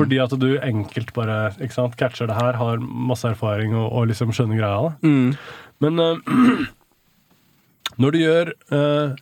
Fordi 0.00 0.18
at 0.24 0.34
du 0.40 0.48
enkelt 0.58 1.12
bare 1.14 1.36
ikke 1.60 1.76
sant, 1.76 1.94
catcher 2.00 2.30
det 2.32 2.38
her, 2.40 2.58
har 2.58 2.82
masse 2.82 3.28
erfaring 3.28 3.76
og, 3.76 3.86
og 3.92 4.08
liksom 4.10 4.32
skjønner 4.34 4.58
greia. 4.58 4.88
da. 4.88 4.96
det. 5.04 5.36
Men 5.84 6.02
eh, 6.02 6.64
når 8.00 8.14
du 8.14 8.20
gjør 8.20 8.52
eh, 8.74 9.16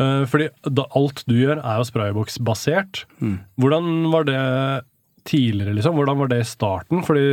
eh, 0.00 0.22
Fordi 0.30 0.50
da, 0.66 0.86
alt 0.98 1.24
du 1.28 1.36
gjør, 1.38 1.60
er 1.60 1.80
jo 1.80 1.88
sprayboks-basert. 1.88 3.04
Mm. 3.22 3.36
Hvordan 3.60 3.90
var 4.12 4.28
det 4.28 4.40
tidligere, 5.28 5.74
liksom? 5.76 5.98
Hvordan 5.98 6.18
var 6.22 6.30
det 6.32 6.40
i 6.42 6.48
starten? 6.48 7.04
Fordi 7.06 7.24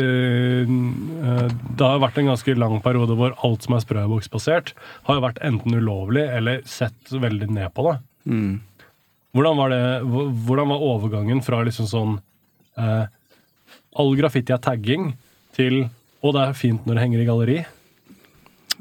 eh, 0.61 1.43
det 1.47 1.87
har 1.87 2.03
vært 2.03 2.19
en 2.21 2.31
ganske 2.33 2.57
lang 2.59 2.79
periode 2.85 3.17
hvor 3.17 3.35
alt 3.47 3.65
som 3.65 3.77
er 3.77 3.85
sprayboks-basert, 3.85 4.73
har 5.09 5.19
jo 5.19 5.25
vært 5.25 5.43
enten 5.45 5.77
ulovlig 5.79 6.27
eller 6.27 6.65
sett 6.69 7.13
veldig 7.13 7.49
ned 7.55 7.73
på 7.77 7.87
det. 7.89 7.97
Mm. 8.27 8.57
Hvordan 9.37 9.59
var, 9.59 9.71
det, 9.71 9.81
hvordan 10.47 10.73
var 10.73 10.83
overgangen 10.83 11.43
fra 11.45 11.61
liksom 11.67 11.87
sånn 11.89 12.15
All 12.77 14.11
graffiti 14.17 14.53
er 14.53 14.61
tagging 14.61 15.07
til 15.57 15.79
Og 16.21 16.35
det 16.35 16.43
er 16.43 16.57
fint 16.57 16.85
når 16.85 16.97
det 16.97 17.03
henger 17.03 17.21
i 17.21 17.25
galleri. 17.25 17.57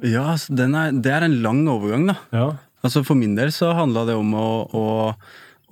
Ja, 0.05 0.35
er, 0.37 0.93
det 0.93 1.13
er 1.13 1.27
en 1.27 1.41
lang 1.45 1.65
overgang, 1.71 2.07
da. 2.11 2.17
Ja. 2.35 2.47
Altså 2.85 3.03
For 3.07 3.19
min 3.19 3.35
del 3.39 3.51
så 3.55 3.73
handla 3.75 4.05
det 4.09 4.15
om 4.19 4.35
å, 4.37 4.49
å, 4.77 4.87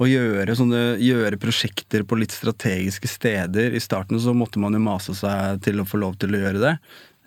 å 0.01 0.09
gjøre, 0.09 0.57
sånne, 0.59 0.83
gjøre 1.03 1.39
prosjekter 1.43 2.03
på 2.09 2.19
litt 2.19 2.35
strategiske 2.35 3.11
steder. 3.11 3.75
I 3.77 3.83
starten 3.83 4.19
så 4.23 4.35
måtte 4.37 4.63
man 4.63 4.75
jo 4.75 4.83
mase 4.83 5.15
seg 5.19 5.61
til 5.67 5.83
å 5.83 5.89
få 5.89 6.01
lov 6.03 6.17
til 6.23 6.35
å 6.35 6.41
gjøre 6.47 6.63
det. 6.65 6.75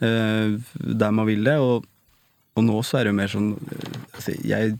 eh, 0.03 0.57
der 0.75 1.13
man 1.15 1.29
vil 1.29 1.45
det. 1.47 1.57
Og, 1.63 1.85
og 2.57 2.65
nå 2.65 2.81
så 2.83 2.99
er 2.99 3.07
det 3.07 3.13
jo 3.13 3.19
mer 3.21 3.31
sånn 3.31 3.51
eh, 3.55 4.01
altså, 4.17 4.35
jeg, 4.47 4.75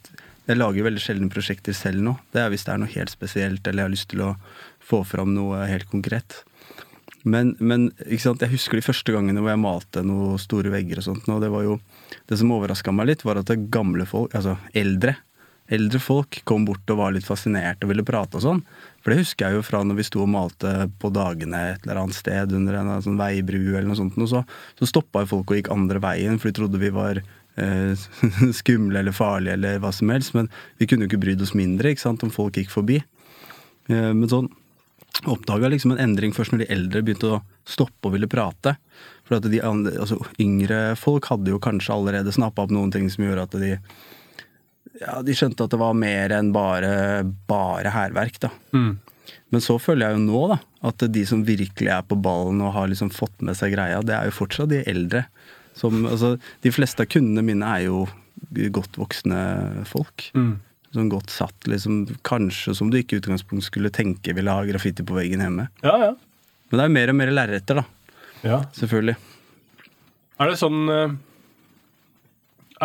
jeg 0.50 0.60
lager 0.60 0.90
veldig 0.90 1.04
sjelden 1.04 1.32
prosjekter 1.34 1.78
selv 1.78 2.04
nå. 2.04 2.18
Det 2.34 2.44
er 2.44 2.52
hvis 2.54 2.68
det 2.68 2.74
er 2.76 2.84
noe 2.84 2.94
helt 2.94 3.14
spesielt, 3.14 3.62
eller 3.68 3.84
jeg 3.84 3.90
har 3.90 3.96
lyst 3.96 4.12
til 4.14 4.26
å 4.26 4.34
få 4.88 5.04
fram 5.08 5.34
noe 5.36 5.66
helt 5.70 5.88
konkret. 5.92 6.42
Men, 7.28 7.56
men 7.60 7.90
jeg 8.06 8.52
husker 8.54 8.80
de 8.80 8.86
første 8.86 9.14
gangene 9.14 9.42
hvor 9.42 9.52
jeg 9.52 9.64
malte 9.64 10.04
noen 10.06 10.40
store 10.42 10.72
vegger 10.74 11.02
og 11.02 11.08
sånt. 11.10 11.30
Og 11.34 11.44
det 11.44 11.52
var 11.54 11.66
jo 11.66 11.80
Det 12.28 12.38
som 12.40 12.52
overraska 12.56 12.94
meg 12.96 13.10
litt, 13.10 13.26
var 13.28 13.40
at 13.40 13.52
gamle 13.74 14.06
folk, 14.08 14.36
altså 14.36 14.58
eldre 14.78 15.18
Eldre 15.68 16.00
folk 16.00 16.40
kom 16.48 16.64
bort 16.64 16.88
og 16.94 17.00
var 17.02 17.12
litt 17.12 17.28
fascinert 17.28 17.82
og 17.84 17.90
ville 17.92 18.06
prate 18.08 18.40
og 18.40 18.44
sånn. 18.46 18.62
For 19.04 19.12
det 19.12 19.20
husker 19.20 19.50
jeg 19.50 19.58
jo 19.58 19.66
fra 19.68 19.82
når 19.84 19.98
vi 19.98 20.06
sto 20.08 20.22
og 20.24 20.30
malte 20.32 20.70
på 21.02 21.12
dagene 21.12 21.60
et 21.74 21.84
eller 21.84 22.00
annet 22.06 22.16
sted 22.16 22.54
under 22.56 22.78
en 22.80 22.94
sånn 23.04 23.20
veibru 23.20 23.74
eller 23.74 23.90
noe 23.90 24.00
sånt. 24.00 24.16
Og 24.16 24.30
så, 24.32 24.46
så 24.80 24.88
stoppa 24.88 25.26
jo 25.26 25.32
folk 25.34 25.52
og 25.52 25.60
gikk 25.60 25.72
andre 25.74 26.00
veien, 26.04 26.40
for 26.40 26.48
de 26.48 26.56
trodde 26.62 26.80
vi 26.80 26.94
var 26.96 27.20
eh, 27.20 28.08
skumle 28.62 29.02
eller 29.04 29.16
farlige 29.16 29.58
eller 29.60 29.84
hva 29.84 29.92
som 29.96 30.14
helst. 30.16 30.32
Men 30.38 30.48
vi 30.80 30.88
kunne 30.88 31.04
jo 31.04 31.12
ikke 31.12 31.26
brydd 31.26 31.44
oss 31.44 31.52
mindre 31.58 31.92
ikke 31.92 32.06
sant, 32.06 32.24
om 32.24 32.32
folk 32.32 32.62
gikk 32.62 32.72
forbi. 32.72 33.02
Eh, 33.92 34.12
men 34.16 34.32
sånn 34.32 34.48
oppdaga 35.26 35.72
liksom 35.72 35.96
en 35.96 36.02
endring 36.04 36.36
først 36.36 36.54
når 36.54 36.64
de 36.64 36.70
eldre 36.76 37.02
begynte 37.06 37.32
å 37.32 37.42
stoppe 37.68 38.10
og 38.10 38.14
ville 38.18 38.30
prate. 38.30 38.76
For 39.28 39.40
at 39.40 39.50
de 39.50 39.62
andre, 39.66 39.96
altså 40.00 40.20
Yngre 40.42 40.96
folk 41.00 41.28
hadde 41.32 41.52
jo 41.52 41.62
kanskje 41.64 41.96
allerede 41.96 42.36
snappa 42.36 42.68
opp 42.68 42.74
noen 42.76 42.94
ting 42.94 43.10
som 43.12 43.26
gjorde 43.26 43.48
at 43.48 43.58
de 43.64 43.74
ja, 45.02 45.20
de 45.22 45.36
skjønte 45.38 45.66
at 45.66 45.74
det 45.74 45.80
var 45.82 45.98
mer 45.98 46.34
enn 46.34 46.50
bare, 46.56 47.22
bare 47.50 47.92
hærverk. 47.94 48.40
da. 48.42 48.52
Mm. 48.74 48.98
Men 49.54 49.64
så 49.64 49.78
føler 49.80 50.08
jeg 50.08 50.18
jo 50.18 50.24
nå 50.26 50.44
da, 50.54 50.58
at 50.90 51.06
de 51.14 51.24
som 51.28 51.44
virkelig 51.48 51.92
er 51.94 52.06
på 52.08 52.18
ballen 52.20 52.64
og 52.64 52.74
har 52.76 52.90
liksom 52.92 53.12
fått 53.14 53.44
med 53.46 53.58
seg 53.60 53.76
greia, 53.76 54.02
det 54.06 54.16
er 54.16 54.30
jo 54.30 54.38
fortsatt 54.40 54.72
de 54.72 54.84
eldre. 54.90 55.26
Som, 55.78 56.08
altså, 56.10 56.36
de 56.64 56.74
fleste 56.74 57.06
av 57.06 57.12
kundene 57.12 57.46
mine 57.46 57.68
er 57.68 57.86
jo 57.86 58.08
godt 58.74 58.98
voksne 58.98 59.40
folk. 59.90 60.30
Mm. 60.38 60.56
Sånn 60.96 61.10
godt 61.12 61.34
satt, 61.34 61.68
liksom, 61.68 62.06
kanskje 62.28 62.74
som 62.78 62.92
du 62.92 62.98
ikke 63.00 63.18
i 63.18 63.22
utgangspunkt 63.22 63.66
skulle 63.68 63.92
tenke 63.94 64.34
ville 64.38 64.54
ha 64.54 64.64
graffiti 64.68 65.04
på 65.06 65.18
veggen 65.18 65.44
hjemme. 65.44 65.68
Ja, 65.84 65.96
ja. 66.06 66.12
Men 66.70 66.80
det 66.80 66.86
er 66.86 66.94
mer 66.96 67.12
og 67.12 67.18
mer 67.20 67.32
lerreter, 67.36 67.82
da. 67.82 67.84
ja. 68.48 68.62
Selvfølgelig. 68.78 69.18
Er 70.38 70.52
det 70.52 70.60
sånn 70.60 70.92
eh, 70.94 71.16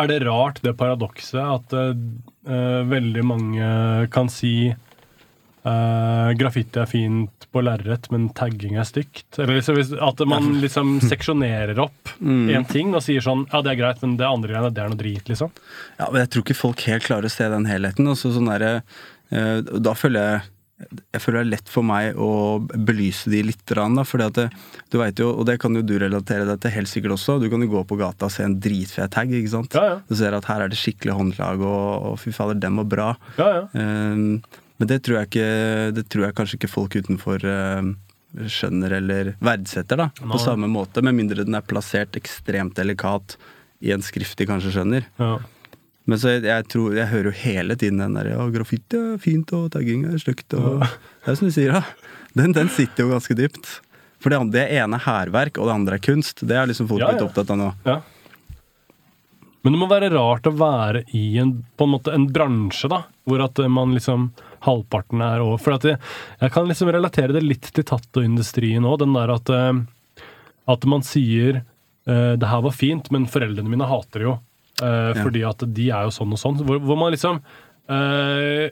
Er 0.01 0.09
det 0.09 0.21
rart, 0.25 0.61
det 0.65 0.73
paradokset, 0.79 1.37
at 1.43 1.75
eh, 1.77 2.81
veldig 2.89 3.23
mange 3.29 3.67
kan 4.13 4.31
si 4.31 4.73
eh, 5.69 6.29
graffiti 6.39 6.81
er 6.81 6.89
fint 6.89 7.47
på 7.53 7.63
lerret, 7.63 8.09
men 8.13 8.29
tagging 8.37 8.77
er 8.79 8.87
stygt? 8.87 9.27
Eller 9.37 9.59
liksom, 9.59 9.81
at 10.03 10.23
man 10.29 10.49
liksom 10.63 10.95
seksjonerer 11.11 11.79
opp 11.83 12.15
én 12.21 12.67
ting 12.69 12.93
og 12.93 13.03
sier 13.05 13.23
sånn 13.23 13.45
Ja, 13.51 13.61
det 13.65 13.73
er 13.73 13.81
greit, 13.81 14.01
men 14.05 14.17
det 14.19 14.29
andre 14.29 14.53
greiene, 14.53 14.73
det 14.73 14.83
er 14.83 14.93
noe 14.93 14.99
drit, 14.99 15.29
liksom. 15.29 15.53
Ja, 15.99 16.09
men 16.09 16.23
jeg 16.23 16.33
tror 16.33 16.47
ikke 16.47 16.61
folk 16.61 16.87
helt 16.89 17.07
klarer 17.07 17.29
å 17.29 17.33
se 17.33 17.49
den 17.51 17.69
helheten. 17.69 18.09
Og 18.09 18.19
så 18.19 18.33
sånn 18.35 18.49
der, 18.51 18.81
uh, 19.33 19.59
da 19.61 19.95
føler 19.97 20.29
jeg 20.29 20.49
jeg 21.13 21.21
føler 21.21 21.39
det 21.39 21.43
er 21.43 21.51
lett 21.51 21.69
for 21.71 21.85
meg 21.85 22.17
å 22.19 22.29
belyse 22.59 23.31
de 23.31 23.43
litt. 23.45 23.61
fordi 23.63 24.25
at 24.25 24.35
det, 24.35 24.47
du 24.91 24.97
vet 24.99 25.19
jo, 25.19 25.29
og 25.31 25.45
det 25.47 25.59
kan 25.61 25.75
jo 25.75 25.81
du 25.81 25.97
relatere 25.99 26.45
deg 26.45 26.59
til 26.59 26.71
helt 26.71 26.91
sikkert 26.91 27.15
også. 27.17 27.39
Du 27.39 27.49
kan 27.49 27.61
jo 27.61 27.69
gå 27.71 27.83
på 27.87 27.95
gata 27.99 28.25
og 28.25 28.33
se 28.33 28.43
en 28.43 28.59
dritfet 28.59 29.11
tag. 29.11 29.31
ikke 29.31 29.53
sant? 29.53 29.73
Ja, 29.73 29.85
ja. 29.85 29.99
Du 30.07 30.15
ser 30.15 30.33
at 30.33 30.45
her 30.49 30.65
er 30.65 30.73
det 30.73 30.79
skikkelig 30.79 31.15
håndlag, 31.15 31.61
og, 31.61 32.11
og 32.11 32.19
fy 32.19 32.33
fader, 32.35 32.59
den 32.59 32.75
var 32.81 32.89
bra. 32.89 33.09
Ja, 33.37 33.49
ja. 33.61 33.63
Men 34.81 34.89
det 34.89 35.01
tror 35.05 35.19
jeg 35.19 35.29
ikke 35.29 35.93
Det 35.95 36.03
tror 36.09 36.25
jeg 36.25 36.35
kanskje 36.37 36.57
ikke 36.59 36.71
folk 36.71 36.95
utenfor 36.97 37.43
eh, 37.45 37.89
skjønner 38.49 38.95
eller 38.97 39.33
verdsetter, 39.45 39.99
da. 40.01 40.07
På 40.17 40.39
samme 40.41 40.65
måte, 40.71 41.03
med 41.05 41.13
mindre 41.19 41.45
den 41.45 41.53
er 41.55 41.61
plassert 41.65 42.15
ekstremt 42.17 42.73
delikat 42.79 43.35
i 43.83 43.91
en 43.93 44.01
skrift 44.01 44.37
de 44.39 44.47
kanskje 44.49 44.71
skjønner. 44.77 45.09
ja. 45.21 45.35
Men 46.05 46.19
så 46.19 46.33
jeg, 46.33 46.41
jeg 46.43 46.65
tror, 46.67 46.95
jeg 46.97 47.07
hører 47.07 47.29
jo 47.29 47.35
hele 47.45 47.75
tiden 47.79 48.01
den 48.01 48.17
der 48.17 48.27
ja, 48.33 48.43
graffiti 48.51 48.97
er 48.99 49.13
fint, 49.23 49.53
og 49.55 49.69
tagging 49.71 50.01
er 50.09 50.17
stygt. 50.19 50.51
Og, 50.59 50.81
det 50.83 51.31
er 51.31 51.37
som 51.39 51.47
du 51.47 51.53
sier, 51.55 51.71
da. 51.77 51.79
Den, 52.35 52.51
den 52.57 52.67
sitter 52.75 53.05
jo 53.05 53.13
ganske 53.13 53.37
dypt. 53.39 53.69
For 54.19 54.27
det, 54.33 54.39
andre- 54.41 54.65
det 54.65 54.81
ene 54.81 54.97
er 54.99 55.05
hærverk, 55.05 55.61
og 55.63 55.69
det 55.69 55.75
andre 55.77 55.95
er 55.95 56.03
kunst. 56.03 56.43
Det 56.43 56.57
er 56.59 56.67
liksom 56.67 56.89
folk 56.91 56.99
Ja, 56.99 57.07
blitt 57.13 57.21
litt 57.21 57.29
opptatt 57.29 57.53
av 57.55 57.61
nå. 57.61 57.69
Ja. 57.87 57.95
Men 59.63 59.77
det 59.77 59.79
må 59.79 59.87
være 59.87 60.09
rart 60.11 60.47
å 60.49 60.51
være 60.59 61.05
i 61.15 61.23
en, 61.39 61.53
på 61.79 61.87
en 61.87 61.93
måte 61.95 62.11
en 62.17 62.27
bransje, 62.35 62.89
da, 62.91 63.05
hvor 63.23 63.45
at 63.45 63.63
man 63.71 63.95
liksom 63.95 64.27
halvparten 64.63 65.21
er 65.25 65.43
over. 65.43 65.59
For 65.61 65.75
jeg, 65.77 65.99
jeg 66.41 66.53
kan 66.55 66.69
liksom 66.69 66.91
relatere 66.93 67.35
det 67.35 67.43
litt 67.43 67.69
til 67.75 67.85
tattoindustrien 67.89 68.85
òg, 68.87 68.99
den 69.03 69.13
der 69.17 69.33
at, 69.35 69.51
eh, 69.53 69.83
at 70.73 70.87
man 70.89 71.03
sier 71.05 71.61
eh, 72.07 72.33
det 72.39 72.49
her 72.49 72.63
var 72.65 72.75
fint, 72.75 73.11
men 73.11 73.27
foreldrene 73.31 73.69
mine 73.71 73.87
hater 73.89 74.23
det 74.23 74.29
jo. 74.29 74.37
eh, 74.81 75.11
Ja. 75.13 75.19
Fordi 75.23 75.43
at 75.47 75.67
de 75.77 75.89
er 75.91 76.07
jo 76.07 76.15
sånn 76.15 76.33
og 76.33 76.39
sånn. 76.41 76.63
Hvor, 76.63 76.79
hvor 76.83 76.99
man 76.99 77.11
liksom 77.15 77.39
uh, 77.89 78.69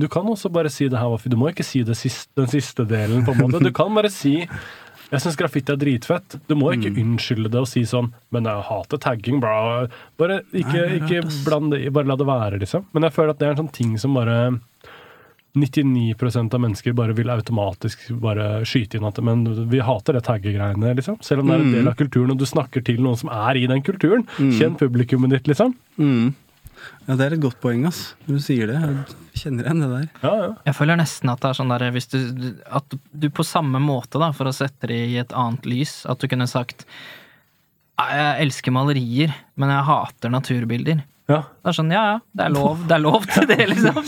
Du 0.00 0.06
kan 0.08 0.24
også 0.30 0.48
bare 0.52 0.70
si 0.72 0.88
det 0.88 0.96
her 0.98 1.10
var 1.12 1.20
fint. 1.20 1.34
Du 1.34 1.40
må 1.40 1.50
ikke 1.50 1.66
si 1.66 1.82
siste, 1.94 2.30
den 2.38 2.48
siste 2.48 2.86
delen, 2.88 3.24
på 3.26 3.34
en 3.34 3.42
måte. 3.44 3.60
Du 3.60 3.72
kan 3.76 3.92
bare 3.94 4.08
si 4.12 4.38
jeg 5.10 5.22
syns 5.24 5.38
graffiti 5.38 5.72
er 5.74 5.80
dritfett. 5.80 6.38
Du 6.46 6.54
må 6.58 6.72
ikke 6.76 6.92
unnskylde 7.02 7.50
det 7.50 7.60
og 7.60 7.68
si 7.70 7.82
sånn 7.88 8.12
Men 8.34 8.46
jeg 8.46 8.66
hater 8.68 9.00
tagging, 9.02 9.40
bra. 9.42 9.86
Bare 10.20 10.40
ikke, 10.54 10.84
ikke 11.00 11.22
bland 11.46 11.74
det 11.74 11.90
bare 11.94 12.10
la 12.10 12.16
det 12.18 12.28
være, 12.28 12.60
liksom. 12.62 12.86
Men 12.94 13.08
jeg 13.08 13.16
føler 13.16 13.34
at 13.34 13.40
det 13.40 13.48
er 13.48 13.56
en 13.56 13.62
sånn 13.64 13.74
ting 13.74 13.96
som 14.00 14.14
bare 14.14 14.36
99% 15.58 16.54
av 16.54 16.62
mennesker 16.62 16.94
bare 16.94 17.14
vil 17.18 17.30
automatisk 17.32 18.04
bare 18.22 18.60
skyte 18.68 19.00
inn 19.00 19.08
at 19.08 19.18
Men 19.26 19.42
vi 19.72 19.80
hater 19.82 20.14
det 20.14 20.22
taggegreiene, 20.28 20.94
liksom. 20.98 21.18
Selv 21.26 21.42
om 21.42 21.50
det 21.50 21.56
er 21.56 21.64
en 21.64 21.74
del 21.74 21.90
av 21.90 21.98
kulturen, 21.98 22.30
og 22.34 22.38
du 22.38 22.46
snakker 22.46 22.84
til 22.86 23.02
noen 23.02 23.18
som 23.18 23.32
er 23.34 23.58
i 23.58 23.66
den 23.70 23.82
kulturen. 23.82 24.28
Kjenn 24.38 24.78
publikummet 24.78 25.34
ditt, 25.34 25.50
liksom. 25.50 25.74
Mm. 25.98 26.30
Ja, 27.06 27.16
det 27.16 27.26
er 27.26 27.34
et 27.36 27.42
godt 27.42 27.58
poeng, 27.62 27.84
ass. 27.88 28.14
Du 28.26 28.36
sier 28.42 28.70
det. 28.70 28.78
Jeg 28.80 29.40
kjenner 29.42 29.66
igjen 29.68 29.80
det 29.84 29.88
der. 29.92 30.08
Ja, 30.22 30.32
ja. 30.44 30.48
Jeg 30.68 30.76
føler 30.78 30.98
nesten 31.00 31.32
at 31.32 31.40
det 31.42 31.50
er 31.50 31.58
sånn 31.58 31.72
der 31.72 31.84
hvis 31.94 32.08
du, 32.12 32.18
At 32.70 32.96
du 33.12 33.28
på 33.34 33.46
samme 33.46 33.80
måte, 33.82 34.20
da, 34.22 34.30
for 34.36 34.50
å 34.50 34.54
sette 34.54 34.90
det 34.90 34.98
i 35.12 35.16
et 35.22 35.32
annet 35.36 35.66
lys, 35.68 36.00
at 36.10 36.20
du 36.22 36.28
kunne 36.30 36.46
sagt 36.50 36.84
Jeg 38.00 38.34
elsker 38.46 38.72
malerier, 38.72 39.32
men 39.60 39.72
jeg 39.74 39.86
hater 39.90 40.32
naturbilder. 40.32 41.02
ja. 41.28 41.42
Det 41.60 41.68
er 41.72 41.76
sånn, 41.76 41.90
ja 41.92 42.04
ja, 42.14 42.18
det 42.34 42.46
er 42.46 42.52
lov, 42.54 42.84
det 42.88 42.94
er 42.96 43.02
lov 43.04 43.26
til 43.28 43.46
det, 43.50 43.58
liksom. 43.70 43.98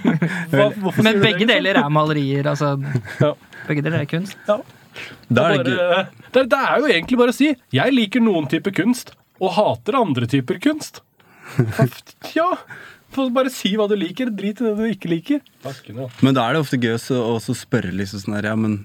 Hva, 0.52 0.66
Men 1.02 1.20
begge 1.22 1.40
liksom? 1.42 1.48
deler 1.52 1.80
er 1.80 1.88
malerier, 1.90 2.50
altså. 2.52 2.74
Ja. 3.22 3.32
Begge 3.66 3.82
deler 3.86 4.04
er 4.04 4.10
kunst. 4.10 4.36
Ja. 4.46 4.58
Er 4.60 5.14
Det, 5.28 5.42
er 5.42 5.56
bare, 5.64 6.04
det, 6.32 6.42
det 6.52 6.58
er 6.58 6.78
jo 6.80 6.86
egentlig 6.88 7.18
bare 7.20 7.32
å 7.34 7.36
si 7.36 7.50
Jeg 7.74 7.92
liker 7.92 8.22
noen 8.24 8.46
typer 8.48 8.72
kunst, 8.72 9.10
og 9.40 9.50
hater 9.56 9.98
andre 9.98 10.28
typer 10.30 10.56
kunst. 10.64 11.02
Ja, 12.36 12.50
bare 13.32 13.50
si 13.52 13.72
hva 13.78 13.86
du 13.88 13.96
liker. 13.98 14.30
Drit 14.34 14.60
i 14.60 14.66
det 14.66 14.74
du 14.78 14.84
ikke 14.88 15.10
liker. 15.12 15.40
Takken, 15.64 16.02
ja. 16.02 16.08
Men 16.26 16.36
da 16.36 16.44
er 16.46 16.56
det 16.56 16.64
ofte 16.64 16.80
gøy 16.80 16.96
å 16.96 17.22
også 17.36 17.56
spørre 17.56 17.94
liksom 17.96 18.22
sånn 18.24 18.36
her, 18.38 18.50
ja, 18.50 18.56
men 18.58 18.78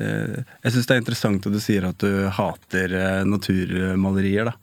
eh, 0.00 0.40
Jeg 0.64 0.74
syns 0.74 0.88
det 0.88 0.96
er 0.96 1.02
interessant 1.02 1.48
at 1.48 1.54
du 1.54 1.60
sier 1.62 1.86
at 1.90 2.00
du 2.00 2.28
hater 2.38 2.96
eh, 3.00 3.20
naturmalerier, 3.28 4.52
da. 4.52 4.56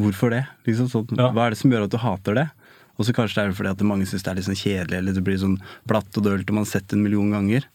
Hvorfor 0.00 0.32
det? 0.32 0.44
Liksom 0.66 0.88
sånn, 0.88 1.18
Ja. 1.18 1.30
Hva 1.34 1.46
er 1.46 1.54
det 1.54 1.60
som 1.60 1.72
gjør 1.72 1.86
at 1.88 1.94
du 1.94 2.00
hater 2.00 2.38
det? 2.40 2.48
Og 3.00 3.06
så 3.08 3.14
kanskje 3.16 3.40
det 3.40 3.44
er 3.50 3.54
fordi 3.56 3.72
at 3.72 3.84
mange 3.88 4.06
syns 4.08 4.24
det 4.24 4.30
er 4.32 4.38
litt 4.38 4.46
sånn 4.48 4.58
kjedelig, 4.58 4.98
eller 4.98 5.16
det 5.16 5.24
blir 5.26 5.38
sånn 5.40 5.58
blatt 5.88 6.18
og 6.20 6.26
dølt 6.26 6.48
og 6.48 6.56
man 6.56 6.66
har 6.66 6.72
sett 6.72 6.88
det 6.90 6.98
en 6.98 7.04
million 7.04 7.32
ganger. 7.34 7.66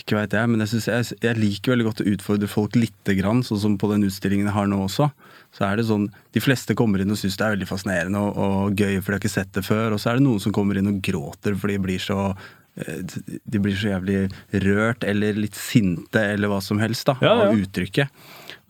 Ikke 0.00 0.16
vet 0.16 0.32
jeg, 0.32 0.48
men 0.48 0.62
jeg, 0.64 0.70
synes 0.72 0.86
jeg, 0.88 1.18
jeg 1.22 1.36
liker 1.38 1.74
veldig 1.74 1.84
godt 1.90 2.00
å 2.02 2.08
utfordre 2.14 2.48
folk 2.48 2.76
lite 2.78 3.14
grann, 3.18 3.42
sånn 3.44 3.60
som 3.60 3.74
på 3.80 3.90
den 3.92 4.06
utstillingen 4.08 4.48
jeg 4.48 4.56
har 4.56 4.66
nå 4.70 4.78
også. 4.86 5.10
Så 5.52 5.66
er 5.66 5.76
det 5.80 5.84
sånn, 5.90 6.06
De 6.32 6.40
fleste 6.40 6.74
kommer 6.78 7.02
inn 7.02 7.10
og 7.12 7.18
syns 7.20 7.36
det 7.36 7.44
er 7.46 7.54
veldig 7.56 7.68
fascinerende 7.68 8.18
og, 8.22 8.38
og 8.40 8.80
gøy, 8.80 8.96
for 9.02 9.12
de 9.12 9.18
har 9.18 9.22
ikke 9.22 9.32
sett 9.34 9.52
det 9.56 9.64
før. 9.66 9.92
Og 9.96 10.00
så 10.00 10.12
er 10.12 10.18
det 10.20 10.24
noen 10.26 10.40
som 10.40 10.54
kommer 10.56 10.78
inn 10.80 10.88
og 10.88 11.00
gråter 11.04 11.54
for 11.58 11.68
de 11.72 11.76
blir 11.82 11.98
så 12.00 12.18
eh, 12.30 13.02
de 13.44 13.58
blir 13.62 13.74
så 13.76 13.90
jævlig 13.92 14.20
rørt 14.64 15.04
eller 15.04 15.36
litt 15.36 15.58
sinte 15.58 16.22
eller 16.32 16.48
hva 16.52 16.60
som 16.64 16.78
helst 16.80 17.06
da, 17.10 17.16
Ja, 17.20 17.34
ja. 17.36 17.48
av 17.50 17.58
uttrykket. 17.60 18.08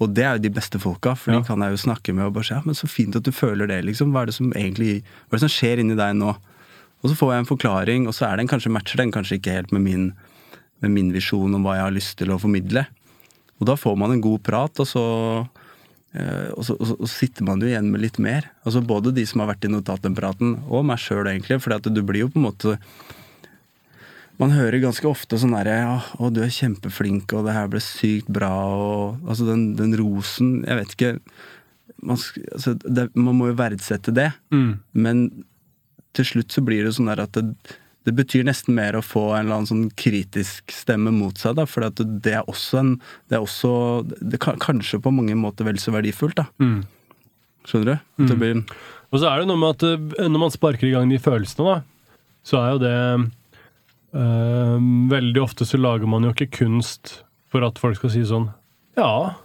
Og 0.00 0.14
det 0.16 0.24
er 0.24 0.38
jo 0.38 0.44
de 0.46 0.54
beste 0.56 0.80
folka, 0.80 1.12
for 1.14 1.34
Ja. 1.34 1.38
de 1.42 1.46
kan 1.46 1.60
jeg 1.60 1.76
jo 1.76 1.82
snakke 1.84 2.14
med 2.16 2.24
og 2.30 2.32
bare 2.38 2.48
si 2.48 2.54
ja, 2.56 2.62
men 2.64 2.74
så 2.74 2.88
fint 2.88 3.14
at 3.20 3.22
du 3.28 3.30
føler 3.36 3.68
det, 3.68 3.82
liksom. 3.84 4.10
Hva 4.16 4.22
er 4.24 4.32
det 4.32 4.38
som 4.40 4.50
egentlig 4.56 5.02
Hva 5.28 5.36
er 5.36 5.38
det 5.38 5.44
som 5.46 5.52
skjer 5.52 5.84
inni 5.84 5.94
deg 6.00 6.16
nå? 6.16 6.32
Og 7.04 7.08
så 7.08 7.14
får 7.16 7.30
jeg 7.32 7.40
en 7.44 7.48
forklaring, 7.48 8.06
og 8.08 8.12
så 8.16 8.26
er 8.32 8.36
den 8.40 8.48
kanskje 8.48 8.72
matcher 8.72 8.98
den 9.00 9.12
kanskje 9.12 9.38
ikke 9.38 9.52
helt 9.56 9.70
med 9.72 9.80
min, 9.86 10.10
med 10.80 10.94
min 10.94 11.12
visjon 11.14 11.54
om 11.56 11.64
hva 11.66 11.76
jeg 11.78 11.86
har 11.86 11.96
lyst 11.96 12.16
til 12.20 12.32
å 12.32 12.38
formidle. 12.40 12.86
Og 13.60 13.68
da 13.68 13.76
får 13.76 13.96
man 14.00 14.14
en 14.14 14.22
god 14.24 14.42
prat, 14.46 14.80
og 14.80 14.88
så, 14.88 15.04
eh, 16.16 16.48
og 16.56 16.64
så, 16.64 16.76
og 16.80 16.86
så, 16.88 16.96
og 16.96 17.06
så 17.06 17.12
sitter 17.12 17.44
man 17.44 17.60
jo 17.60 17.68
igjen 17.68 17.90
med 17.92 18.00
litt 18.00 18.18
mer. 18.18 18.48
Altså 18.64 18.80
Både 18.80 19.12
de 19.14 19.26
som 19.28 19.42
har 19.42 19.52
vært 19.52 19.68
i 19.68 19.72
og 19.74 19.84
tatt 19.84 20.02
den 20.06 20.16
praten, 20.16 20.56
og 20.68 20.86
meg 20.88 20.98
sjøl, 21.02 21.26
egentlig. 21.28 21.60
For 21.60 21.76
du 21.78 22.02
blir 22.02 22.24
jo 22.26 22.32
på 22.32 22.40
en 22.40 22.48
måte 22.50 22.78
Man 24.40 24.54
hører 24.56 24.80
ganske 24.80 25.04
ofte 25.04 25.36
sånn 25.36 25.52
herre 25.52 25.74
ja, 25.76 25.96
'Å, 26.16 26.32
du 26.32 26.40
er 26.40 26.48
kjempeflink, 26.48 27.28
og 27.36 27.44
det 27.44 27.52
her 27.52 27.66
ble 27.68 27.80
sykt 27.84 28.30
bra', 28.32 28.48
og 28.72 29.28
altså 29.28 29.44
den, 29.44 29.76
den 29.76 29.92
rosen 30.00 30.64
Jeg 30.64 30.78
vet 30.78 30.94
ikke 30.96 31.20
man, 32.00 32.16
altså, 32.16 32.72
det, 32.80 33.10
man 33.14 33.36
må 33.36 33.50
jo 33.50 33.58
verdsette 33.58 34.14
det, 34.16 34.32
Mm. 34.50 34.78
men 34.94 35.44
til 36.16 36.24
slutt 36.24 36.50
så 36.50 36.64
blir 36.64 36.84
det 36.84 36.94
sånn 36.96 37.10
at 37.12 37.32
det, 37.36 37.54
det 38.10 38.16
betyr 38.18 38.46
nesten 38.46 38.74
mer 38.74 38.98
å 38.98 39.02
få 39.04 39.28
en 39.36 39.44
eller 39.44 39.60
annen 39.60 39.68
sånn 39.70 39.84
kritisk 39.98 40.72
stemme 40.74 41.12
mot 41.14 41.38
seg, 41.38 41.54
da, 41.60 41.66
for 41.70 41.86
det 41.86 42.32
er 42.34 42.48
også 42.50 42.80
en 42.80 42.94
Det 43.30 43.38
er 43.38 43.44
også 43.44 43.72
det 44.18 44.40
kan, 44.42 44.58
Kanskje 44.60 44.98
på 45.02 45.12
mange 45.14 45.36
måter 45.38 45.68
vel 45.68 45.78
så 45.78 45.94
verdifullt, 45.94 46.40
da. 46.40 46.48
Mm. 46.58 46.80
Skjønner 47.68 48.00
du? 48.00 48.24
Det 48.26 48.38
blir, 48.40 48.62
Og 49.12 49.20
så 49.20 49.30
er 49.30 49.42
det 49.42 49.50
noe 49.50 49.60
med 49.60 49.76
at 49.76 49.86
eh, 49.86 50.26
når 50.26 50.42
man 50.42 50.54
sparker 50.54 50.88
i 50.88 50.94
gang 50.94 51.12
de 51.12 51.20
følelsene, 51.22 51.76
da, 51.76 52.16
så 52.46 52.58
er 52.62 52.72
jo 52.72 52.80
det 52.82 52.96
øh, 54.16 54.88
Veldig 55.12 55.44
ofte 55.44 55.68
så 55.68 55.78
lager 55.78 56.10
man 56.10 56.26
jo 56.26 56.32
ikke 56.34 56.50
kunst 56.62 57.20
for 57.50 57.66
at 57.66 57.78
folk 57.82 57.98
skal 58.00 58.14
si 58.14 58.24
sånn 58.26 58.48
Ja. 58.98 59.36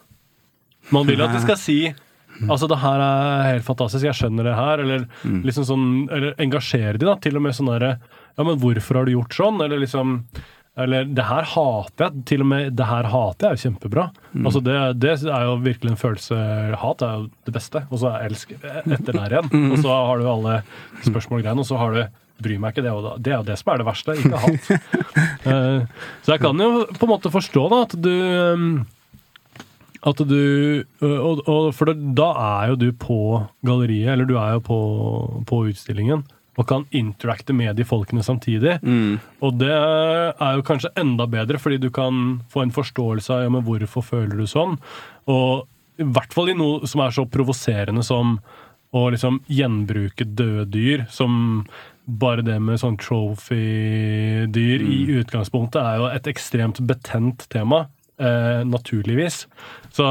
Man 0.94 1.08
vil 1.10 1.22
at 1.26 1.36
de 1.36 1.44
skal 1.46 1.60
si 1.60 1.80
Altså, 2.52 2.68
det 2.68 2.82
her 2.82 3.00
er 3.00 3.50
helt 3.54 3.64
fantastisk, 3.68 4.04
jeg 4.04 4.18
skjønner 4.18 4.50
det 4.50 4.56
her. 4.58 4.82
Eller 4.84 5.06
liksom 5.46 5.64
sånn 5.68 5.86
Eller 6.12 6.36
engasjere 6.44 7.00
de, 7.00 7.08
da. 7.08 7.16
Til 7.24 7.40
og 7.40 7.46
med 7.46 7.56
sånn 7.56 7.72
derre 7.72 7.94
Ja, 8.36 8.44
men 8.44 8.60
hvorfor 8.60 9.00
har 9.00 9.08
du 9.08 9.16
gjort 9.16 9.36
sånn? 9.36 9.62
Eller 9.64 9.82
liksom 9.82 10.20
Eller 10.76 11.08
det 11.08 11.24
her 11.24 11.48
hater 11.48 12.10
jeg. 12.10 12.26
Til 12.32 12.44
og 12.44 12.50
med 12.52 12.76
det 12.76 12.88
her 12.90 13.08
hater 13.12 13.54
jeg 13.54 13.58
er 13.58 13.64
kjempebra. 13.64 14.10
Altså, 14.42 14.60
det, 14.64 14.76
det 15.00 15.14
er 15.24 15.48
jo 15.48 15.56
virkelig 15.64 15.94
en 15.94 16.02
følelse 16.02 16.42
Hat 16.82 17.06
er 17.06 17.22
jo 17.22 17.30
det 17.48 17.56
beste. 17.56 17.86
Og 17.90 18.02
så 18.02 18.12
er 18.12 18.28
elsk 18.28 18.52
etter 18.58 19.16
der 19.16 19.40
igjen. 19.40 19.72
Og 19.72 19.80
så 19.86 19.96
har 19.96 20.20
du 20.20 20.30
alle 20.34 20.60
spørsmål-greiene, 21.06 21.64
og 21.64 21.70
så 21.70 21.80
har 21.80 21.96
du 21.96 22.04
Bryr 22.36 22.60
meg 22.60 22.74
ikke, 22.74 22.84
det, 22.84 22.92
jo 22.92 23.14
det 23.24 23.32
er 23.32 23.38
jo 23.38 23.48
det 23.48 23.56
som 23.62 23.70
er 23.72 23.80
det 23.80 23.86
verste, 23.88 24.16
ikke 24.20 24.40
hat. 24.44 24.66
uh, 25.48 25.86
så 26.26 26.34
jeg 26.34 26.42
kan 26.44 26.60
jo 26.60 26.84
på 26.90 27.08
en 27.08 27.12
måte 27.14 27.32
forstå 27.32 27.64
da 27.72 27.78
at 27.86 27.96
du 27.96 28.12
um, 28.52 28.66
at 30.06 30.20
du 30.30 30.84
og, 31.02 31.40
og 31.50 31.70
For 31.74 31.90
da 31.90 32.28
er 32.38 32.74
jo 32.74 32.76
du 32.78 32.90
på 32.92 33.20
galleriet, 33.66 34.12
eller 34.14 34.28
du 34.30 34.36
er 34.38 34.58
jo 34.58 34.66
på, 34.68 34.80
på 35.50 35.62
utstillingen, 35.72 36.26
og 36.56 36.68
kan 36.70 36.86
interacte 36.96 37.54
med 37.56 37.76
de 37.76 37.86
folkene 37.88 38.24
samtidig. 38.24 38.78
mm, 38.82 39.20
Og 39.44 39.58
det 39.60 39.72
er 39.72 40.56
jo 40.56 40.66
kanskje 40.66 40.94
enda 41.00 41.28
bedre, 41.28 41.60
fordi 41.60 41.80
du 41.84 41.90
kan 41.92 42.42
få 42.50 42.64
en 42.64 42.76
forståelse 42.76 43.34
av 43.34 43.44
ja, 43.44 43.50
men 43.52 43.66
hvorfor 43.66 44.06
føler 44.06 44.38
du 44.40 44.48
sånn. 44.48 44.78
Og 45.28 45.66
i 46.00 46.08
hvert 46.08 46.34
fall 46.36 46.52
i 46.52 46.58
noe 46.58 46.88
som 46.88 47.04
er 47.04 47.16
så 47.16 47.26
provoserende 47.28 48.04
som 48.04 48.40
å 48.96 49.10
liksom 49.12 49.42
gjenbruke 49.52 50.24
døde 50.24 50.66
dyr, 50.72 51.06
som 51.12 51.66
bare 52.06 52.44
det 52.46 52.58
med 52.62 52.80
sånn 52.80 52.98
trophy-dyr 53.02 54.84
i 54.86 55.00
utgangspunktet 55.20 55.82
er 55.82 56.00
jo 56.00 56.10
et 56.12 56.28
ekstremt 56.30 56.80
betent 56.86 57.48
tema, 57.52 57.88
eh, 58.20 58.62
naturligvis. 58.68 59.46
Så 59.92 60.06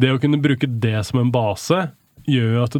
det 0.00 0.10
å 0.10 0.20
kunne 0.22 0.40
bruke 0.42 0.66
det 0.66 1.04
som 1.06 1.20
en 1.20 1.30
base 1.34 1.90
gjør 2.26 2.54
jo 2.56 2.64
at 2.64 2.78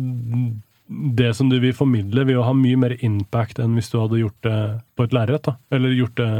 det, 0.87 1.35
som 1.35 1.49
du 1.49 1.57
vil 1.63 1.75
formidle, 1.77 2.27
vil 2.29 2.39
jo 2.39 2.45
ha 2.45 2.53
mye 2.57 2.77
mer 2.81 2.95
impact 3.05 3.61
enn 3.63 3.77
hvis 3.79 3.89
du 3.93 3.97
hadde 4.03 4.21
gjort 4.21 4.47
det 4.47 4.59
på 4.99 5.07
et 5.07 5.17
lerret. 5.17 5.49
Eller 5.73 5.97
gjort 5.97 6.21
det 6.21 6.31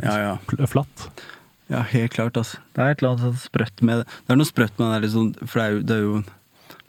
ja, 0.00 0.16
ja. 0.24 0.66
flatt. 0.70 1.10
Ja, 1.70 1.84
helt 1.92 2.16
klart, 2.16 2.38
altså. 2.40 2.58
Det 2.74 2.82
er 2.82 2.94
et 2.94 3.02
eller 3.02 3.14
annet 3.14 3.42
sprøtt 3.44 3.84
med 3.86 4.02
det. 4.02 4.18
Det 4.26 4.34
er 4.34 4.40
noe 4.40 4.48
sprøtt 4.48 4.80
med 4.80 4.90
det, 4.90 5.02
liksom, 5.04 5.28
For 5.44 5.60
det 5.60 5.66
er 5.66 5.74
jo, 5.74 5.82
det 5.86 5.96
er 5.96 6.06
jo 6.06 6.16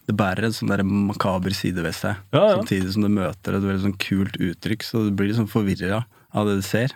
Det 0.09 0.15
bærer 0.17 0.47
en 0.47 0.55
sånn 0.55 0.71
der 0.71 0.81
makaber 0.87 1.53
side 1.53 1.83
ved 1.85 1.93
seg. 1.97 2.17
Ja, 2.33 2.47
ja. 2.47 2.55
Samtidig 2.57 2.95
som 2.95 3.05
det 3.05 3.13
møter 3.13 3.57
et 3.57 3.67
veldig 3.67 3.85
sånn 3.85 3.99
kult 4.01 4.39
uttrykk, 4.41 4.87
så 4.87 5.05
du 5.05 5.13
blir 5.13 5.29
liksom 5.29 5.51
forvirra 5.51 6.05
av 6.31 6.49
det 6.49 6.57
du 6.61 6.65
ser. 6.65 6.95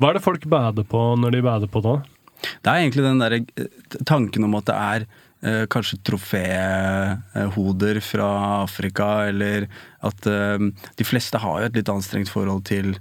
Hva 0.00 0.12
er 0.12 0.16
det 0.16 0.24
folk 0.24 0.46
bader 0.48 0.86
på 0.88 1.00
når 1.20 1.34
de 1.34 1.42
bader 1.44 1.72
på 1.72 1.82
da? 1.84 1.98
Det 2.40 2.70
er 2.70 2.84
egentlig 2.84 3.04
den 3.04 3.20
der 3.20 3.36
eh, 3.40 3.66
tanken 4.08 4.46
om 4.46 4.54
at 4.56 4.68
det 4.70 4.76
er 4.76 5.08
eh, 5.42 5.66
kanskje 5.70 6.00
troféhoder 6.06 8.00
fra 8.04 8.30
Afrika, 8.62 9.10
eller 9.28 9.68
at 10.06 10.26
eh, 10.26 10.66
de 10.96 11.06
fleste 11.06 11.40
har 11.40 11.60
jo 11.60 11.70
et 11.70 11.78
litt 11.80 11.92
anstrengt 11.92 12.32
forhold 12.32 12.66
til 12.70 12.92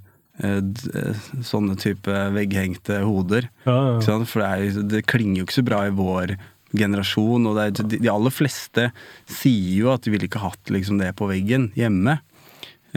eh, 0.44 0.60
eh, 0.60 1.26
sånne 1.46 1.78
type 1.80 2.22
vegghengte 2.36 3.02
hoder. 3.06 3.50
Ja, 3.66 3.98
ja. 3.98 4.22
For 4.24 4.44
det, 4.44 4.48
er, 4.50 4.88
det 4.96 5.06
klinger 5.10 5.42
jo 5.42 5.50
ikke 5.50 5.60
så 5.62 5.68
bra 5.68 5.84
i 5.88 5.96
vår 5.96 6.38
generasjon. 6.78 7.48
Og 7.50 7.58
det 7.58 7.68
er, 7.68 7.94
de, 7.98 8.02
aller 8.12 8.34
fleste 8.34 8.90
sier 9.30 9.76
jo 9.84 9.94
at 9.94 10.06
de 10.06 10.14
ville 10.14 10.30
ikke 10.30 10.44
hatt 10.44 10.74
liksom, 10.74 11.00
det 11.02 11.16
på 11.20 11.30
veggen 11.30 11.70
hjemme. 11.80 12.20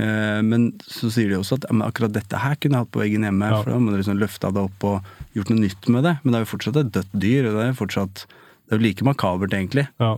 Eh, 0.01 0.41
men 0.45 0.71
så 0.89 1.11
sier 1.13 1.33
de 1.33 1.41
også 1.41 1.61
at 1.61 1.69
akkurat 1.85 2.15
dette 2.15 2.39
her 2.41 2.57
kunne 2.57 2.79
jeg 2.79 2.87
hatt 2.87 2.95
på 2.95 3.03
veggen 3.03 3.27
hjemme. 3.29 3.51
Ja. 3.51 3.63
For 3.63 3.75
da 3.75 3.81
må 3.81 3.93
du 3.93 4.01
liksom 4.01 4.21
løfta 4.21 4.53
det 4.55 4.65
opp 4.67 4.89
og 4.89 5.13
gjort 5.37 5.53
noe 5.53 5.65
nytt 5.65 5.91
med 5.93 6.09
det. 6.09 6.17
Men 6.23 6.33
det 6.33 6.41
er 6.41 6.47
jo 6.47 6.55
fortsatt 6.55 6.81
et 6.83 6.95
dødt 6.99 7.13
dyr. 7.17 7.51
Og 7.51 7.59
det 7.59 7.67
er 7.67 7.73
jo 7.73 7.81
fortsatt 7.83 8.25
Det 8.73 8.79
er 8.79 8.81
jo 8.81 8.87
like 8.87 9.05
makabert, 9.05 9.53
egentlig. 9.53 9.85
ja. 10.01 10.17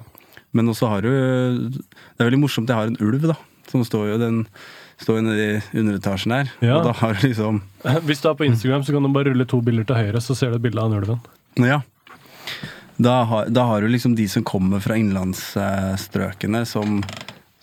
Men 0.54 0.68
også 0.70 0.86
har 0.86 1.02
du 1.02 1.08
Det 1.10 2.22
er 2.22 2.28
veldig 2.28 2.38
morsomt, 2.38 2.68
jeg 2.70 2.78
har 2.78 2.86
en 2.86 2.98
ulv, 3.02 3.24
da. 3.26 3.34
Som 3.66 3.82
står 3.82 4.12
jo 4.12 4.18
den 4.22 4.36
Står 5.02 5.16
jo 5.18 5.24
nede 5.26 5.46
i 5.74 5.80
underetasjen 5.80 6.30
her. 6.30 6.52
Ja. 6.62 6.76
Og 6.76 6.84
da 6.86 6.92
har 7.00 7.16
du 7.18 7.24
liksom 7.26 7.56
Hvis 8.06 8.22
du 8.22 8.28
er 8.30 8.36
på 8.38 8.46
Instagram, 8.46 8.84
så 8.86 8.94
kan 8.94 9.02
du 9.02 9.10
bare 9.10 9.32
rulle 9.32 9.46
to 9.50 9.58
bilder 9.66 9.82
til 9.88 9.98
høyre, 9.98 10.22
så 10.22 10.36
ser 10.38 10.52
du 10.54 10.60
et 10.60 10.62
bilde 10.62 10.78
av 10.78 10.92
den 10.92 11.02
ulven. 11.02 11.18
Ja. 11.58 11.80
Da 13.02 13.16
har, 13.26 13.50
da 13.50 13.64
har 13.66 13.82
du 13.82 13.88
liksom 13.90 14.14
de 14.14 14.28
som 14.30 14.44
kommer 14.46 14.78
fra 14.78 14.94
innlandsstrøkene, 14.94 16.62
som, 16.70 17.00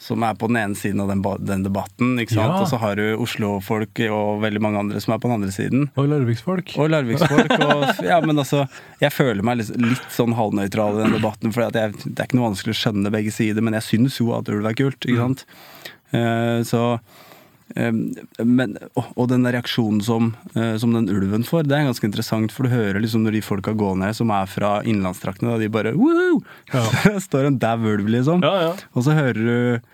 som 0.02 0.24
er 0.26 0.34
på 0.34 0.48
den 0.50 0.58
ene 0.58 0.78
siden 0.78 1.02
av 1.04 1.12
den, 1.12 1.22
den 1.46 1.64
debatten. 1.66 2.16
ikke 2.22 2.34
sant? 2.34 2.56
Ja. 2.56 2.62
Og 2.64 2.70
så 2.72 2.80
har 2.82 2.98
du 2.98 3.04
Oslo-folk 3.22 4.02
og 4.08 4.42
veldig 4.42 4.62
mange 4.66 4.82
andre 4.82 5.02
som 5.04 5.14
er 5.14 5.22
på 5.22 5.30
den 5.30 5.38
andre 5.38 5.54
siden. 5.54 5.84
Og 5.94 6.10
Larviksfolk. 6.10 6.74
Og 6.82 6.90
Larviksfolk. 6.90 7.54
Ja, 8.12 8.18
men 8.24 8.40
altså, 8.42 8.64
jeg 9.02 9.14
føler 9.14 9.46
meg 9.46 9.60
litt, 9.60 9.70
litt 9.78 10.08
sånn 10.14 10.34
halvnøytral 10.38 10.98
i 10.98 11.04
den 11.04 11.18
debatten. 11.20 11.54
For 11.54 11.70
det 11.74 11.84
er 11.84 11.94
ikke 11.94 12.40
noe 12.40 12.50
vanskelig 12.50 12.74
å 12.74 12.80
skjønne 12.82 13.14
begge 13.14 13.34
sider, 13.36 13.62
men 13.62 13.78
jeg 13.78 13.88
syns 13.92 14.18
jo 14.18 14.32
at 14.38 14.50
ulv 14.50 14.66
er 14.72 14.78
kult. 14.80 15.06
ikke 15.06 15.22
sant? 15.22 15.46
Eh, 16.18 16.60
så 16.68 16.82
eh, 16.96 17.30
men, 17.76 18.78
og, 19.00 19.26
den 19.32 19.48
reaksjonen 19.48 20.02
som, 20.06 20.32
eh, 20.56 20.76
som 20.82 20.94
den 20.96 21.10
ulven 21.12 21.46
får, 21.48 21.68
det 21.70 21.78
er 21.78 21.90
ganske 21.90 22.08
interessant. 22.08 22.54
For 22.56 22.68
du 22.68 22.74
hører 22.74 23.02
liksom 23.04 23.26
når 23.26 23.38
de 23.38 23.44
folka 23.46 23.74
går 23.78 24.00
ned 24.02 24.18
som 24.18 24.32
er 24.36 24.50
fra 24.52 24.78
innlandstraktene, 24.88 25.60
de 25.62 25.70
bare 25.72 25.94
Woo! 25.98 26.42
Ja. 26.74 26.86
Står 27.28 27.50
en 27.50 27.60
dau 27.62 27.78
ulv, 27.94 28.10
liksom. 28.12 28.44
Ja, 28.46 28.56
ja. 28.70 28.72
Og 28.96 29.06
så 29.08 29.16
hører 29.18 29.42
du 29.42 29.92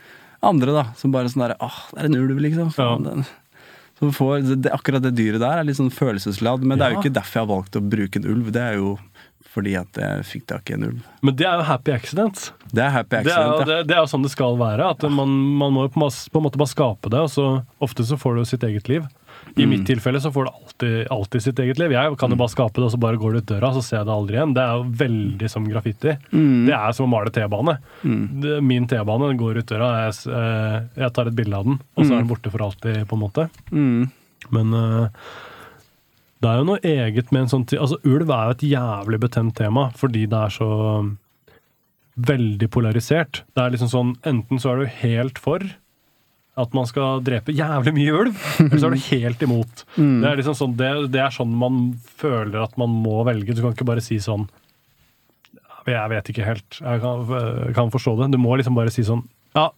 andre 0.48 0.74
da, 0.76 0.86
som 1.00 1.14
bare 1.14 1.32
sånn 1.32 1.48
derre 1.48 1.60
Åh, 1.64 1.84
det 1.94 2.04
er 2.04 2.10
en 2.12 2.20
ulv, 2.22 2.42
liksom. 2.46 2.72
Faen, 2.76 3.26
får, 3.98 4.40
det, 4.46 4.60
det, 4.68 4.74
akkurat 4.76 5.06
det 5.06 5.16
dyret 5.18 5.42
der 5.42 5.62
er 5.62 5.68
litt 5.68 5.80
sånn 5.80 5.94
følelsesladd, 5.94 6.66
men 6.66 6.78
det 6.78 6.86
er 6.86 6.96
jo 6.96 7.02
ikke 7.02 7.16
derfor 7.18 7.40
jeg 7.40 7.48
har 7.48 7.54
valgt 7.54 7.80
å 7.80 7.86
bruke 7.96 8.22
en 8.22 8.28
ulv. 8.30 8.52
Det 8.54 8.62
er 8.64 8.78
jo 8.78 8.98
fordi 9.54 9.76
at 9.80 9.98
jeg 9.98 10.26
fikk 10.28 10.48
tak 10.52 10.70
i 10.70 10.76
en 10.78 10.84
ulv. 10.90 11.06
Men 11.26 11.36
det 11.40 11.46
er 11.50 11.60
jo 11.62 11.68
happy 11.70 11.92
accidents. 11.96 12.52
Det 12.72 12.84
er 12.84 12.92
happy 12.94 13.24
Det 13.26 13.34
er, 13.34 13.46
jo, 13.48 13.62
det, 13.66 13.78
det 13.90 13.96
er 13.96 14.02
jo 14.04 14.10
sånn 14.12 14.26
det 14.26 14.34
skal 14.34 14.58
være. 14.60 14.92
At 14.94 15.06
man, 15.10 15.32
man 15.58 15.74
må 15.74 15.86
jo 15.88 15.94
på, 15.96 16.10
på 16.10 16.42
en 16.42 16.46
måte 16.46 16.60
bare 16.62 16.74
skape 16.74 17.10
det, 17.14 17.24
og 17.26 17.32
så 17.34 17.48
ofte 17.84 18.06
så 18.06 18.18
får 18.20 18.36
du 18.38 18.44
jo 18.44 18.50
sitt 18.56 18.68
eget 18.68 18.92
liv. 18.92 19.08
I 19.58 19.64
Mm. 19.64 19.70
mitt 19.70 19.84
tilfelle 19.88 20.20
så 20.22 20.30
får 20.34 20.46
du 20.46 20.50
alltid, 20.52 20.96
alltid 21.14 21.42
sitt 21.44 21.60
eget 21.64 21.80
liv. 21.80 21.92
Jeg 21.94 22.18
kan 22.20 22.30
jo 22.34 22.38
bare 22.38 22.52
skape 22.52 22.78
det, 22.78 22.84
og 22.88 22.92
så 22.94 23.00
bare 23.02 23.18
går 23.22 23.32
du 23.34 23.38
ut 23.40 23.48
døra, 23.50 23.70
så 23.74 23.82
ser 23.86 23.98
jeg 24.02 24.08
det 24.10 24.14
aldri 24.14 24.36
igjen. 24.38 24.54
Det 24.58 24.62
er 24.64 24.74
jo 24.76 24.84
veldig 25.00 25.50
som 25.54 25.66
graffiti. 25.70 26.14
Mm. 26.34 26.66
Det 26.68 26.76
er 26.78 26.92
som 26.98 27.06
å 27.08 27.12
male 27.16 27.32
T-bane. 27.34 27.78
Mm. 28.04 28.26
Min 28.68 28.88
T-bane 28.92 29.32
går 29.40 29.62
ut 29.62 29.70
døra, 29.72 29.90
jeg, 30.08 30.18
eh, 30.34 30.78
jeg 31.02 31.14
tar 31.16 31.32
et 31.32 31.38
bilde 31.38 31.58
av 31.58 31.70
den, 31.70 31.80
og 31.96 32.04
så 32.06 32.14
er 32.14 32.22
den 32.22 32.30
borte 32.30 32.52
for 32.54 32.66
alltid, 32.68 33.00
på 33.10 33.18
en 33.18 33.24
måte. 33.24 33.48
Mm. 33.72 34.10
Men 34.58 34.74
eh, 34.82 35.24
det 36.44 36.50
er 36.50 36.60
jo 36.60 36.68
noe 36.68 36.82
eget 36.86 37.32
med 37.34 37.46
en 37.46 37.52
sånn 37.52 37.66
Altså, 37.78 37.98
ulv 38.06 38.30
er 38.30 38.50
jo 38.50 38.56
et 38.58 38.68
jævlig 38.74 39.20
betent 39.24 39.56
tema, 39.58 39.88
fordi 39.98 40.28
det 40.30 40.38
er 40.38 40.54
så 40.54 40.70
um, 41.02 41.12
veldig 42.30 42.70
polarisert. 42.74 43.42
Det 43.58 43.64
er 43.64 43.74
liksom 43.74 43.92
sånn 43.94 44.16
Enten 44.28 44.62
så 44.62 44.74
er 44.74 44.84
du 44.84 44.98
helt 45.02 45.42
for 45.42 45.66
at 46.58 46.74
man 46.74 46.88
skal 46.90 47.20
drepe 47.22 47.54
jævlig 47.54 47.92
mye 47.94 48.14
ulv, 48.18 48.38
eller 48.64 48.80
så 48.82 48.88
er 48.88 48.96
du 48.96 49.04
helt 49.12 49.44
imot. 49.46 49.84
Det, 49.98 50.26
er 50.26 50.40
liksom 50.40 50.56
sånn, 50.58 50.72
det, 50.78 50.88
det 51.14 51.20
er 51.22 51.36
sånn 51.36 51.52
man 51.54 51.92
føler 52.18 52.64
at 52.64 52.74
man 52.82 52.96
må 53.04 53.20
velge. 53.28 53.54
Du 53.54 53.62
kan 53.62 53.76
ikke 53.76 53.86
bare 53.86 54.02
si 54.02 54.18
sånn 54.22 54.48
Jeg 55.86 56.10
vet 56.12 56.32
ikke 56.34 56.48
helt. 56.48 56.80
Jeg 56.82 57.04
kan, 57.04 57.30
jeg 57.30 57.76
kan 57.78 57.94
forstå 57.94 58.16
det. 58.20 58.32
Du 58.34 58.42
må 58.42 58.58
liksom 58.58 58.78
bare 58.78 58.94
si 58.94 59.06
sånn 59.06 59.22
Ja, 59.54 59.70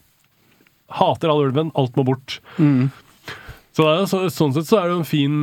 hater 1.02 1.34
all 1.34 1.44
ulven. 1.50 1.74
Alt 1.80 2.00
må 2.00 2.08
bort. 2.08 2.40
Så, 3.80 3.86
er 3.88 4.08
så 4.12 4.22
Sånn 4.34 4.52
sett 4.58 4.68
så 4.68 4.82
er 4.82 4.90
det 4.90 4.96
jo 4.98 5.02
en 5.06 5.08
fin 5.08 5.36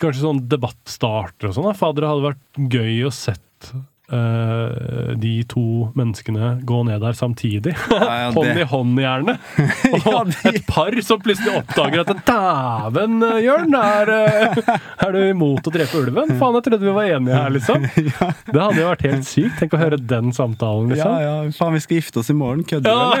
kanskje 0.00 0.24
sånn 0.24 0.44
debattstarter 0.48 1.50
og 1.50 1.58
sånn. 1.58 1.74
Fader, 1.76 2.06
det 2.06 2.12
hadde 2.14 2.30
vært 2.30 2.62
gøy 2.72 3.02
å 3.04 3.12
sett 3.12 3.74
uh, 4.12 5.12
de 5.20 5.32
to 5.48 5.62
menneskene 5.96 6.48
gå 6.68 6.78
ned 6.88 7.00
der 7.04 7.16
samtidig. 7.18 7.74
ja, 7.90 8.30
hånd 8.36 8.60
i 8.60 8.66
hånd, 8.70 8.98
gjerne. 9.00 9.34
Og 9.94 10.08
Ja, 10.08 10.22
de- 10.28 10.52
et 10.54 10.66
par 10.68 10.96
som 11.04 11.20
plutselig 11.24 11.54
oppdager 11.60 12.02
at 12.04 12.12
Dæven, 12.28 13.18
eh, 13.28 13.38
Jørn, 13.44 13.76
er, 13.78 14.12
eh, 14.16 14.74
er 15.06 15.14
du 15.14 15.20
imot 15.30 15.68
å 15.68 15.72
drepe 15.74 16.00
ulven? 16.02 16.34
Faen, 16.40 16.56
jeg 16.58 16.66
trodde 16.70 16.84
vi 16.88 16.94
var 16.96 17.12
enige 17.18 17.36
her, 17.40 17.52
liksom. 17.54 17.84
Det 18.54 18.60
hadde 18.60 18.80
jo 18.80 18.88
vært 18.90 19.06
helt 19.08 19.28
sykt. 19.28 19.56
Tenk 19.60 19.76
å 19.76 19.80
høre 19.84 19.98
den 20.00 20.32
samtalen, 20.36 20.92
Ja, 20.92 20.96
liksom. 20.96 21.16
ja, 21.24 21.36
faen, 21.60 21.76
vi 21.78 21.84
skal 21.84 22.00
gifte 22.00 22.20
oss 22.24 22.32
i 22.32 22.36
morgen. 22.38 22.64
Kødder 22.68 22.88
Ja, 22.88 23.00
du, 23.12 23.20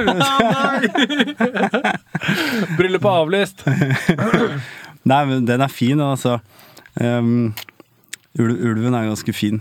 eller? 1.44 1.98
Bryllupet 2.78 3.10
avlyst. 3.10 3.64
Nei, 5.10 5.20
men 5.28 5.44
den 5.48 5.64
er 5.64 5.72
fin, 5.72 6.00
altså. 6.00 6.38
Um, 7.00 7.52
ulven 8.40 8.94
er 8.96 9.08
ganske 9.10 9.34
fin. 9.36 9.60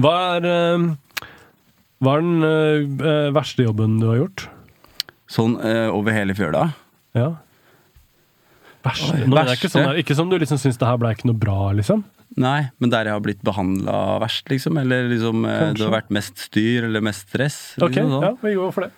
Hva 0.00 0.14
er, 0.38 0.46
eh, 0.48 1.26
hva 2.00 2.16
er 2.16 2.24
den 2.24 2.46
eh, 2.48 3.28
verste 3.36 3.66
jobben 3.66 3.98
du 4.00 4.08
har 4.10 4.20
gjort? 4.22 4.46
Sånn 5.30 5.54
uh, 5.62 5.88
over 5.94 6.14
hele 6.16 6.34
fjøla. 6.34 6.70
Ja. 7.14 7.28
Verste? 8.86 9.18
Nå, 9.28 9.36
det 9.36 9.42
er 9.44 9.58
ikke, 9.58 9.70
sånn, 9.70 9.86
der- 9.90 10.00
ikke 10.00 10.16
som 10.16 10.30
du 10.32 10.38
liksom 10.40 10.58
syns 10.62 10.78
det 10.80 10.88
her 10.88 10.98
ble 11.00 11.12
ikke 11.14 11.28
noe 11.28 11.38
bra, 11.38 11.58
liksom? 11.76 12.02
Nei, 12.40 12.70
men 12.80 12.92
der 12.92 13.08
jeg 13.10 13.16
har 13.16 13.22
blitt 13.24 13.40
behandla 13.44 14.18
verst, 14.22 14.46
liksom. 14.50 14.78
Eller 14.80 15.08
liksom 15.10 15.42
Kanskje. 15.44 15.76
det 15.76 15.86
har 15.86 15.94
vært 15.98 16.12
mest 16.14 16.38
styr 16.48 16.86
eller 16.88 17.02
mest 17.04 17.26
stress. 17.28 17.58
Ok, 17.82 17.90
liksom 17.92 18.12
sånn. 18.14 18.26
ja, 18.28 18.32
vi 18.42 18.54
går 18.56 18.72
for 18.74 18.86
det. 18.86 18.92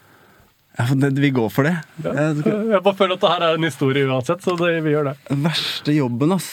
Ja, 0.79 0.87
det, 0.97 1.11
vi 1.21 1.31
går 1.37 1.51
for 1.53 1.69
det. 1.69 1.75
Ja. 2.05 2.13
Jeg 2.33 2.83
bare 2.83 2.97
føler 2.97 3.19
at 3.19 3.25
det 3.25 3.33
her 3.35 3.43
er 3.51 3.59
en 3.59 3.67
historie 3.69 4.07
uansett, 4.09 4.41
så 4.45 4.55
det, 4.57 4.71
vi 4.87 4.95
gjør 4.95 5.11
det. 5.11 5.17
Verste 5.45 5.93
jobben, 5.97 6.33
ass. 6.39 6.51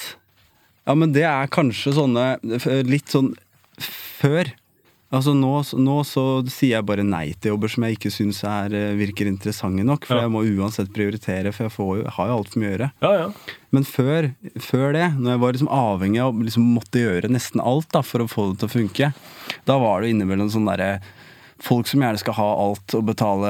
Ja, 0.89 0.95
men 0.97 1.13
det 1.15 1.23
er 1.29 1.51
kanskje 1.53 1.91
sånne 1.93 2.23
Litt 2.87 3.11
sånn 3.13 3.33
før. 4.19 4.49
Altså 5.09 5.31
nå, 5.33 5.51
nå 5.81 5.95
så 6.05 6.23
sier 6.53 6.75
jeg 6.75 6.85
bare 6.85 7.01
nei 7.05 7.31
til 7.41 7.53
jobber 7.55 7.71
som 7.73 7.85
jeg 7.87 7.95
ikke 7.97 8.11
syns 8.13 8.43
eh, 8.45 8.91
virker 8.99 9.25
interessante 9.29 9.81
nok. 9.87 10.03
For 10.05 10.19
Ja. 10.19 10.27
jeg 10.27 10.33
må 10.35 10.43
uansett 10.45 10.91
prioritere, 10.93 11.49
for 11.55 11.65
jeg, 11.65 11.73
får 11.73 11.93
jeg 12.03 12.13
har 12.17 12.27
jo 12.29 12.35
altfor 12.35 12.61
mye 12.61 12.69
å 12.69 12.73
gjøre. 12.75 12.89
Ja, 13.01 13.11
ja. 13.23 13.55
Men 13.73 13.87
før, 13.89 14.27
før 14.61 14.93
det, 14.93 15.07
når 15.17 15.31
jeg 15.33 15.41
var 15.45 15.55
liksom 15.57 15.71
avhengig 15.79 16.21
av 16.27 16.43
liksom 16.45 16.67
måtte 16.75 17.01
gjøre 17.01 17.31
nesten 17.33 17.63
alt 17.63 17.89
da, 17.95 18.03
for 18.05 18.21
å 18.21 18.29
få 18.29 18.51
det 18.51 18.59
til 18.61 18.69
å 18.69 18.75
funke, 18.75 19.11
da 19.65 19.79
var 19.81 20.01
det 20.05 20.11
innimellom 20.13 20.51
sånn 20.53 20.69
derre 20.69 20.99
Folk 21.59 21.89
som 21.89 21.99
gjerne 21.99 22.21
skal 22.21 22.37
ha 22.37 22.45
alt 22.63 22.93
og 22.95 23.01
betale 23.09 23.49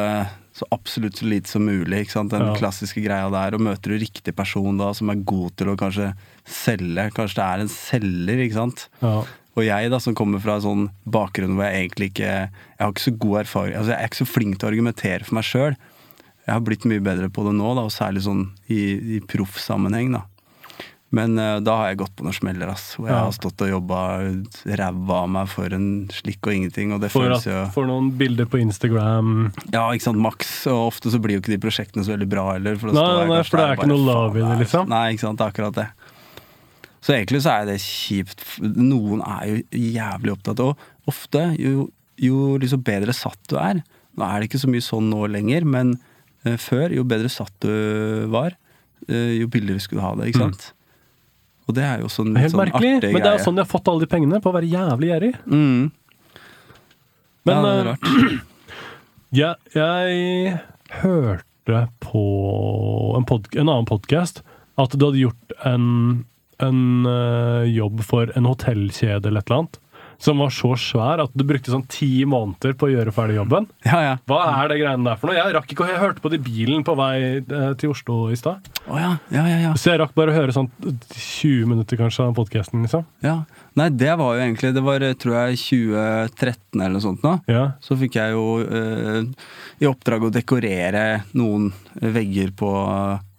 så 0.60 0.68
absolutt 0.76 1.18
så 1.22 1.26
lite 1.30 1.48
som 1.52 1.64
mulig. 1.66 2.04
ikke 2.06 2.12
sant? 2.18 2.32
Den 2.34 2.46
Ja. 2.50 2.56
klassiske 2.60 3.02
greia 3.06 3.30
der. 3.32 3.56
Og 3.56 3.62
møter 3.64 3.94
du 3.94 3.98
riktig 4.02 4.36
person 4.36 4.78
da, 4.78 4.92
som 4.94 5.10
er 5.10 5.16
god 5.24 5.56
til 5.56 5.68
å 5.72 5.78
kanskje 5.80 6.14
selge. 6.46 7.10
Kanskje 7.16 7.40
det 7.40 7.46
er 7.48 7.60
en 7.64 7.72
selger, 7.72 8.44
ikke 8.46 8.60
sant. 8.60 8.88
ja. 9.02 9.24
Og 9.58 9.66
jeg 9.66 9.90
da, 9.92 9.98
som 10.00 10.14
kommer 10.16 10.40
fra 10.40 10.54
en 10.56 10.62
sånn 10.64 10.84
bakgrunn 11.10 11.56
hvor 11.58 11.66
jeg 11.68 11.90
egentlig 11.90 12.12
ikke 12.14 12.28
Jeg 12.30 12.80
har 12.80 12.92
ikke 12.94 13.04
så 13.12 13.18
god 13.20 13.40
erfaring 13.42 13.76
Altså, 13.76 13.90
jeg 13.92 14.00
er 14.00 14.08
ikke 14.08 14.20
så 14.22 14.28
flink 14.30 14.60
til 14.60 14.68
å 14.70 14.72
argumentere 14.72 15.26
for 15.26 15.36
meg 15.36 15.44
sjøl. 15.44 15.76
Jeg 16.46 16.54
har 16.54 16.62
blitt 16.62 16.86
mye 16.86 17.02
bedre 17.04 17.28
på 17.30 17.44
det 17.44 17.56
nå, 17.58 17.74
da, 17.76 17.82
og 17.82 17.92
særlig 17.92 18.24
sånn 18.24 18.46
i, 18.70 19.18
i 19.18 19.20
proffsammenheng, 19.20 20.14
da. 20.16 20.22
Men 21.16 21.34
uh, 21.42 21.58
da 21.66 21.74
har 21.80 21.88
jeg 21.90 21.98
gått 22.04 22.14
på 22.20 22.26
noen 22.26 22.36
smeller, 22.38 22.70
ass. 22.70 22.92
Hvor 22.98 23.08
jeg 23.10 23.16
Ja. 23.16 23.24
har 23.26 23.34
stått 23.34 23.64
og 23.66 23.72
jobba 23.72 24.00
ræva 24.78 25.16
av 25.24 25.30
meg 25.34 25.48
for 25.50 25.74
en 25.74 25.88
slikk 26.14 26.46
og 26.46 26.54
ingenting. 26.54 26.94
Og 26.94 27.02
det 27.02 27.10
For, 27.10 27.26
føles 27.26 27.48
jo 27.50 27.64
for 27.74 27.90
noen 27.90 28.12
bilder 28.20 28.46
på 28.46 28.62
Instagram 28.62 29.32
Ja, 29.74 29.88
ikke 29.90 30.06
sant, 30.06 30.22
maks. 30.22 30.52
Og 30.70 30.92
ofte 30.92 31.10
så 31.10 31.18
blir 31.22 31.40
jo 31.40 31.42
ikke 31.42 31.56
de 31.56 31.62
prosjektene 31.66 32.06
så 32.06 32.14
veldig 32.14 32.30
bra 32.30 32.46
heller. 32.54 32.78
For, 32.78 32.94
Nei, 32.94 33.08
jeg 33.24 33.34
nei, 33.34 33.42
for 33.42 33.58
det 33.58 33.66
er 33.66 33.80
ikke 33.80 33.90
noe 33.90 34.06
love 34.06 34.38
i 34.38 34.46
det, 34.46 34.60
liksom. 34.66 34.90
Nei, 34.94 35.04
ikke 35.16 35.26
sant. 35.26 35.42
Det 35.42 35.48
er 35.48 35.54
akkurat 35.56 35.80
det. 35.82 35.90
Så 37.02 37.16
egentlig 37.16 37.42
så 37.42 37.56
er 37.58 37.70
det 37.72 37.80
kjipt. 37.82 38.44
Noen 38.62 39.24
er 39.26 39.46
jo 39.50 39.62
jævlig 39.96 40.34
opptatt 40.36 40.60
Og 40.66 41.10
Ofte, 41.10 41.46
jo, 41.58 41.88
jo 42.22 42.58
liksom 42.62 42.84
bedre 42.86 43.16
satt 43.16 43.40
du 43.50 43.56
er 43.58 43.80
Nå 44.20 44.26
er 44.28 44.42
det 44.42 44.50
ikke 44.50 44.60
så 44.62 44.70
mye 44.70 44.84
sånn 44.84 45.08
nå 45.10 45.24
lenger, 45.32 45.64
men 45.66 45.94
uh, 46.46 46.58
før, 46.60 46.92
jo 46.92 47.06
bedre 47.08 47.30
satt 47.32 47.54
du 47.64 48.28
var, 48.34 48.58
uh, 49.08 49.32
jo 49.38 49.48
billigere 49.48 49.80
skulle 49.80 50.02
du 50.02 50.06
ha 50.06 50.12
det, 50.20 50.32
ikke 50.34 50.42
sant? 50.44 50.66
Og 51.70 51.76
det 51.78 51.86
er 51.86 52.02
jo 52.02 52.10
sånn, 52.10 52.34
Helt 52.34 52.56
sånn 52.56 52.64
merkelig, 52.64 52.96
artig 52.98 53.12
men 53.14 53.22
det 53.22 53.30
er 53.30 53.36
jo 53.36 53.38
greie. 53.38 53.46
sånn 53.46 53.60
de 53.60 53.62
har 53.62 53.70
fått 53.70 53.90
alle 53.92 54.06
de 54.06 54.10
pengene, 54.10 54.42
på 54.42 54.50
å 54.50 54.56
være 54.56 54.70
jævlig 54.72 55.12
gjerrig. 55.12 55.34
Mm. 55.46 55.92
Men 57.50 57.56
ja, 57.56 57.62
det 57.62 57.70
er 57.70 57.80
eh, 57.80 57.90
rart. 57.90 58.08
jeg, 59.42 59.56
jeg 59.78 60.56
hørte 61.04 61.84
på 62.02 62.24
en, 63.20 63.28
pod, 63.30 63.52
en 63.54 63.68
annen 63.68 63.90
podkast 63.90 64.42
at 64.80 64.96
du 64.96 65.06
hadde 65.06 65.22
gjort 65.22 65.54
en, 65.68 65.86
en 66.64 66.82
eh, 67.12 67.70
jobb 67.70 68.02
for 68.08 68.34
en 68.40 68.50
hotellkjede 68.50 69.30
eller 69.30 69.44
et 69.44 69.52
eller 69.52 69.62
annet, 69.62 69.80
som 70.20 70.42
var 70.44 70.52
så 70.52 70.74
svær 70.80 71.22
at 71.24 71.32
du 71.38 71.46
brukte 71.48 71.72
sånn 71.72 71.86
ti 71.88 72.26
måneder 72.28 72.74
på 72.76 72.90
å 72.90 72.92
gjøre 72.92 73.14
ferdig 73.16 73.38
jobben. 73.38 73.70
Ja, 73.88 74.00
ja. 74.04 74.16
Hva 74.28 74.42
er 74.52 74.72
det 74.72 74.80
greiene 74.82 75.08
der 75.08 75.20
for 75.22 75.32
noe? 75.32 75.38
Jeg 75.40 75.56
rakk 75.56 75.72
ikke 75.72 75.88
jeg 75.88 76.02
hørte 76.02 76.24
på 76.24 76.32
det 76.34 76.42
i 76.42 76.44
bilen 76.44 76.84
på 76.88 76.96
vei 77.00 77.14
eh, 77.40 77.70
til 77.80 77.94
Oslo 77.94 78.18
i 78.34 78.38
stad. 78.40 78.68
Oh, 78.90 78.98
ja, 79.00 79.14
ja, 79.32 79.46
ja, 79.48 79.60
ja. 79.64 79.72
Så 79.80 79.94
jeg 79.94 80.02
rakk 80.04 80.12
bare 80.18 80.34
å 80.34 80.36
høre 80.36 80.56
sånn 80.56 80.68
20 80.84 81.70
minutter 81.72 82.00
kanskje 82.00 82.28
av 82.28 82.36
podkasten, 82.38 82.84
liksom. 82.86 83.08
ja. 83.26 83.42
Nei, 83.80 83.88
det 83.96 84.12
var 84.20 84.34
jo 84.36 84.42
egentlig 84.44 84.72
Det 84.76 84.82
var, 84.84 85.04
tror 85.22 85.36
jeg, 85.38 85.60
2013 85.62 86.82
eller 86.82 86.96
noe 86.98 87.04
sånt 87.04 87.24
nå. 87.24 87.36
Ja. 87.48 87.64
så 87.86 87.96
fikk 88.00 88.18
jeg 88.20 88.34
jo 88.36 88.46
eh, 88.66 89.22
i 89.80 89.88
oppdrag 89.88 90.26
å 90.28 90.34
dekorere 90.34 91.06
noen 91.38 91.70
vegger 92.02 92.52
på 92.60 92.72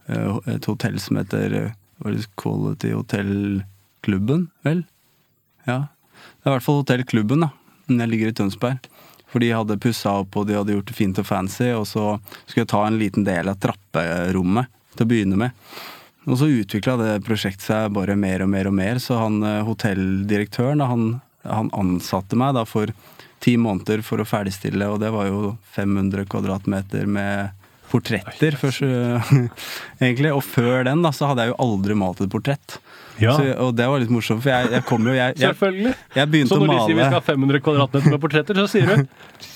eh, 0.09 0.39
et 0.55 0.71
hotell 0.71 0.97
som 1.03 1.21
heter 1.21 1.57
eh, 1.61 2.27
Quality 2.41 2.95
Hotel-klubben, 2.97 4.47
vel? 4.65 4.85
Ja. 5.69 5.83
Det 6.41 6.49
er 6.49 6.55
i 6.55 6.57
hvert 6.57 6.65
fall 6.65 6.81
hotellklubben, 6.81 7.45
da. 7.45 7.51
Jeg 7.91 8.09
ligger 8.09 8.31
i 8.31 8.37
Tønsberg. 8.37 8.91
For 9.31 9.43
de 9.43 9.53
hadde 9.55 9.79
pussa 9.79 10.17
opp, 10.23 10.41
og 10.41 10.49
de 10.49 10.57
hadde 10.57 10.75
gjort 10.75 10.89
det 10.89 10.97
fint 10.97 11.21
og 11.21 11.27
fancy, 11.29 11.69
og 11.77 11.85
så 11.87 12.17
skulle 12.47 12.65
jeg 12.65 12.73
ta 12.73 12.83
en 12.87 12.99
liten 12.99 13.27
del 13.27 13.51
av 13.53 13.61
trapperommet 13.63 14.71
til 14.97 15.07
å 15.07 15.11
begynne 15.11 15.39
med. 15.39 15.55
Og 16.27 16.41
så 16.41 16.49
utvikla 16.51 16.97
det 17.01 17.13
prosjektet 17.27 17.69
seg 17.69 17.93
bare 17.95 18.17
mer 18.19 18.43
og 18.45 18.51
mer 18.51 18.71
og 18.71 18.75
mer, 18.77 18.99
så 19.03 19.21
han 19.21 19.39
eh, 19.47 19.63
hotelldirektøren, 19.69 20.83
han, 20.85 21.07
han 21.47 21.71
ansatte 21.77 22.39
meg 22.41 22.57
da 22.59 22.67
for 22.69 22.91
ti 23.41 23.55
måneder 23.61 24.03
for 24.05 24.21
å 24.21 24.29
ferdigstille, 24.29 24.89
og 24.91 25.01
det 25.01 25.13
var 25.15 25.31
jo 25.31 25.55
500 25.77 26.27
kvadratmeter 26.33 27.09
med 27.09 27.57
portretter, 27.91 28.57
først, 28.59 28.85
egentlig. 30.03 30.35
Og 30.35 30.45
før 30.47 30.85
den 30.87 31.03
da, 31.07 31.13
så 31.15 31.31
hadde 31.31 31.47
jeg 31.47 31.55
jo 31.55 31.61
aldri 31.65 31.97
malt 31.99 32.21
et 32.23 32.33
portrett. 32.33 32.79
Ja, 33.21 33.35
Så, 33.37 33.45
og 33.61 33.75
det 33.77 33.87
var 33.91 34.01
litt 34.03 34.13
morsomt, 34.13 34.43
for 34.45 34.51
jeg, 34.53 34.71
jeg 34.73 34.85
kom 34.89 35.05
jo 35.07 35.13
Jeg, 35.15 35.35
jeg, 35.37 35.53
selvfølgelig. 35.53 35.93
jeg 36.17 36.31
begynte 36.33 36.53
Så 36.53 36.59
å 36.59 36.65
når 36.65 36.73
de 36.73 36.79
sier 36.87 36.97
vi 36.99 37.05
skal 37.05 37.17
ha 37.19 37.23
500 37.27 37.63
kvadratmeter 37.67 38.15
med 38.15 38.23
portretter, 38.23 38.61
så 38.61 38.67
sier 38.73 38.89
du 38.89 39.07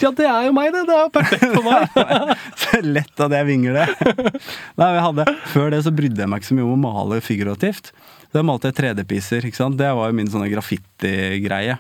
ja, 0.03 0.11
det 0.11 0.27
er 0.27 0.47
jo 0.49 0.53
meg, 0.57 0.73
det. 0.75 0.83
Det 0.89 0.95
er 0.97 1.03
jo 1.05 1.11
perfekt 1.15 1.45
for 1.55 1.65
meg. 1.65 1.99
Så 2.65 2.81
lett 2.83 3.21
at 3.25 3.35
jeg 3.37 3.47
vinger 3.47 3.77
det. 3.79 3.85
Nei, 4.81 4.89
jeg 4.97 5.05
hadde, 5.07 5.27
Før 5.53 5.71
det 5.75 5.81
så 5.87 5.93
brydde 5.95 6.25
jeg 6.25 6.31
meg 6.33 6.43
ikke 6.43 6.49
så 6.51 6.57
mye 6.59 6.67
om 6.67 6.73
å 6.75 6.81
male 6.83 7.21
figurativt. 7.25 7.93
Da 8.35 8.43
malte 8.43 8.73
jeg 8.73 8.79
3D-piser. 8.81 9.47
ikke 9.47 9.61
sant? 9.61 9.79
Det 9.79 9.93
var 9.95 10.11
jo 10.11 10.17
min 10.19 10.31
sånne 10.33 10.49
graffiti-greie. 10.51 11.79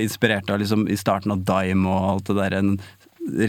Inspirert 0.00 0.48
av 0.52 0.62
liksom 0.62 0.86
i 0.90 0.96
starten 0.98 1.34
av 1.34 1.44
Dime 1.44 1.90
og 1.90 2.08
alt 2.14 2.30
det 2.30 2.38
der 2.40 2.56
den 2.60 2.72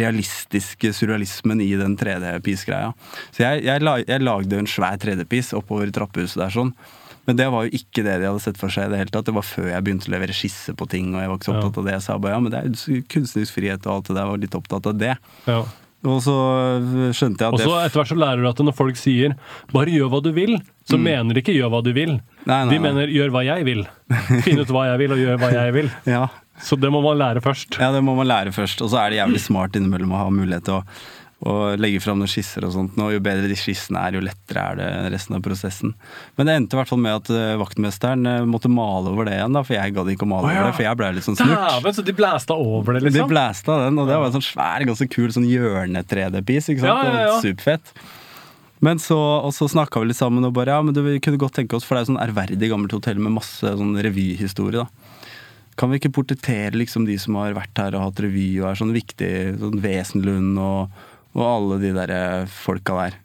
realistiske 0.01 0.91
surrealismen 0.95 1.61
i 1.63 1.71
den 1.79 1.95
3D-piece-greia. 1.99 2.91
Så 3.31 3.45
jeg, 3.45 3.63
jeg, 3.67 3.83
lag, 3.85 4.03
jeg 4.07 4.23
lagde 4.25 4.59
en 4.59 4.69
svær 4.69 4.99
3D-piece 5.01 5.55
oppover 5.57 5.87
i 5.89 5.95
trappehuset 5.95 6.41
der 6.43 6.53
sånn. 6.53 6.73
Men 7.29 7.37
det 7.37 7.47
var 7.53 7.67
jo 7.67 7.75
ikke 7.77 8.01
det 8.05 8.15
de 8.21 8.25
hadde 8.31 8.41
sett 8.41 8.57
for 8.57 8.73
seg 8.73 8.87
i 8.87 8.93
det 8.93 8.97
hele 9.03 9.13
tatt. 9.13 9.27
Det 9.29 9.35
var 9.35 9.45
før 9.45 9.67
jeg 9.69 9.83
begynte 9.85 10.09
å 10.09 10.15
levere 10.15 10.33
skisse 10.33 10.73
på 10.77 10.87
ting, 10.89 11.11
og 11.13 11.21
jeg 11.21 11.29
var 11.29 11.37
ikke 11.37 11.49
så 11.51 11.53
opptatt 11.59 11.77
av 11.77 11.85
det. 11.85 11.93
Jeg 11.99 12.05
sa 12.07 12.17
bare 12.17 12.33
ja, 12.33 12.39
men 12.41 12.51
det 12.55 12.61
er 12.63 13.03
kunstnerisk 13.13 13.53
frihet 13.59 13.85
og 13.85 13.93
alt 13.93 14.09
det 14.09 14.15
der, 14.17 14.23
jeg 14.25 14.31
var 14.33 14.41
litt 14.47 14.57
opptatt 14.57 14.89
av 14.91 14.97
det. 14.97 15.13
Ja. 15.45 15.59
Og 16.01 16.17
så 16.25 16.33
skjønte 17.13 17.45
jeg 17.45 17.51
at 17.51 17.53
Og 17.53 17.61
så 17.61 17.73
etter 17.77 17.99
hvert 17.99 18.09
så 18.09 18.17
lærer 18.17 18.41
du 18.41 18.47
at 18.49 18.61
når 18.65 18.73
folk 18.73 18.97
sier 18.97 19.35
'bare 19.69 19.93
gjør 19.93 20.09
hva 20.09 20.21
du 20.25 20.31
vil', 20.33 20.57
så 20.89 20.97
mener 20.97 21.33
de 21.37 21.43
ikke 21.43 21.53
'gjør 21.53 21.69
hva 21.69 21.83
du 21.85 21.91
vil'. 21.93 22.17
Nei, 22.49 22.65
nei, 22.65 22.69
De 22.73 22.79
nei. 22.79 22.85
mener 22.89 23.05
'gjør 23.13 23.29
hva 23.29 23.43
jeg 23.45 23.65
vil'. 23.69 23.85
Finn 24.41 24.59
ut 24.59 24.67
hva 24.73 24.87
jeg 24.89 24.97
vil, 24.97 25.11
og 25.13 25.21
gjør 25.21 25.37
hva 25.37 25.51
jeg 25.53 25.73
vil. 25.77 25.91
Ja, 26.17 26.27
Så 26.57 26.75
det 26.79 26.89
må 26.91 27.01
man 27.05 27.17
lære 27.21 27.41
først. 27.41 27.77
Ja, 27.79 27.91
det 27.93 28.01
må 28.03 28.15
man 28.17 28.25
lære 28.27 28.49
først. 28.51 28.81
Og 28.81 28.89
så 28.89 28.97
er 28.97 29.09
det 29.13 29.17
jævlig 29.21 29.39
smart 29.45 29.77
innimellom 29.77 30.11
å 30.11 30.23
ha 30.25 30.29
mulighet 30.33 30.65
til 30.65 30.81
å, 30.81 30.83
å 31.41 31.53
legge 31.73 32.01
fram 32.03 32.19
noen 32.21 32.29
skisser 32.29 32.65
og 32.67 32.73
sånt. 32.75 32.97
Og 33.01 33.15
jo 33.15 33.21
bedre 33.23 33.49
de 33.49 33.57
skissene 33.57 34.01
er, 34.05 34.17
jo 34.17 34.21
lettere 34.21 34.61
er 34.61 34.77
det 34.77 34.89
resten 35.15 35.37
av 35.37 35.41
prosessen. 35.45 35.95
Men 36.37 36.47
det 36.47 36.57
endte 36.59 36.77
i 36.77 36.79
hvert 36.79 36.91
fall 36.91 37.01
med 37.01 37.17
at 37.17 37.31
eh, 37.33 37.55
vaktmesteren 37.57 38.29
eh, 38.29 38.45
måtte 38.49 38.69
male 38.69 39.09
over 39.09 39.25
det 39.25 39.39
igjen, 39.39 39.57
da, 39.57 39.63
for 39.65 39.77
jeg 39.77 39.95
gadd 39.95 40.11
ikke 40.13 40.27
å 40.27 40.31
male 40.35 40.49
oh, 40.49 40.53
ja. 40.53 40.61
over 40.61 40.69
det, 40.69 40.77
for 40.77 40.85
jeg 40.85 40.99
ble 41.01 41.11
litt 41.17 41.27
sånn 41.27 41.39
snurt. 41.39 41.57
Dæven, 41.57 41.97
så 41.97 42.05
de 42.05 42.17
blæsta 42.17 42.57
over 42.61 42.97
det, 42.97 43.03
liksom? 43.07 43.17
De 43.17 43.33
blæsta 43.33 43.77
den, 43.87 43.97
og 43.97 44.11
det 44.11 44.21
var 44.21 44.29
en 44.29 44.37
sånn 44.37 44.49
svær, 44.51 44.87
ganske 44.91 45.09
kul 45.17 45.33
sånn 45.33 45.49
hjørne-3D-piece. 45.49 46.75
ikke 46.75 46.85
sant? 46.85 47.09
Ja, 47.09 47.09
ja, 47.09 47.27
ja. 47.31 47.37
Superfett. 47.41 47.93
Men 48.85 49.01
så, 49.01 49.17
og 49.17 49.53
så 49.53 49.67
snakka 49.69 50.01
vi 50.01 50.09
litt 50.09 50.17
sammen 50.17 50.45
og 50.45 50.55
bare 50.57 50.73
ja, 50.73 50.81
men 50.85 50.93
du, 50.93 51.03
vi 51.05 51.19
kunne 51.21 51.41
godt 51.41 51.57
tenke 51.57 51.77
oss, 51.77 51.85
for 51.85 51.97
det 51.97 52.01
er 52.01 52.05
jo 52.05 52.13
sånn 52.13 52.23
ærverdig 52.23 52.69
gammelt 52.69 52.93
hotell 52.97 53.21
med 53.21 53.33
masse 53.41 53.65
sånn 53.65 53.97
revyhistorie. 53.97 54.85
da. 54.85 55.33
Kan 55.77 55.89
vi 55.89 55.97
ikke 55.97 56.13
portrettere 56.13 56.77
liksom 56.77 57.05
de 57.09 57.17
som 57.21 57.37
har 57.41 57.55
vært 57.57 57.77
her 57.81 57.97
og 57.97 58.09
hatt 58.09 58.21
revy 58.21 58.49
og 58.59 58.69
er 58.69 58.77
sånn 58.77 58.93
viktig, 58.93 59.31
sånn 59.61 59.81
Wesenlund 59.81 60.61
og, 60.61 61.01
og 61.35 61.43
alle 61.47 61.79
de 61.81 61.93
der 61.95 62.11
eh, 62.15 62.49
folka 62.51 62.97
der? 63.03 63.19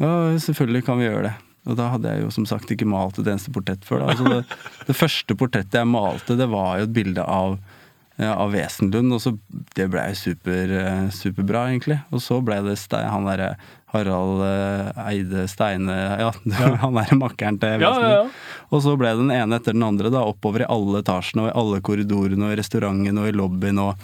Ja, 0.00 0.12
selvfølgelig 0.42 0.84
kan 0.86 0.98
vi 1.00 1.08
gjøre 1.08 1.28
det. 1.28 1.34
Og 1.64 1.78
da 1.78 1.86
hadde 1.94 2.10
jeg 2.12 2.24
jo 2.26 2.32
som 2.34 2.44
sagt 2.48 2.70
ikke 2.74 2.88
malt 2.88 3.16
et 3.20 3.28
eneste 3.30 3.52
portrett 3.54 3.86
før. 3.88 4.04
Altså 4.10 4.26
det, 4.28 4.42
det 4.88 4.96
første 4.98 5.36
portrettet 5.38 5.78
jeg 5.80 5.88
malte, 5.88 6.36
det 6.36 6.50
var 6.52 6.80
jo 6.80 6.88
et 6.88 6.92
bilde 6.96 7.24
av, 7.24 7.54
ja, 8.20 8.34
av 8.34 8.52
Wesenlund, 8.52 9.14
og 9.16 9.22
så 9.24 9.32
det 9.78 9.86
ble 9.94 10.02
jo 10.12 10.18
super, 10.20 10.74
eh, 10.82 11.06
superbra, 11.14 11.64
egentlig. 11.72 12.02
Og 12.12 12.20
så 12.22 12.42
ble 12.44 12.60
det 12.66 12.76
Stein, 12.82 13.08
han 13.08 13.24
derre 13.30 13.54
Harald 13.94 14.42
eh, 14.44 15.02
Eide 15.06 15.46
Steine 15.48 15.94
Ja, 16.20 16.32
han 16.84 16.98
derre 17.00 17.16
makkeren 17.22 17.58
til 17.62 17.78
Wesenlund. 17.80 18.10
ja, 18.12 18.22
ja. 18.26 18.64
Og 18.74 18.82
så 18.84 18.96
ble 19.00 19.14
det 19.14 19.22
den 19.24 19.32
ene 19.32 19.56
etter 19.60 19.76
den 19.76 19.86
andre, 19.86 20.12
da, 20.12 20.26
oppover 20.26 20.66
i 20.66 20.70
alle 20.76 21.00
etasjene 21.00 21.46
og 21.46 21.52
i 21.52 21.58
alle 21.62 21.80
korridorene 21.86 22.48
og 22.50 22.56
i 22.56 22.60
restauranten 22.60 23.22
og 23.22 23.30
i 23.30 23.36
lobbyen 23.40 23.80
og 23.88 23.94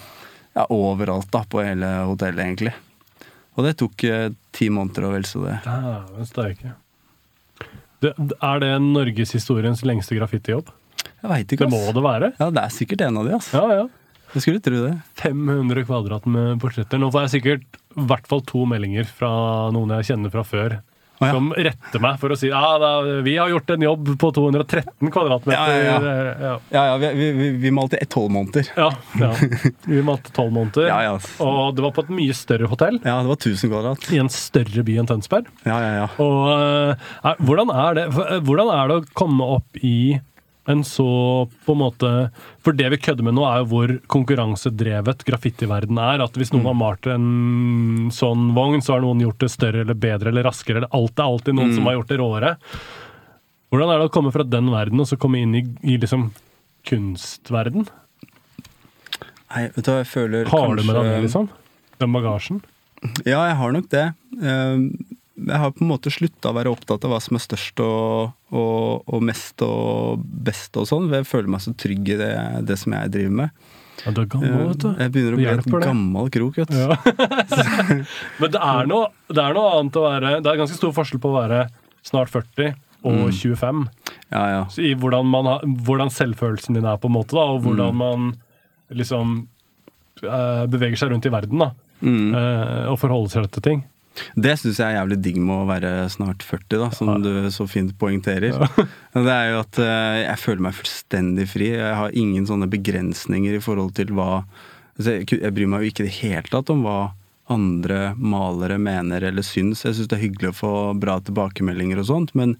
ja, 0.56 0.64
overalt 0.72 1.28
da, 1.34 1.44
på 1.44 1.60
hele 1.66 1.90
hotellet, 2.08 2.46
egentlig. 2.46 2.72
Og 3.58 3.66
det 3.66 3.74
tok 3.80 4.04
eh, 4.08 4.28
ti 4.56 4.70
måneder 4.72 5.08
og 5.08 5.16
vel 5.16 5.26
så 5.28 5.42
det. 5.46 5.56
Dæven 5.66 6.28
steike. 6.28 6.74
Er 8.00 8.60
det 8.62 8.74
norgeshistoriens 8.84 9.82
lengste 9.84 10.16
graffitijobb? 10.16 10.70
Jeg 11.20 11.28
veit 11.28 11.52
ikke, 11.52 11.66
Ass. 11.66 11.72
Det 11.74 11.88
må 11.88 11.96
det 11.96 12.04
være. 12.04 12.30
Ja, 12.40 12.48
det 12.54 12.62
er 12.62 12.72
sikkert 12.72 13.02
en 13.04 13.18
av 13.20 13.26
de, 13.28 13.34
ass. 13.36 13.50
Ja, 13.52 13.64
ja. 13.76 13.88
Jeg 14.30 14.44
skulle 14.44 14.62
tro 14.62 14.78
det. 14.86 14.94
500 15.20 15.84
kvadrat 15.88 16.26
med 16.30 16.60
portretter. 16.62 17.00
Nå 17.02 17.10
får 17.12 17.26
jeg 17.26 17.32
sikkert 17.34 17.80
i 17.98 18.06
hvert 18.06 18.28
fall 18.30 18.44
to 18.46 18.62
meldinger 18.70 19.08
fra 19.10 19.30
noen 19.74 19.96
jeg 19.98 20.12
kjenner 20.12 20.32
fra 20.32 20.44
før. 20.46 20.76
Å, 21.20 21.26
ja. 21.28 21.34
Som 21.36 21.50
retter 21.52 22.00
meg 22.00 22.16
for 22.16 22.32
å 22.32 22.36
si 22.40 22.48
ja, 22.48 22.60
da, 22.80 22.90
vi 23.20 23.34
har 23.36 23.50
gjort 23.52 23.74
en 23.74 23.82
jobb 23.84 24.06
på 24.22 24.30
213 24.38 25.10
kvadratmeter. 25.12 25.74
Ja, 25.84 25.98
ja, 26.00 26.22
ja. 26.40 26.52
Ja, 26.72 26.84
ja, 26.88 26.94
vi, 27.02 27.10
vi, 27.36 27.50
vi, 27.60 27.72
malte 27.76 28.00
tolv 28.08 28.32
måneder. 28.32 28.70
ja, 28.80 28.88
ja. 29.20 29.28
Vi 29.84 30.00
malte 30.06 30.32
tolv 30.32 30.54
måneder. 30.56 30.88
Ja, 30.88 31.02
ja. 31.04 31.18
Og 31.44 31.76
det 31.76 31.84
var 31.84 31.92
på 31.98 32.06
et 32.06 32.14
mye 32.16 32.36
større 32.36 32.70
hotell. 32.72 32.96
Ja, 33.04 33.18
det 33.20 33.34
var 33.34 33.36
1000 33.36 33.68
kvadrat. 33.68 34.08
I 34.16 34.22
en 34.22 34.32
større 34.32 34.86
by 34.86 34.96
enn 35.02 35.10
Tønsberg. 35.10 35.52
Ja, 35.68 35.76
ja, 35.84 35.92
ja. 35.98 36.08
Og 36.24 36.40
eh, 36.54 37.06
er, 37.20 37.44
hvordan, 37.44 37.74
er 37.84 38.00
det, 38.00 38.06
eh, 38.24 38.40
hvordan 38.46 38.72
er 38.78 38.88
det 38.88 38.98
å 39.02 39.06
komme 39.20 39.52
opp 39.58 39.84
i 39.84 39.96
en 40.70 40.82
så 40.86 41.06
på 41.66 41.74
en 41.74 41.80
måte 41.82 42.10
For 42.64 42.76
det 42.76 42.88
vi 42.94 42.98
kødder 43.02 43.26
med 43.26 43.36
nå, 43.36 43.44
er 43.48 43.60
jo 43.62 43.68
hvor 43.72 43.92
konkurransedrevet 44.12 45.24
graffitiverden 45.28 46.00
er. 46.00 46.24
At 46.24 46.38
hvis 46.38 46.52
noen 46.54 46.68
har 46.70 46.78
malt 46.78 47.08
en 47.10 48.08
sånn 48.14 48.50
vogn, 48.56 48.82
så 48.84 48.96
har 48.96 49.04
noen 49.04 49.22
gjort 49.24 49.42
det 49.42 49.52
større 49.52 49.84
eller 49.84 49.98
bedre 49.98 50.32
eller 50.32 50.48
raskere. 50.48 50.82
Eller 50.82 50.96
alt 50.96 51.18
er 51.18 51.28
alltid 51.28 51.58
noen 51.58 51.74
som 51.76 51.88
har 51.88 51.98
gjort 51.98 52.12
det 52.12 52.20
råere. 52.20 52.54
Hvordan 53.70 53.92
er 53.92 54.00
det 54.00 54.10
å 54.10 54.14
komme 54.14 54.32
fra 54.34 54.46
den 54.46 54.70
verden 54.72 55.02
og 55.02 55.06
så 55.06 55.18
komme 55.20 55.42
inn 55.44 55.54
i, 55.54 55.62
i 55.86 55.96
liksom 56.02 56.30
kunstverden? 56.88 57.86
Nei, 59.50 59.64
vet 59.74 59.82
du 59.82 59.90
hva, 59.90 60.00
jeg 60.00 60.10
føler 60.10 60.50
Har 60.50 60.76
du 60.78 60.82
med 60.84 60.94
deg 60.94 61.08
det, 61.08 61.22
liksom? 61.26 61.48
Den 62.00 62.14
bagasjen? 62.14 62.60
Ja, 63.24 63.42
jeg 63.48 63.56
har 63.58 63.72
nok 63.74 63.88
det. 63.92 64.04
Eh, 64.40 64.84
Jeg 65.46 65.58
har 65.62 65.70
på 65.72 65.84
en 65.84 65.88
måte 65.90 66.10
slutta 66.12 66.50
å 66.50 66.56
være 66.56 66.70
opptatt 66.72 67.04
av 67.06 67.12
hva 67.14 67.18
som 67.24 67.36
er 67.38 67.42
størst 67.44 67.80
og, 67.84 68.32
og, 68.52 69.04
og 69.08 69.22
mest 69.24 69.62
og 69.64 70.20
best 70.24 70.76
og 70.76 70.88
sånn. 70.90 71.06
Jeg 71.14 71.24
føler 71.28 71.48
meg 71.54 71.62
så 71.64 71.72
trygg 71.80 72.10
i 72.12 72.18
det, 72.20 72.32
det 72.68 72.76
som 72.80 72.92
jeg 72.96 73.12
driver 73.14 73.36
med. 73.44 73.62
Ja, 74.00 74.12
du 74.16 74.20
er 74.22 74.28
gammel, 74.32 74.60
vet 74.70 74.80
du. 74.84 74.90
Jeg 74.96 75.12
begynner 75.12 75.34
å 75.36 75.40
bli 75.40 75.48
et 75.52 75.66
gammel 75.84 76.30
krok, 76.32 76.60
vet 76.62 76.70
du. 76.72 76.78
Ja. 76.80 76.96
Men 78.40 78.52
det 78.54 78.60
er, 78.60 78.86
noe, 78.88 79.10
det 79.28 79.42
er 79.44 79.56
noe 79.56 79.72
annet 79.76 79.98
å 80.00 80.04
være 80.06 80.30
Det 80.40 80.48
er 80.52 80.60
ganske 80.62 80.78
stor 80.78 80.94
forskjell 80.96 81.20
på 81.20 81.32
å 81.32 81.36
være 81.36 81.64
snart 82.06 82.32
40 82.32 82.72
og 83.04 83.30
25. 83.32 83.82
Ja, 84.32 84.42
ja. 84.54 84.62
Så 84.72 84.82
I 84.84 84.94
hvordan, 84.96 85.28
man 85.32 85.76
hvordan 85.86 86.10
selvfølelsen 86.12 86.76
din 86.76 86.84
er, 86.88 86.98
på 87.00 87.08
en 87.10 87.16
måte, 87.16 87.36
da, 87.36 87.44
og 87.54 87.62
hvordan 87.64 87.96
man 87.96 88.26
liksom 88.92 89.36
eh, 90.24 90.64
beveger 90.70 91.00
seg 91.00 91.12
rundt 91.14 91.28
i 91.28 91.32
verden. 91.32 91.62
da, 91.64 91.70
Mm. 92.00 92.30
eh, 92.32 92.86
og 92.88 92.94
forholder 92.96 93.28
seg 93.34 93.50
til 93.52 93.62
ting. 93.66 93.80
Det 94.34 94.56
syns 94.58 94.80
jeg 94.80 94.86
er 94.90 94.98
jævlig 94.98 95.18
digg 95.24 95.38
med 95.40 95.62
å 95.62 95.68
være 95.68 95.90
snart 96.12 96.42
40, 96.44 96.80
da, 96.82 96.88
som 96.94 97.12
du 97.22 97.30
så 97.54 97.66
fint 97.70 97.92
poengterer. 97.98 98.50
Ja. 98.52 98.88
Det 99.26 99.32
er 99.34 99.52
jo 99.52 99.60
at 99.62 99.78
eh, 99.82 100.18
jeg 100.24 100.42
føler 100.42 100.66
meg 100.66 100.76
fullstendig 100.78 101.46
fri. 101.50 101.70
Jeg 101.76 101.96
har 101.98 102.18
ingen 102.18 102.46
sånne 102.48 102.68
begrensninger 102.70 103.56
i 103.56 103.62
forhold 103.64 103.94
til 103.98 104.12
hva 104.16 104.42
altså, 104.42 105.16
jeg, 105.16 105.54
bryr 105.56 105.70
meg 105.70 105.84
jo 105.84 105.92
ikke 105.92 106.04
i 106.04 106.08
det 106.08 106.18
hele 106.20 106.52
tatt 106.52 106.72
om 106.74 106.84
hva 106.86 106.98
andre 107.50 108.12
malere 108.18 108.78
mener 108.78 109.24
eller 109.26 109.46
syns. 109.46 109.84
Jeg 109.86 109.96
syns 109.98 110.10
det 110.10 110.18
er 110.18 110.26
hyggelig 110.26 110.52
å 110.52 110.58
få 110.60 110.74
bra 111.00 111.18
tilbakemeldinger 111.26 112.02
og 112.02 112.10
sånt, 112.10 112.34
men 112.38 112.54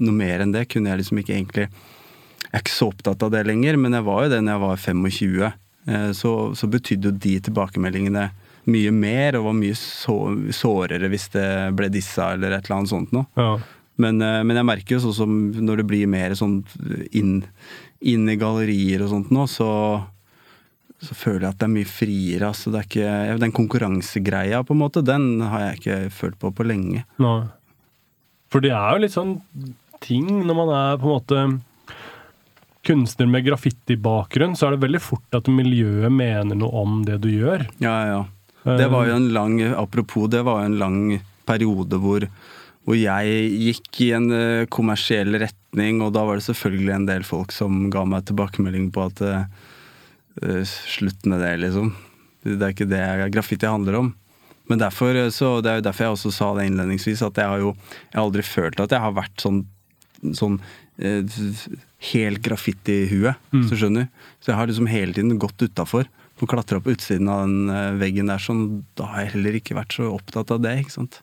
noe 0.00 0.14
mer 0.16 0.44
enn 0.44 0.54
det 0.54 0.68
kunne 0.70 0.92
jeg 0.92 1.02
liksom 1.02 1.18
ikke 1.20 1.34
egentlig 1.36 1.66
Jeg 1.70 2.56
er 2.56 2.62
ikke 2.64 2.72
så 2.72 2.86
opptatt 2.90 3.22
av 3.22 3.30
det 3.34 3.42
lenger, 3.46 3.76
men 3.78 3.94
jeg 3.94 4.06
var 4.06 4.24
jo 4.24 4.30
det 4.32 4.38
når 4.42 4.54
jeg 4.54 4.62
var 4.62 4.78
25. 4.84 5.50
Eh, 5.86 6.12
Så, 6.18 6.30
så 6.58 6.70
betydde 6.70 7.10
jo 7.10 7.18
de 7.26 7.34
tilbakemeldingene 7.46 8.24
mye 8.68 8.92
mer, 8.92 9.38
og 9.38 9.48
var 9.48 9.56
mye 9.56 9.76
så, 9.78 10.16
sårere 10.54 11.10
hvis 11.12 11.28
det 11.34 11.50
ble 11.78 11.88
dissa 11.92 12.32
eller 12.34 12.56
et 12.56 12.66
eller 12.66 12.80
annet 12.80 12.92
sånt 12.92 13.14
noe. 13.16 13.28
Ja. 13.38 13.52
Men, 14.00 14.20
eh, 14.24 14.40
men 14.46 14.60
jeg 14.60 14.68
merker 14.68 14.96
jo 14.96 15.02
sånn 15.06 15.16
som 15.16 15.36
når 15.60 15.82
det 15.82 15.88
blir 15.90 16.10
mer 16.10 16.34
sånn 16.38 16.60
inn, 17.16 17.40
inn 18.00 18.28
i 18.30 18.38
gallerier 18.40 19.04
og 19.04 19.12
sånt 19.12 19.32
nå, 19.34 19.46
så, 19.50 19.70
så 21.00 21.16
føler 21.16 21.46
jeg 21.46 21.54
at 21.54 21.62
det 21.62 21.68
er 21.68 21.74
mye 21.76 21.90
friere. 21.90 22.52
Altså 22.52 22.72
det 22.72 22.82
er 22.82 22.90
ikke, 22.90 23.40
den 23.44 23.56
konkurransegreia, 23.56 24.62
på 24.64 24.76
en 24.76 24.82
måte, 24.84 25.04
den 25.06 25.32
har 25.44 25.66
jeg 25.66 25.80
ikke 25.80 25.98
følt 26.22 26.40
på 26.40 26.52
på 26.56 26.68
lenge. 26.68 27.04
Nei. 27.22 27.40
For 28.50 28.64
det 28.64 28.72
er 28.74 28.96
jo 28.96 29.04
litt 29.04 29.14
sånn 29.14 29.36
ting 30.02 30.26
når 30.48 30.56
man 30.58 30.72
er 30.74 30.96
på 31.00 31.06
en 31.06 31.18
måte 31.18 31.42
kunstner 32.86 33.28
med 33.28 33.44
graffitibakgrunn, 33.44 34.56
så 34.56 34.66
er 34.66 34.74
det 34.74 34.84
veldig 34.86 35.00
fort 35.04 35.36
at 35.36 35.48
miljøet 35.52 36.12
mener 36.12 36.56
noe 36.56 36.82
om 36.82 37.02
det 37.04 37.20
du 37.24 37.28
gjør. 37.28 37.66
Ja, 37.82 37.92
ja, 37.92 38.06
ja. 38.14 38.20
Det 38.64 38.88
var 38.92 39.08
jo 39.08 39.16
en 39.16 39.30
lang 39.32 39.60
Apropos, 39.72 40.28
det 40.28 40.42
var 40.44 40.60
jo 40.60 40.70
en 40.70 40.78
lang 40.80 41.00
periode 41.48 41.98
hvor, 42.02 42.26
hvor 42.84 42.98
jeg 42.98 43.48
gikk 43.64 44.02
i 44.04 44.10
en 44.16 44.28
eh, 44.34 44.68
kommersiell 44.70 45.32
retning, 45.40 46.02
og 46.04 46.12
da 46.14 46.26
var 46.28 46.38
det 46.38 46.46
selvfølgelig 46.46 46.94
en 46.94 47.08
del 47.08 47.26
folk 47.26 47.54
som 47.56 47.88
ga 47.92 48.04
meg 48.08 48.28
tilbakemelding 48.28 48.90
på 48.94 49.08
at 49.08 49.24
eh, 49.26 49.44
Slutt 50.70 51.26
med 51.28 51.42
det, 51.42 51.56
liksom. 51.66 51.90
Det 52.46 52.62
er 52.62 52.72
ikke 52.72 52.86
det 52.88 53.02
graffiti 53.34 53.68
handler 53.68 53.98
om. 53.98 54.12
Men 54.70 54.78
derfor, 54.78 55.16
så, 55.34 55.58
det 55.60 55.72
er 55.72 55.80
jo 55.80 55.84
derfor 55.88 56.06
jeg 56.06 56.14
også 56.14 56.30
sa 56.32 56.52
det 56.56 56.68
innledningsvis, 56.68 57.24
at 57.26 57.40
jeg 57.42 57.50
har 57.50 57.58
jo 57.60 57.72
jeg 57.74 58.14
har 58.14 58.22
aldri 58.22 58.44
følt 58.46 58.80
at 58.80 58.94
jeg 58.94 59.02
har 59.02 59.16
vært 59.16 59.42
sånn, 59.42 59.58
sånn 60.38 60.60
eh, 61.02 61.26
helt 62.12 62.40
graffiti-hue, 62.46 63.34
hvis 63.50 63.72
du 63.72 63.76
skjønner. 63.80 64.06
Så 64.38 64.52
jeg 64.52 64.60
har 64.60 64.70
liksom 64.70 64.88
hele 64.88 65.16
tiden 65.16 65.42
gått 65.42 65.66
utafor. 65.66 66.06
Å 66.46 66.50
klatre 66.50 66.78
opp 66.80 66.88
utsiden 66.90 67.28
av 67.30 67.42
den 67.44 67.72
eh, 67.72 67.96
veggen 68.00 68.30
der, 68.30 68.40
sånn, 68.42 68.84
da 68.98 69.08
har 69.12 69.24
jeg 69.24 69.34
heller 69.36 69.58
ikke 69.58 69.76
vært 69.78 69.96
så 69.96 70.08
opptatt 70.12 70.52
av 70.54 70.62
det. 70.64 70.76
ikke 70.82 70.96
sant? 70.96 71.20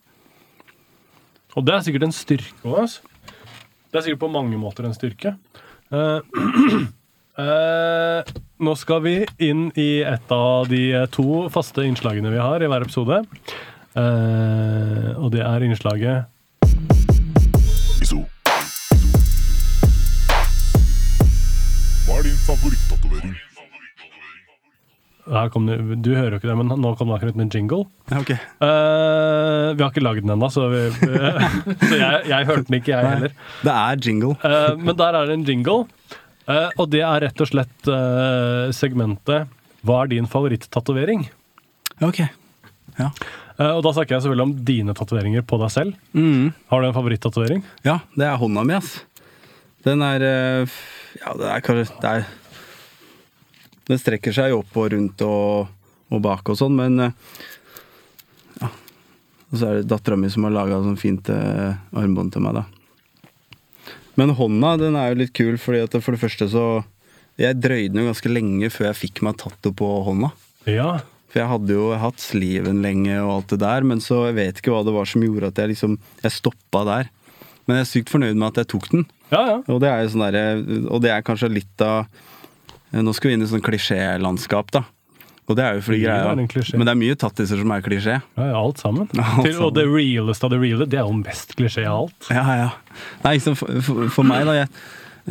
Og 1.58 1.66
det 1.66 1.74
er 1.74 1.86
sikkert 1.86 2.08
en 2.08 2.16
styrke 2.16 2.68
òg. 2.68 2.84
Altså. 2.84 3.14
Det 3.88 4.00
er 4.00 4.06
sikkert 4.06 4.26
på 4.26 4.34
mange 4.34 4.60
måter 4.62 4.86
en 4.86 4.94
styrke. 4.94 5.34
Uh, 5.90 6.20
uh, 7.40 8.22
nå 8.68 8.76
skal 8.78 9.02
vi 9.06 9.16
inn 9.42 9.70
i 9.80 10.04
et 10.06 10.34
av 10.36 10.68
de 10.70 10.84
to 11.16 11.48
faste 11.54 11.86
innslagene 11.88 12.34
vi 12.34 12.44
har 12.44 12.62
i 12.62 12.70
hver 12.70 12.86
episode. 12.86 13.24
Uh, 13.98 15.16
og 15.18 15.32
det 15.34 15.42
er 15.42 15.66
innslaget 15.66 16.28
Iso. 18.04 18.22
Hva 22.06 22.20
er 22.20 22.28
din 22.28 22.40
favorittatovering? 22.46 23.47
Kom 25.52 25.68
Du 26.02 26.12
hører 26.16 26.36
jo 26.36 26.40
ikke 26.40 26.50
det, 26.50 26.56
men 26.60 26.72
nå 26.72 26.94
kom 26.98 27.10
det 27.10 27.18
akkurat 27.18 27.40
en 27.42 27.52
jingle. 27.52 27.86
Okay. 28.08 28.22
ok. 28.22 28.32
Eh, 28.64 29.66
vi 29.76 29.84
har 29.84 29.92
ikke 29.92 30.04
lagd 30.04 30.24
den 30.24 30.34
ennå, 30.36 30.50
så, 30.54 30.68
vi, 30.72 30.86
så 31.90 32.00
jeg, 32.00 32.22
jeg 32.30 32.48
hørte 32.48 32.68
den 32.70 32.78
ikke, 32.80 32.94
jeg 32.94 33.12
heller. 33.12 33.36
Det 33.64 33.74
er 33.74 34.02
jingle. 34.08 34.38
Uh, 34.44 34.74
men 34.80 34.96
der 35.00 35.20
er 35.20 35.30
det 35.30 35.38
en 35.38 35.46
jingle, 35.48 35.82
eh, 36.48 36.70
og 36.78 36.88
det 36.94 37.04
er 37.04 37.26
rett 37.28 37.44
og 37.44 37.52
slett 37.52 37.92
segmentet 38.78 39.52
Hva 39.88 40.00
er 40.04 40.14
din 40.16 40.30
favorittatovering? 40.32 41.28
Ok. 42.04 42.24
Ja. 42.98 43.12
Og 43.58 43.82
da 43.82 43.92
snakker 43.94 44.16
jeg 44.16 44.24
selvfølgelig 44.24 44.46
om 44.46 44.58
dine 44.66 44.94
tatoveringer 44.98 45.44
på 45.50 45.58
deg 45.64 45.72
selv. 45.74 45.96
Mm. 46.14 46.52
Har 46.70 46.82
du 46.82 46.88
en 46.88 46.98
favorittatovering? 46.98 47.64
ja, 47.86 48.00
det 48.14 48.28
er 48.30 48.38
hånda 48.38 48.64
mi, 48.68 48.78
ass. 48.78 49.00
Den 49.86 50.04
er 50.06 50.22
Ja, 51.18 51.34
det 51.34 51.48
er 51.50 51.64
det 51.66 52.10
er, 52.12 52.28
Den 53.88 54.00
strekker 54.02 54.36
seg 54.36 54.52
jo 54.52 54.62
opp 54.64 54.76
og 54.80 54.90
rundt 54.94 55.22
og, 55.26 55.70
og 56.12 56.24
bak 56.24 56.50
og 56.52 56.60
sånn, 56.60 56.76
men 56.78 57.00
eh, 57.08 57.16
Ja. 58.62 58.72
Og 59.48 59.60
så 59.62 59.70
er 59.70 59.78
det 59.80 59.88
dattera 59.88 60.18
mi 60.20 60.28
som 60.34 60.44
har 60.44 60.56
laga 60.56 60.82
sånn 60.84 61.00
fint 61.00 61.30
eh, 61.32 61.78
armbånd 61.96 62.34
til 62.36 62.44
meg, 62.44 62.58
da. 62.60 62.66
Men 64.18 64.34
hånda, 64.36 64.74
den 64.82 64.98
er 64.98 65.12
jo 65.12 65.20
litt 65.22 65.34
kul, 65.38 65.56
fordi 65.62 65.84
at 65.86 65.96
for 66.02 66.16
det 66.16 66.24
første 66.24 66.48
så 66.50 66.64
Jeg 67.38 67.60
drøyde 67.62 67.94
den 67.94 68.02
jo 68.02 68.10
ganske 68.10 68.32
lenge 68.34 68.72
før 68.74 68.88
jeg 68.90 68.98
fikk 69.04 69.22
meg 69.28 69.38
tatto 69.38 69.70
på 69.78 69.88
hånda. 70.08 70.32
Ja. 70.66 70.96
For 71.30 71.44
jeg 71.44 71.52
hadde 71.52 71.76
jo 71.76 71.92
hatt 72.02 72.24
sliven 72.24 72.80
lenge 72.82 73.20
og 73.22 73.34
alt 73.36 73.52
det 73.54 73.60
der, 73.62 73.86
men 73.86 74.02
så 74.02 74.24
jeg 74.30 74.38
vet 74.40 74.58
ikke 74.62 74.74
hva 74.74 74.80
det 74.88 74.96
var 74.96 75.06
som 75.06 75.22
gjorde 75.22 75.52
at 75.52 75.62
jeg 75.62 75.76
liksom 75.76 76.00
Jeg 76.24 76.34
stoppa 76.34 76.82
der. 76.88 77.12
Men 77.68 77.78
jeg 77.78 77.86
er 77.86 77.92
sykt 77.92 78.10
fornøyd 78.10 78.40
med 78.40 78.48
at 78.50 78.64
jeg 78.64 78.72
tok 78.74 78.88
den. 78.90 79.06
Ja, 79.30 79.42
ja. 79.52 79.58
Og 79.70 79.84
det 79.84 79.92
er 79.92 80.02
jo 80.02 80.12
sånn 80.16 80.24
derre 80.24 80.44
Og 80.88 81.02
det 81.04 81.12
er 81.14 81.26
kanskje 81.28 81.52
litt 81.52 81.84
av 81.84 82.08
Nå 82.96 83.14
skal 83.16 83.32
vi 83.32 83.38
inn 83.38 83.44
i 83.44 83.50
sånn 83.50 83.64
klisjélandskap, 83.66 84.72
da. 84.76 84.86
Og 85.48 85.56
det 85.56 85.64
er 85.64 85.78
jo 85.78 85.84
fordi 85.86 86.02
greia. 86.04 86.36
Men 86.36 86.84
det 86.84 86.92
er 86.92 87.00
mye 87.00 87.18
tattiser 87.20 87.62
som 87.62 87.72
er 87.72 87.84
klisjé. 87.86 88.20
ja, 88.20 88.48
ja 88.52 88.60
alt 88.60 88.84
sammen. 88.84 89.08
Alt 89.16 89.46
Til, 89.48 89.60
og 89.64 89.74
det 89.78 89.86
realeste 89.88 90.48
av 90.48 90.52
det 90.52 90.60
reale, 90.60 90.88
det 90.92 91.00
er 91.00 91.08
jo 91.08 91.16
mest 91.22 91.56
klisjé 91.56 91.86
av 91.88 92.04
alt. 92.04 92.32
Ja, 92.34 92.46
ja. 92.60 92.70
Nei, 93.24 93.38
liksom, 93.38 93.56
for, 93.60 93.80
for, 93.86 94.10
for 94.18 94.28
meg, 94.28 94.44
da 94.50 94.58
jeg, 94.58 94.68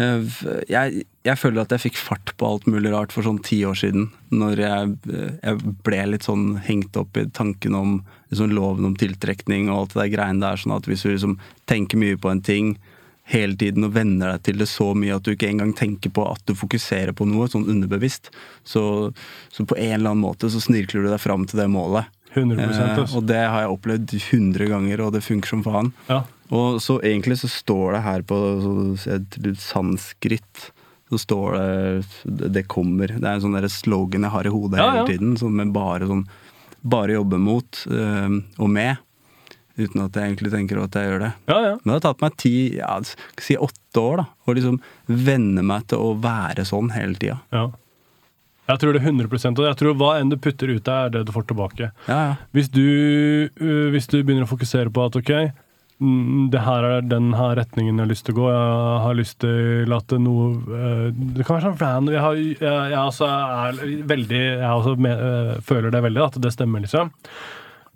eh, 0.00 0.38
jeg, 0.72 1.04
jeg 1.28 1.40
føler 1.42 1.66
at 1.66 1.76
jeg 1.76 1.84
fikk 1.84 2.00
fart 2.00 2.32
på 2.40 2.48
alt 2.48 2.64
mulig 2.70 2.94
rart 2.94 3.12
for 3.12 3.28
sånn 3.28 3.42
ti 3.44 3.60
år 3.68 3.76
siden. 3.76 4.08
Når 4.32 4.64
jeg, 4.64 4.96
eh, 5.12 5.36
jeg 5.42 5.76
ble 5.84 6.02
litt 6.14 6.28
sånn 6.28 6.48
hengt 6.64 6.96
opp 6.96 7.20
i 7.20 7.26
tanken 7.36 7.76
om 7.76 7.98
liksom, 8.32 8.56
loven 8.56 8.88
om 8.88 8.96
tiltrekning 8.96 9.68
og 9.68 9.82
alt 9.82 9.96
det 9.96 10.04
der 10.06 10.12
greiene 10.16 10.46
der. 10.48 10.64
Sånn 10.64 10.78
at 10.78 10.88
hvis 10.88 11.04
du 11.04 11.12
liksom 11.12 11.36
tenker 11.68 12.00
mye 12.00 12.16
på 12.16 12.32
en 12.32 12.40
ting 12.40 12.78
hele 13.26 13.56
tiden 13.58 13.86
og 13.88 13.94
venner 13.96 14.36
deg 14.36 14.44
til 14.46 14.60
det 14.62 14.68
så 14.70 14.92
mye 14.94 15.16
at 15.16 15.26
du 15.26 15.32
ikke 15.32 15.48
engang 15.50 15.72
tenker 15.76 16.12
på 16.14 16.26
at 16.30 16.42
du 16.46 16.54
fokuserer 16.54 17.14
på 17.16 17.26
noe 17.26 17.48
sånn 17.50 17.66
underbevisst, 17.66 18.30
så, 18.62 19.10
så 19.50 19.66
på 19.66 19.78
en 19.78 19.96
eller 19.96 20.12
annen 20.12 20.22
måte 20.22 20.50
så 20.52 20.62
snirkler 20.62 21.06
du 21.06 21.10
deg 21.10 21.22
fram 21.22 21.46
til 21.48 21.62
det 21.62 21.68
målet. 21.72 22.12
100 22.36 22.62
Eh, 22.66 23.16
og 23.16 23.24
det 23.24 23.40
har 23.40 23.64
jeg 23.64 23.72
opplevd 23.72 24.14
100 24.18 24.68
ganger, 24.68 25.02
og 25.02 25.14
det 25.14 25.24
funker 25.24 25.54
som 25.54 25.62
faen. 25.64 25.92
Ja. 26.10 26.22
Og 26.54 26.78
så 26.84 27.00
egentlig 27.00 27.40
så 27.40 27.48
står 27.50 27.96
det 27.96 28.02
her 28.04 28.24
på 28.28 28.40
så, 28.62 28.72
jeg 29.08 29.24
tror 29.34 29.54
sanskrit 29.58 30.66
så 31.06 31.18
står 31.22 31.56
det 32.24 32.50
'det 32.52 32.66
kommer'. 32.66 33.18
Det 33.18 33.24
er 33.24 33.34
en 33.34 33.40
sånn 33.40 33.70
slogan 33.70 34.22
jeg 34.26 34.30
har 34.30 34.46
i 34.46 34.50
hodet 34.50 34.78
Ja, 34.78 34.84
ja. 34.86 34.92
hele 34.92 35.06
tiden. 35.06 35.36
Sånn 35.36 35.54
med 35.54 35.72
bare 35.72 36.06
sånn 36.06 36.26
Bare 36.86 37.16
jobbe 37.16 37.38
mot 37.38 37.86
øh, 37.90 38.42
og 38.58 38.70
med. 38.70 38.96
Uten 39.76 40.04
at 40.06 40.14
jeg 40.16 40.30
egentlig 40.32 40.52
tenker 40.54 40.78
at 40.82 40.94
jeg 40.96 41.10
gjør 41.10 41.20
det. 41.26 41.32
ja, 41.52 41.56
ja. 41.66 41.72
Men 41.84 41.90
det 41.90 41.96
har 41.98 42.04
tatt 42.06 42.22
meg 42.24 42.36
ti, 42.40 42.52
ja, 42.78 42.94
si 43.38 43.56
åtte 43.60 44.00
år, 44.00 44.22
da. 44.22 44.28
Å 44.48 44.54
liksom 44.56 44.78
venne 45.06 45.62
meg 45.66 45.84
til 45.92 45.98
å 46.00 46.14
være 46.20 46.64
sånn 46.68 46.92
hele 46.96 47.14
tida. 47.20 47.40
ja. 47.52 47.66
Jeg 48.66 48.80
tror 48.82 48.96
det 48.96 48.98
er 48.98 49.12
100% 49.12 49.60
og 49.62 49.66
jeg 49.68 49.76
tror 49.78 49.92
hva 49.94 50.08
enn 50.18 50.26
du 50.32 50.34
putter 50.42 50.66
ut 50.74 50.82
der, 50.82 51.04
er 51.06 51.10
det 51.14 51.20
du 51.28 51.30
får 51.30 51.44
tilbake. 51.46 51.92
Ja, 52.08 52.16
ja. 52.18 52.32
Hvis 52.50 52.66
du, 52.74 52.82
øh, 53.62 53.92
hvis 53.94 54.08
du 54.10 54.16
begynner 54.26 54.42
å 54.42 54.50
fokusere 54.50 54.90
på 54.90 55.04
at 55.06 55.14
ok, 55.20 55.30
mm, 56.02 56.48
det 56.50 56.64
her 56.66 56.82
er 56.88 57.04
den 57.06 57.28
her 57.38 57.54
retningen 57.60 57.94
jeg 57.94 58.02
har 58.02 58.10
lyst 58.10 58.26
til 58.26 58.34
å 58.34 58.40
gå, 58.40 58.48
jeg 58.50 58.98
har 59.04 59.14
lyst 59.20 59.38
til 59.44 59.94
at 59.94 60.16
noe 60.18 60.48
øh, 60.66 61.04
Det 61.14 61.46
kan 61.46 61.60
være 61.60 61.68
sånn 61.68 61.78
random 61.78 62.16
Jeg, 62.16 62.24
har, 62.26 62.40
jeg, 62.42 62.58
jeg 62.90 62.98
altså 63.04 63.28
er 63.30 63.78
veldig 64.10 64.42
Jeg 64.42 64.72
også 64.72 64.96
me- 65.06 65.14
øh, 65.30 65.52
føler 65.70 65.94
det 65.94 66.02
veldig, 66.08 66.24
at 66.26 66.40
det 66.42 66.52
stemmer, 66.58 66.82
liksom. 66.82 67.14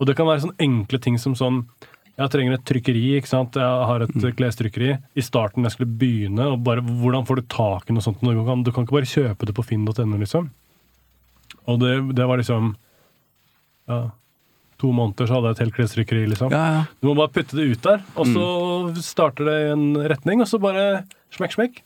Og 0.01 0.09
det 0.09 0.17
kan 0.19 0.29
være 0.29 0.47
sånne 0.47 0.65
enkle 0.65 1.01
ting 1.03 1.19
som 1.21 1.37
sånn 1.39 1.65
jeg 2.21 2.33
trenger 2.35 2.57
et 2.59 2.65
trykkeri. 2.69 3.03
ikke 3.17 3.31
sant? 3.31 3.57
Jeg 3.57 3.89
har 3.89 4.05
et 4.05 4.13
mm. 4.13 4.25
klestrykkeri. 4.37 4.93
I 5.17 5.25
starten 5.25 5.65
jeg 5.65 5.73
skulle 5.73 5.99
begynne, 6.01 6.51
og 6.53 6.65
bare, 6.67 6.85
hvordan 6.85 7.25
får 7.29 7.41
du 7.41 7.47
tak 7.53 7.89
i 7.89 7.97
noe 7.97 8.05
sånt? 8.05 8.21
Du 8.21 8.43
kan, 8.45 8.65
du 8.67 8.73
kan 8.75 8.85
ikke 8.85 8.99
bare 8.99 9.09
kjøpe 9.09 9.49
det 9.49 9.57
på 9.57 9.65
finn.no, 9.65 10.19
liksom. 10.21 10.51
Og 11.71 11.79
det, 11.81 11.95
det 12.19 12.27
var 12.29 12.41
liksom 12.41 12.75
ja, 13.91 14.03
To 14.81 14.91
måneder 14.97 15.29
så 15.29 15.37
hadde 15.37 15.51
jeg 15.51 15.57
et 15.57 15.63
helt 15.65 15.77
klestrykkeri, 15.77 16.21
liksom. 16.31 16.53
ja, 16.55 16.61
ja. 16.79 16.85
Du 17.01 17.11
må 17.11 17.17
bare 17.19 17.33
putte 17.35 17.59
det 17.59 17.67
ut 17.69 17.83
der, 17.85 18.05
og 18.17 18.29
så 18.33 18.45
starter 19.05 19.49
det 19.49 19.57
i 19.61 19.73
en 19.75 19.89
retning, 20.09 20.41
og 20.41 20.49
så 20.49 20.61
bare 20.63 20.85
smekk, 21.37 21.57
smekk. 21.57 21.83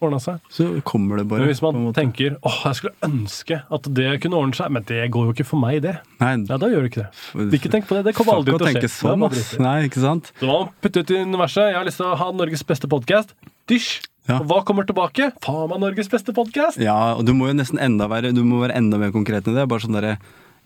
Ordna 0.00 0.16
seg. 0.22 0.38
Så 0.48 0.66
kommer 0.88 1.20
det 1.20 1.26
bare. 1.28 1.42
Men 1.44 1.50
hvis 1.50 1.60
man 1.60 1.92
tenker 1.96 2.38
åh, 2.40 2.60
jeg 2.70 2.78
skulle 2.78 2.94
ønske 3.04 3.58
at 3.68 3.88
det 3.98 4.06
kunne 4.22 4.38
ordne 4.38 4.56
seg, 4.56 4.70
men 4.72 4.86
det 4.88 5.02
går 5.12 5.26
jo 5.28 5.34
ikke 5.34 5.44
for 5.50 5.60
meg, 5.60 5.82
det. 5.84 5.98
Nei, 6.22 6.30
Ja, 6.48 6.56
da 6.56 6.70
gjør 6.72 6.86
det 6.86 6.90
ikke 6.92 7.04
det. 7.04 7.48
Ikke 7.60 7.72
tenk 7.74 7.88
på 7.90 7.98
det. 7.98 8.04
Det 8.08 8.14
kommer 8.16 8.38
aldri 8.40 8.56
til 8.56 8.64
å 8.64 8.72
skje. 8.80 8.92
sånn. 8.96 9.26
Nei, 9.66 9.74
ikke 9.90 10.00
sant? 10.00 10.32
Så 10.40 10.48
man 10.48 10.70
putter 10.80 11.04
ut 11.04 11.12
i 11.12 11.20
universet. 11.20 11.68
Jeg 11.68 11.76
har 11.76 11.84
lyst 11.84 12.00
til 12.00 12.08
å 12.08 12.16
ha 12.16 12.30
Norges 12.32 12.64
beste 12.64 12.88
podkast. 12.88 13.34
Dysj! 13.68 14.00
Ja. 14.28 14.38
Og 14.40 14.46
hva 14.50 14.60
kommer 14.64 14.84
tilbake? 14.86 15.30
Faen 15.42 15.68
meg 15.72 15.80
Norges 15.82 16.08
beste 16.12 16.32
podkast! 16.36 16.78
Ja, 16.80 17.16
og 17.18 17.24
du 17.26 17.32
må 17.34 17.48
jo 17.50 17.54
nesten 17.56 17.80
enda 17.82 18.06
være 18.08 18.30
Du 18.36 18.42
må 18.46 18.60
være 18.62 18.76
enda 18.78 18.98
mer 19.00 19.10
konkret 19.12 19.48
enn 19.48 19.56
det. 19.56 19.64
Bare 19.68 19.84
sånn 19.84 19.96
derre 19.96 20.16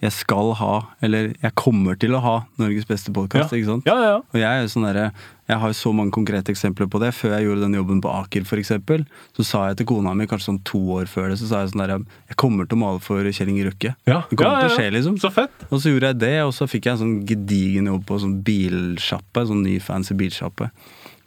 Jeg 0.05 0.13
skal 0.13 0.51
ha, 0.59 0.73
eller 1.05 1.31
jeg 1.41 1.55
kommer 1.57 1.97
til 1.97 2.13
å 2.13 2.21
ha 2.21 2.35
Norges 2.61 2.85
beste 2.85 3.13
podkast, 3.15 3.55
Ja. 3.55 3.79
Ja, 3.89 3.95
ja, 3.97 4.11
ja. 4.11 4.19
Og 4.21 4.37
jeg 4.37 4.51
er 4.65 4.69
sånn 4.69 4.85
derre 4.85 5.07
Jeg 5.49 5.59
har 5.61 5.69
jo 5.69 5.77
så 5.77 5.93
mange 5.93 6.13
konkrete 6.13 6.53
eksempler 6.53 6.89
på 6.89 7.01
det. 7.01 7.11
Før 7.13 7.35
jeg 7.37 7.45
gjorde 7.45 7.65
den 7.67 7.75
jobben 7.77 8.01
på 8.01 8.09
Aker, 8.09 8.45
eksempel, 8.61 9.03
så 9.37 9.45
sa 9.45 9.67
jeg 9.69 9.77
til 9.77 9.87
kona 9.87 10.15
mi, 10.17 10.25
kanskje 10.27 10.49
sånn 10.53 10.63
to 10.65 10.79
år 10.97 11.05
før 11.05 11.29
det, 11.29 11.39
så 11.41 11.49
sa 11.49 11.61
jeg 11.61 11.73
sånn 11.75 11.83
der 11.85 11.99
Jeg 12.29 12.37
kommer 12.41 12.65
til 12.69 12.79
å 12.79 12.81
male 12.81 13.01
for 13.01 13.21
Kjell 13.21 13.49
Inge 13.53 13.67
Røkke. 13.69 13.95
Ja, 14.09 14.23
Det 14.31 14.39
kommer 14.41 14.65
til 14.65 14.73
å 14.73 14.79
skje, 14.79 14.91
liksom. 14.93 15.19
Så 15.21 15.31
fett! 15.33 15.53
Og 15.71 15.81
så 15.81 15.93
gjorde 15.93 16.13
jeg 16.13 16.19
det, 16.19 16.35
og 16.45 16.53
så 16.57 16.69
fikk 16.69 16.89
jeg 16.89 16.97
en 16.97 17.03
sånn 17.03 17.27
gedigen 17.29 17.87
jobb 17.93 18.07
på 18.09 18.21
sånn 18.21 18.39
bilsjappe. 18.45 19.45
Sånn 19.49 19.63
ny 19.65 19.79
fancy 19.85 20.15
bilsjappe. 20.17 20.71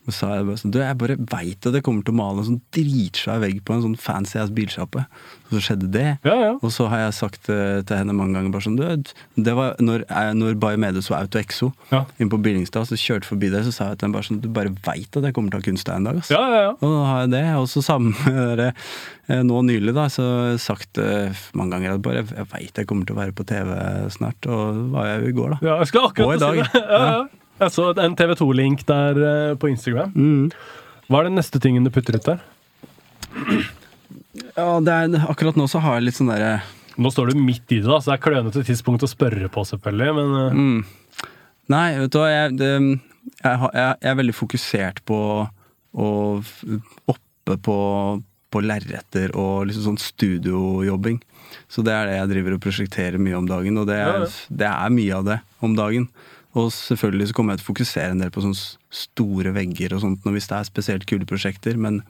Og 0.07 0.13
sa 0.15 0.29
jeg 0.37 0.45
bare 0.47 0.59
sånn 0.61 0.71
Du, 0.71 0.77
jeg 0.79 0.97
bare 1.01 1.15
veit 1.19 1.65
at 1.67 1.73
jeg 1.75 1.83
kommer 1.83 2.05
til 2.07 2.13
å 2.13 2.17
male 2.21 2.39
en 2.39 2.45
sånn 2.47 2.61
dritsvær 2.71 3.41
vegg 3.43 3.57
på 3.67 3.73
en 3.75 3.81
sånn 3.83 3.97
fancy 3.99 4.39
ass 4.39 4.53
bilsjappe. 4.55 5.03
Så 5.51 5.59
skjedde 5.63 5.89
det. 5.91 6.05
Ja, 6.27 6.35
ja. 6.35 6.51
Og 6.63 6.71
så 6.71 6.87
har 6.91 7.01
jeg 7.05 7.15
sagt 7.17 7.49
eh, 7.51 7.81
til 7.87 7.99
henne 7.99 8.15
mange 8.15 8.35
ganger 8.35 8.51
bare 8.55 8.65
sånn 8.65 8.77
Du, 8.79 9.11
det 9.43 9.53
var 9.55 9.75
når, 9.83 10.05
jeg- 10.07 10.35
når 10.39 10.55
Biomedes 10.63 11.11
og 11.11 11.17
Auto 11.21 11.39
Exo 11.39 11.73
Ja. 11.91 12.05
inn 12.19 12.29
på 12.31 12.39
Billingstad, 12.43 12.87
så 12.87 12.95
kjørte 12.99 13.27
forbi 13.27 13.51
der, 13.51 13.63
så 13.67 13.71
sa 13.75 13.89
jeg 13.91 13.99
til 13.99 14.07
henne 14.07 14.17
bare 14.17 14.27
sånn 14.29 14.41
Du 14.43 14.49
bare 14.49 14.71
veit 14.87 15.15
at 15.19 15.23
jeg 15.27 15.33
kommer 15.35 15.51
til 15.51 15.59
å 15.59 15.61
ha 15.63 15.67
kunst 15.69 15.85
der 15.91 15.95
en 15.99 16.03
dag, 16.09 16.17
ass. 16.23 16.31
Ja, 16.31 16.41
ja, 16.51 16.61
ja. 16.67 16.71
Og 16.79 16.87
nå 16.91 17.05
har 17.05 17.21
jeg 17.25 17.31
det. 17.35 17.43
Og 17.59 17.67
så 17.71 17.83
samme 17.83 18.13
det, 18.63 18.69
eh, 19.27 19.43
nå 19.43 19.61
nylig, 19.67 19.93
da, 19.95 20.07
så 20.11 20.27
sagt 20.59 20.97
eh, 21.03 21.35
mange 21.53 21.75
ganger 21.75 21.95
at 21.97 22.01
bare 22.07 22.23
jeg 22.23 22.47
veit 22.53 22.79
jeg 22.83 22.87
kommer 22.87 23.05
til 23.07 23.15
å 23.15 23.21
være 23.23 23.35
på 23.35 23.45
TV 23.47 23.75
snart, 24.15 24.47
og 24.47 24.87
var 24.95 25.11
jeg 25.13 25.31
i 25.31 25.35
går, 25.35 25.57
da. 25.57 25.59
ja 25.67 25.77
jeg 25.83 25.91
skal 25.91 26.09
akkurat 26.11 26.27
Og 26.27 26.35
i 26.35 26.43
dag. 26.43 26.55
si 26.55 26.63
det. 26.63 26.71
det. 26.71 26.87
Ja, 26.97 27.11
ja. 27.11 27.27
Jeg 27.57 27.73
så 27.73 27.87
en 27.97 28.15
TV 28.17 28.35
2-link 28.37 28.83
der 28.87 29.17
eh, 29.27 29.53
på 29.57 29.69
Instagram. 29.71 30.11
Hva 31.07 31.21
er 31.21 31.29
den 31.29 31.37
neste 31.39 31.61
tingen 31.63 31.85
du 31.87 31.91
putter 31.93 32.17
ut 32.19 32.27
der? 32.27 32.43
Ja, 34.57 34.67
det 34.83 34.93
er, 34.93 35.15
akkurat 35.29 35.57
nå 35.57 35.65
så 35.69 35.81
har 35.83 35.97
jeg 35.97 36.07
litt 36.09 36.17
sånn 36.19 36.29
derre 36.31 36.59
Nå 36.97 37.09
står 37.13 37.29
du 37.33 37.37
midt 37.41 37.69
i 37.75 37.77
det, 37.81 37.85
da, 37.85 37.99
så 38.01 38.09
det 38.09 38.15
er 38.15 38.23
klønete 38.23 38.63
tidspunkt 38.65 39.03
å 39.05 39.09
spørre 39.09 39.49
på, 39.53 39.61
selvfølgelig. 39.69 40.13
Men 40.17 40.31
eh, 40.39 40.55
mm. 40.57 41.27
Nei, 41.69 41.83
vet 42.01 42.13
du 42.13 42.17
hva, 42.17 42.29
jeg, 42.31 42.55
det, 42.57 42.69
jeg, 43.43 43.59
har- 43.61 43.75
jeg, 43.77 43.91
jeg 44.01 44.09
er 44.13 44.17
veldig 44.17 44.33
fokusert 44.33 45.01
på 45.05 45.19
å 45.97 46.07
f- 46.41 46.63
oppe 47.13 47.57
på, 47.67 47.75
på 48.53 48.63
lerreter 48.65 49.35
og 49.37 49.67
liksom 49.69 49.91
sånn 49.91 50.01
studiojobbing. 50.01 51.19
Så 51.69 51.85
det 51.85 51.93
er 51.93 52.09
det 52.09 52.17
jeg 52.17 52.31
driver 52.33 52.57
og 52.57 52.63
prosjekterer 52.65 53.21
mye 53.21 53.37
om 53.43 53.45
dagen, 53.49 53.77
og 53.77 53.85
det 53.91 53.99
Ja, 54.01 54.09
er, 54.15 54.25
ja. 54.25 54.57
det 54.63 54.71
er 54.73 54.95
mye 54.97 55.19
av 55.21 55.29
det 55.29 55.37
om 55.69 55.77
dagen. 55.77 56.09
Og 56.55 56.71
selvfølgelig 56.73 57.27
så 57.29 57.33
kommer 57.37 57.53
jeg 57.53 57.59
til 57.61 57.67
å 57.67 57.71
fokusere 57.73 58.11
en 58.15 58.21
del 58.23 58.31
på 58.33 58.41
sånne 58.45 58.77
store 59.03 59.51
vegger 59.53 59.93
og 59.93 60.01
sånt 60.01 60.23
hvis 60.23 60.47
det 60.49 60.57
er 60.57 60.69
spesielt 60.69 61.05
kule 61.09 61.25
prosjekter, 61.29 61.77
men 61.77 62.03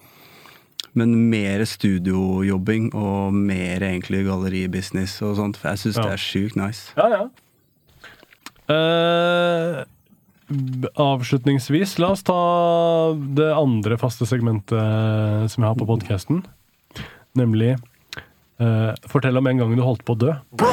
men 0.98 1.12
mer 1.30 1.62
studiojobbing 1.66 2.88
og 2.98 3.34
mer 3.36 3.84
egentlig 3.86 4.24
galleribusiness 4.26 5.20
og 5.26 5.36
sånt. 5.38 5.58
For 5.58 5.70
jeg 5.70 5.78
syns 5.84 5.98
Ja. 5.98 6.04
det 6.08 6.14
er 6.16 6.24
sjukt 6.24 6.56
nice. 6.58 6.94
Ja, 6.98 7.08
ja. 7.10 7.28
Uh, 8.68 9.86
avslutningsvis, 10.98 11.98
la 12.00 12.12
oss 12.16 12.24
ta 12.24 13.14
det 13.14 13.50
andre 13.54 13.98
faste 14.00 14.26
segmentet 14.26 15.52
som 15.52 15.64
jeg 15.64 15.70
har 15.70 15.78
på 15.78 15.86
podkasten. 15.90 16.44
Nemlig 17.38 17.76
eh, 18.58 18.94
Fortell 19.12 19.38
om 19.38 19.48
en 19.48 19.58
gang 19.62 19.76
du 19.76 19.84
holdt 19.84 20.06
på 20.08 20.16
å 20.16 20.22
dø. 20.24 20.32
Bro, 20.58 20.72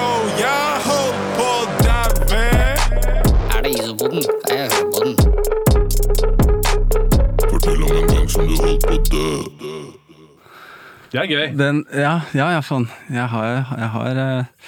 Det 11.15 11.23
er 11.23 11.31
gøy. 11.31 11.45
Den, 11.55 11.85
ja, 11.95 12.17
ja, 12.35 12.49
ja, 12.57 12.62
faen. 12.65 12.89
Jeg 13.07 13.29
har, 13.31 13.53
jeg 13.79 13.91
har 13.93 14.19
eh, 14.19 14.65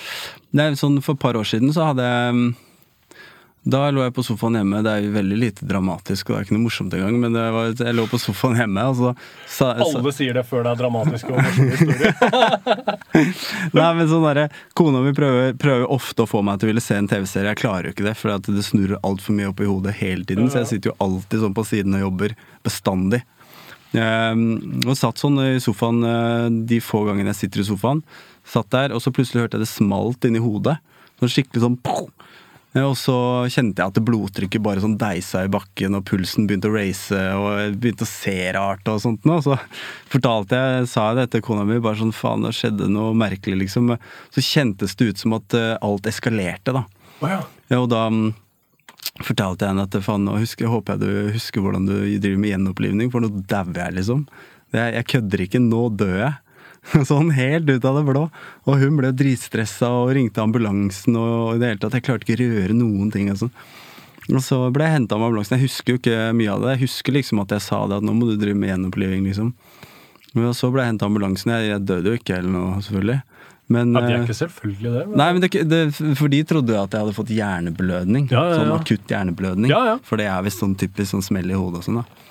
Det 0.55 0.63
er 0.63 0.79
sånn 0.79 1.01
For 1.03 1.17
et 1.17 1.25
par 1.25 1.39
år 1.39 1.49
siden 1.49 1.75
så 1.75 1.89
hadde 1.89 2.07
jeg 2.07 2.37
mm, 2.37 2.45
Da 3.73 3.81
lå 3.91 4.05
jeg 4.05 4.15
på 4.15 4.23
sofaen 4.23 4.55
hjemme. 4.61 4.85
Det 4.87 4.93
er 4.93 5.03
jo 5.09 5.11
veldig 5.17 5.39
lite 5.43 5.67
dramatisk, 5.67 6.31
og 6.31 6.37
det 6.37 6.39
er 6.39 6.47
ikke 6.47 6.55
noe 6.55 6.65
morsomt 6.69 6.95
engang, 6.95 7.19
men 7.19 7.35
det 7.35 7.49
var, 7.57 7.73
jeg 7.75 7.97
lå 7.99 8.05
på 8.13 8.21
sofaen 8.23 8.61
hjemme, 8.61 8.85
og 8.93 8.95
så 9.01 9.11
sa, 9.17 9.73
sa 9.75 9.89
Alle 9.89 10.15
sier 10.15 10.39
det 10.39 10.47
før 10.47 10.63
det 10.63 10.77
er 10.77 10.81
dramatisk 10.85 11.33
og 11.33 11.41
morsom 11.43 11.73
historie. 11.75 12.15
Nei, 13.81 13.91
men 13.99 14.07
sånn 14.07 14.27
derre 14.29 14.49
Kona 14.79 15.03
mi 15.03 15.11
prøver, 15.19 15.59
prøver 15.59 15.91
ofte 15.99 16.23
å 16.23 16.31
få 16.31 16.47
meg 16.47 16.63
til 16.63 16.71
å 16.71 16.77
ville 16.77 16.85
se 16.85 17.01
en 17.01 17.11
TV-serie. 17.11 17.57
Jeg 17.57 17.65
klarer 17.65 17.91
jo 17.91 17.97
ikke 17.97 18.07
det, 18.07 18.15
for 18.23 18.39
det 18.47 18.69
snurrer 18.71 19.03
altfor 19.03 19.35
mye 19.35 19.51
opp 19.51 19.67
i 19.67 19.73
hodet 19.73 19.99
hele 19.99 20.23
tiden. 20.23 20.47
Så 20.47 20.63
jeg 20.63 20.77
sitter 20.77 20.95
jo 20.95 21.01
alltid 21.03 21.43
sånn 21.43 21.59
på 21.59 21.67
siden 21.67 21.99
og 21.99 22.07
jobber 22.07 22.39
bestandig. 22.63 23.27
Um, 23.95 24.83
og 24.85 24.97
satt 24.99 25.21
sånn 25.23 25.39
i 25.41 25.61
sofaen 25.63 26.03
eh, 26.05 26.49
de 26.69 26.81
få 26.85 27.05
gangene 27.07 27.31
jeg 27.33 27.47
sitter 27.47 27.63
i 27.63 27.69
sofaen. 27.71 28.03
Satt 28.47 28.69
der, 28.75 28.93
og 28.95 29.01
så 29.03 29.13
plutselig 29.15 29.45
hørte 29.47 29.57
jeg 29.61 29.65
det 29.67 29.71
smalt 29.73 30.27
inni 30.29 30.43
hodet. 30.43 30.77
Sånn 31.21 31.33
skikkelig 31.33 31.63
sånn! 31.65 31.79
Eh, 32.77 32.85
Og 32.85 32.97
så 33.01 33.17
kjente 33.53 33.81
jeg 33.81 33.95
at 33.95 34.01
blodtrykket 34.05 34.65
bare 34.65 34.83
sånn 34.85 34.99
deisa 35.01 35.47
i 35.47 35.53
bakken, 35.53 35.97
og 35.97 36.05
pulsen 36.11 36.49
begynte 36.49 36.69
å 36.69 36.75
race, 36.77 37.17
og 37.39 37.47
jeg 37.63 37.77
begynte 37.81 38.05
å 38.05 38.11
se 38.11 38.37
rart 38.57 38.91
og 38.93 39.01
sånt 39.03 39.25
noe. 39.29 39.41
Så 39.45 39.57
fortalte 40.13 40.61
jeg, 40.61 40.89
sa 40.93 41.09
jeg 41.11 41.23
det 41.23 41.29
til 41.33 41.47
kona 41.47 41.65
mi, 41.69 41.81
bare 41.81 42.01
sånn 42.03 42.13
faen, 42.17 42.45
det 42.45 42.53
skjedde 42.59 42.91
noe 42.93 43.15
merkelig, 43.17 43.63
liksom. 43.65 43.95
Så 44.35 44.45
kjentes 44.45 44.97
det 44.99 45.13
ut 45.13 45.23
som 45.25 45.39
at 45.39 45.57
eh, 45.57 45.77
alt 45.81 46.11
eskalerte, 46.11 46.77
da. 46.77 46.85
Wow. 47.23 47.31
ja. 47.33 47.45
Ja, 47.73 47.81
og 47.83 47.89
da 47.91 48.05
mm, 48.13 48.29
fortalte 49.25 49.65
jeg 49.67 49.73
henne 49.75 49.85
at 49.87 49.97
faen, 50.05 50.25
nå 50.27 50.39
husker, 50.41 50.69
håper 50.73 50.97
jeg 50.97 51.03
du 51.05 51.33
husker 51.37 51.63
hvordan 51.65 51.87
du 51.89 51.95
driver 52.21 52.41
med 52.43 52.51
gjenopplivning, 52.53 53.11
for 53.13 53.25
nå 53.25 53.31
dauer 53.51 53.79
jeg, 53.83 53.97
liksom. 54.01 54.27
Er- 54.75 54.93
jeg 54.99 55.07
kødder 55.15 55.45
ikke, 55.47 55.61
nå 55.63 55.87
dør 55.97 56.19
jeg. 56.25 56.35
Sånn 57.11 57.33
helt 57.35 57.67
ut 57.71 57.85
av 57.89 57.97
det 57.99 58.05
blå. 58.07 58.27
Og 58.71 58.79
hun 58.79 58.99
ble 59.01 59.11
dritstressa 59.17 59.89
og 59.91 60.13
ringte 60.15 60.43
ambulansen 60.45 61.17
og 61.19 61.57
i 61.57 61.59
det 61.63 61.73
hele 61.73 61.83
tatt. 61.83 61.97
Jeg 61.99 62.05
klarte 62.07 62.27
ikke 62.29 62.37
å 62.39 62.53
røre 62.53 62.77
noen 62.79 63.11
ting. 63.11 63.31
Og, 63.33 63.51
Og 64.31 64.43
så 64.45 64.61
ble 64.75 64.87
jeg 64.87 64.95
henta 65.01 65.19
med 65.19 65.31
ambulansen. 65.33 65.57
Jeg 65.59 65.67
husker 65.67 65.97
jo 65.97 65.99
ikke 66.03 66.21
mye 66.39 66.53
av 66.53 66.63
det. 66.63 66.77
Jeg 66.77 66.85
husker 66.87 67.17
liksom 67.19 67.43
at 67.43 67.57
jeg 67.57 67.65
sa 67.67 67.81
det, 67.91 67.99
at 67.99 68.07
nå 68.07 68.15
må 68.15 68.29
du 68.31 68.37
drive 68.39 68.55
med 68.59 68.71
gjenoppliving, 68.71 69.27
liksom. 69.27 69.51
Men 70.37 70.53
så 70.57 70.69
ble 70.73 70.85
jeg 70.85 70.95
henta 70.95 71.09
ambulansen. 71.09 71.55
Jeg, 71.57 71.73
jeg 71.73 71.87
døde 71.89 72.13
jo 72.13 72.21
ikke 72.21 72.37
eller 72.37 72.53
noe, 72.53 72.83
selvfølgelig. 72.85 73.19
Men, 73.73 73.97
ja, 73.97 74.03
det 74.05 74.13
er 74.13 74.19
eh, 74.21 74.27
ikke 74.29 74.39
selvfølgelig 74.39 74.93
det. 74.93 75.05
Men... 75.09 75.17
Nei, 75.19 75.29
men 75.35 75.43
det, 75.43 75.51
det, 75.67 75.81
For 76.21 76.31
de 76.31 76.43
trodde 76.47 76.77
jo 76.77 76.79
at 76.85 76.93
jeg 76.95 77.03
hadde 77.03 77.17
fått 77.17 77.33
hjerneblødning. 77.35 78.29
Ja, 78.31 78.45
ja, 78.53 78.61
Sånn 78.61 78.77
akutt 78.77 79.11
hjerneblødning. 79.11 79.73
Ja, 79.73 79.83
ja. 79.91 79.97
For 80.07 80.21
det 80.21 80.29
er 80.31 80.45
visst 80.47 80.63
sånn 80.63 80.77
typisk 80.79 81.17
sånn 81.17 81.25
smell 81.27 81.51
i 81.51 81.59
hodet 81.59 81.83
og 81.83 81.89
sånn. 81.89 82.03
da 82.05 82.27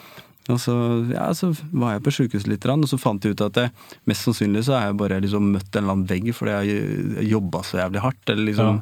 og 0.53 0.59
så, 0.61 0.75
ja, 1.09 1.25
så 1.33 1.49
var 1.73 1.95
jeg 1.95 2.03
på 2.05 2.11
sjukehuset 2.13 2.49
litt, 2.51 2.65
og 2.69 2.85
så 2.89 2.99
fant 3.01 3.23
jeg 3.25 3.33
ut 3.33 3.43
at 3.47 3.57
jeg, 3.57 3.71
mest 4.05 4.27
sannsynlig 4.27 4.61
så 4.67 4.75
har 4.75 4.91
jeg 4.91 4.97
bare 4.99 5.17
liksom 5.23 5.47
møtt 5.55 5.71
en 5.71 5.81
eller 5.81 5.95
annen 5.95 6.09
vegg 6.09 6.27
fordi 6.37 6.57
jeg 6.69 7.29
jobba 7.31 7.63
så 7.65 7.79
jævlig 7.79 8.03
hardt. 8.03 8.29
Eller 8.29 8.49
liksom 8.51 8.81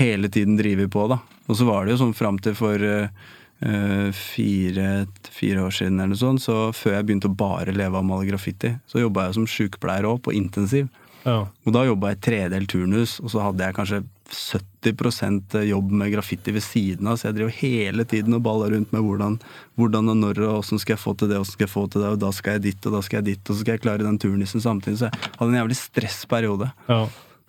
hele 0.00 0.30
tiden 0.34 0.58
driver 0.58 0.90
på, 0.90 1.04
da. 1.14 1.20
Og 1.46 1.58
så 1.58 1.68
var 1.68 1.86
det 1.86 1.94
jo 1.94 2.00
sånn 2.02 2.16
fram 2.18 2.40
til 2.42 2.56
for 2.58 2.82
eh, 2.82 3.28
fire, 3.58 4.90
fire 5.34 5.64
år 5.66 5.72
siden 5.74 5.98
eller 5.98 6.14
noe 6.14 6.20
sånt, 6.20 6.44
så 6.44 6.68
før 6.76 6.94
jeg 6.94 7.08
begynte 7.08 7.30
å 7.30 7.34
bare 7.34 7.74
leve 7.74 7.98
av 7.98 8.06
male 8.06 8.28
graffiti, 8.28 8.76
så 8.86 9.02
jobba 9.02 9.26
jeg 9.26 9.38
som 9.38 9.48
sykepleier 9.50 10.06
òg, 10.06 10.20
på 10.22 10.34
intensiv. 10.38 10.86
Ja. 11.24 11.40
Og 11.66 11.74
da 11.74 11.82
jobba 11.88 12.12
jeg 12.12 12.22
tredel 12.24 12.68
turnus, 12.70 13.18
og 13.22 13.32
så 13.32 13.42
hadde 13.48 13.66
jeg 13.66 13.76
kanskje 13.76 14.00
70% 14.28 15.56
jobb 15.64 15.92
med 16.00 16.12
graffiti 16.12 16.52
ved 16.52 16.64
siden 16.64 17.08
av, 17.08 17.16
så 17.18 17.28
jeg 17.28 17.38
drev 17.38 17.52
hele 17.58 18.04
tiden 18.08 18.36
og 18.36 18.44
balla 18.44 18.68
rundt 18.72 18.92
med 18.94 19.04
hvordan, 19.04 19.38
hvordan 19.80 20.12
og 20.12 20.18
når 20.20 20.42
og 20.44 20.58
åssen 20.60 20.80
skal 20.80 20.94
jeg 20.94 21.02
få 21.02 21.14
til 21.18 21.32
det, 21.32 21.40
åssen 21.40 21.56
skal 21.56 21.66
jeg 21.66 21.74
få 21.74 21.86
til 21.88 22.04
det, 22.04 22.10
og 22.14 22.20
da 22.22 22.32
skal 22.36 22.58
jeg 22.58 22.66
dit, 22.68 22.88
og 22.88 22.98
da 22.98 23.00
skal 23.04 23.20
jeg 23.20 23.28
dit, 23.30 23.42
og 23.46 23.54
så 23.54 23.62
skal 23.62 23.74
jeg 23.74 23.84
klare 23.86 24.04
den 24.04 24.20
turnusen 24.20 24.64
samtidig. 24.64 25.00
Så 25.00 25.08
jeg 25.08 25.32
hadde 25.38 25.50
en 25.50 25.60
jævlig 25.62 25.80
stressperiode. 25.80 26.70
Ja. 26.90 27.00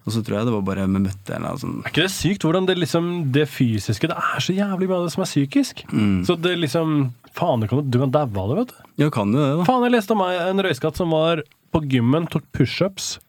Og 0.08 0.14
så 0.16 0.22
tror 0.26 0.40
jeg 0.40 0.48
det 0.48 0.54
var 0.56 0.66
bare 0.66 0.86
vi 0.88 1.02
møtte 1.04 1.34
en 1.36 1.42
eller 1.42 1.50
annen 1.52 1.62
sånn 1.62 1.74
Er 1.84 1.92
ikke 1.92 2.06
det 2.06 2.14
sykt 2.16 2.46
hvordan 2.48 2.66
det 2.70 2.78
liksom 2.80 3.10
Det 3.36 3.44
fysiske 3.52 4.08
Det 4.10 4.16
er 4.16 4.46
så 4.46 4.56
jævlig 4.56 4.88
mye 4.90 5.00
av 5.02 5.08
det 5.08 5.14
som 5.14 5.26
er 5.26 5.30
psykisk. 5.30 5.84
Mm. 5.92 6.22
Så 6.28 6.38
det 6.40 6.56
liksom 6.62 6.96
Faen, 7.36 7.62
du 7.62 7.68
kan, 7.70 7.84
du 7.86 8.00
kan 8.02 8.12
daue 8.12 8.42
av 8.42 8.50
det, 8.50 8.56
vet 8.58 8.72
du. 8.72 8.78
Ja, 9.04 9.10
kan 9.14 9.30
jo 9.36 9.38
det, 9.40 9.52
da. 9.60 9.66
Faen, 9.68 9.84
jeg 9.86 9.94
leste 9.94 10.16
om 10.16 10.24
meg 10.24 10.40
en 10.42 10.64
røyskatt 10.66 10.98
som 10.98 11.14
var 11.14 11.44
på 11.70 11.84
gymmen, 11.86 12.26
tok 12.32 12.48
pushups, 12.58 13.20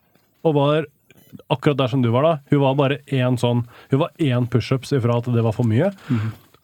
og 0.47 0.57
var 0.57 0.87
akkurat 1.53 1.79
der 1.83 1.91
som 1.93 2.01
du 2.03 2.09
var 2.15 2.25
da. 2.25 2.33
Hun 2.51 2.63
var 2.65 2.79
bare 2.79 2.99
én 3.13 3.37
sånn 3.39 3.67
Hun 3.93 4.01
var 4.01 4.15
én 4.19 4.49
pushups 4.51 4.95
ifra 4.97 5.19
at 5.21 5.29
det 5.31 5.45
var 5.45 5.55
for 5.55 5.69
mye. 5.69 5.93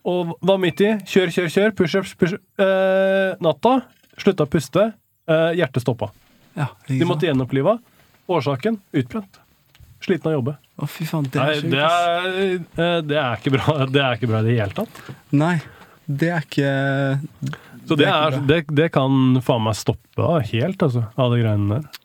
Og 0.07 0.33
var 0.47 0.61
midt 0.63 0.81
i. 0.87 0.93
Kjør, 1.07 1.33
kjør, 1.35 1.49
kjør. 1.53 1.73
Pushups, 1.79 2.15
pushups. 2.19 2.43
Eh, 2.63 3.37
natta. 3.43 3.81
Slutta 4.17 4.47
å 4.47 4.51
puste. 4.51 4.93
Eh, 5.27 5.51
hjertet 5.59 5.83
stoppa. 5.83 6.13
Ja, 6.57 6.71
De 6.89 7.05
måtte 7.05 7.27
gjenopplive. 7.29 7.77
Årsaken 8.33 8.79
utbrent. 8.97 9.43
Sliten 10.07 10.31
av 10.31 10.35
å 10.35 10.37
jobbe. 10.39 10.57
Å, 10.77 10.87
fy 10.93 11.07
faen, 11.09 11.27
det 11.33 11.41
er 11.43 11.47
Nei, 11.51 11.71
det 11.73 11.83
ass. 11.83 12.07
er, 12.07 12.41
eh, 12.87 12.99
det 13.03 13.17
er 13.19 13.41
ikke 13.41 13.53
bra 13.57 13.77
Det 13.91 14.03
er 14.05 14.19
ikke 14.19 14.29
bra 14.31 14.43
i 14.43 14.47
det 14.47 14.57
hele 14.61 14.77
tatt. 14.77 15.01
Nei, 15.35 15.55
det 16.07 16.29
er 16.37 16.45
ikke 16.47 16.73
Så 17.89 17.97
det, 17.99 18.07
er 18.11 18.37
ikke 18.37 18.47
det, 18.51 18.59
det 18.79 18.89
kan 18.95 19.41
faen 19.47 19.65
meg 19.67 19.79
stoppe 19.79 20.23
av 20.27 20.45
helt, 20.53 20.83
altså, 20.87 21.07
av 21.19 21.33
de 21.35 21.41
greiene 21.43 21.79
der. 21.81 22.03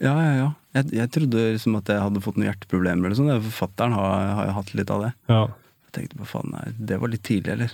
Ja, 0.00 0.14
ja, 0.16 0.32
ja. 0.38 0.48
Jeg, 0.78 0.86
jeg 0.96 1.10
trodde 1.12 1.44
liksom 1.56 1.74
at 1.80 1.88
jeg 1.92 2.00
hadde 2.00 2.22
fått 2.24 2.38
noen 2.38 2.48
hjerteproblemer 2.48 3.10
eller 3.10 3.18
sånn. 3.18 3.32
Forfatteren 3.50 3.94
har, 3.98 4.28
har 4.38 4.48
jo 4.48 4.56
hatt 4.60 4.74
litt 4.78 4.90
av 4.94 5.02
det. 5.04 5.10
Ja. 5.28 5.40
Jeg 5.88 5.94
tenkte 5.98 6.20
på 6.22 6.28
faen, 6.30 6.52
nei, 6.54 6.66
det 6.90 6.98
var 7.02 7.10
litt 7.12 7.24
tidlig, 7.26 7.52
eller? 7.56 7.72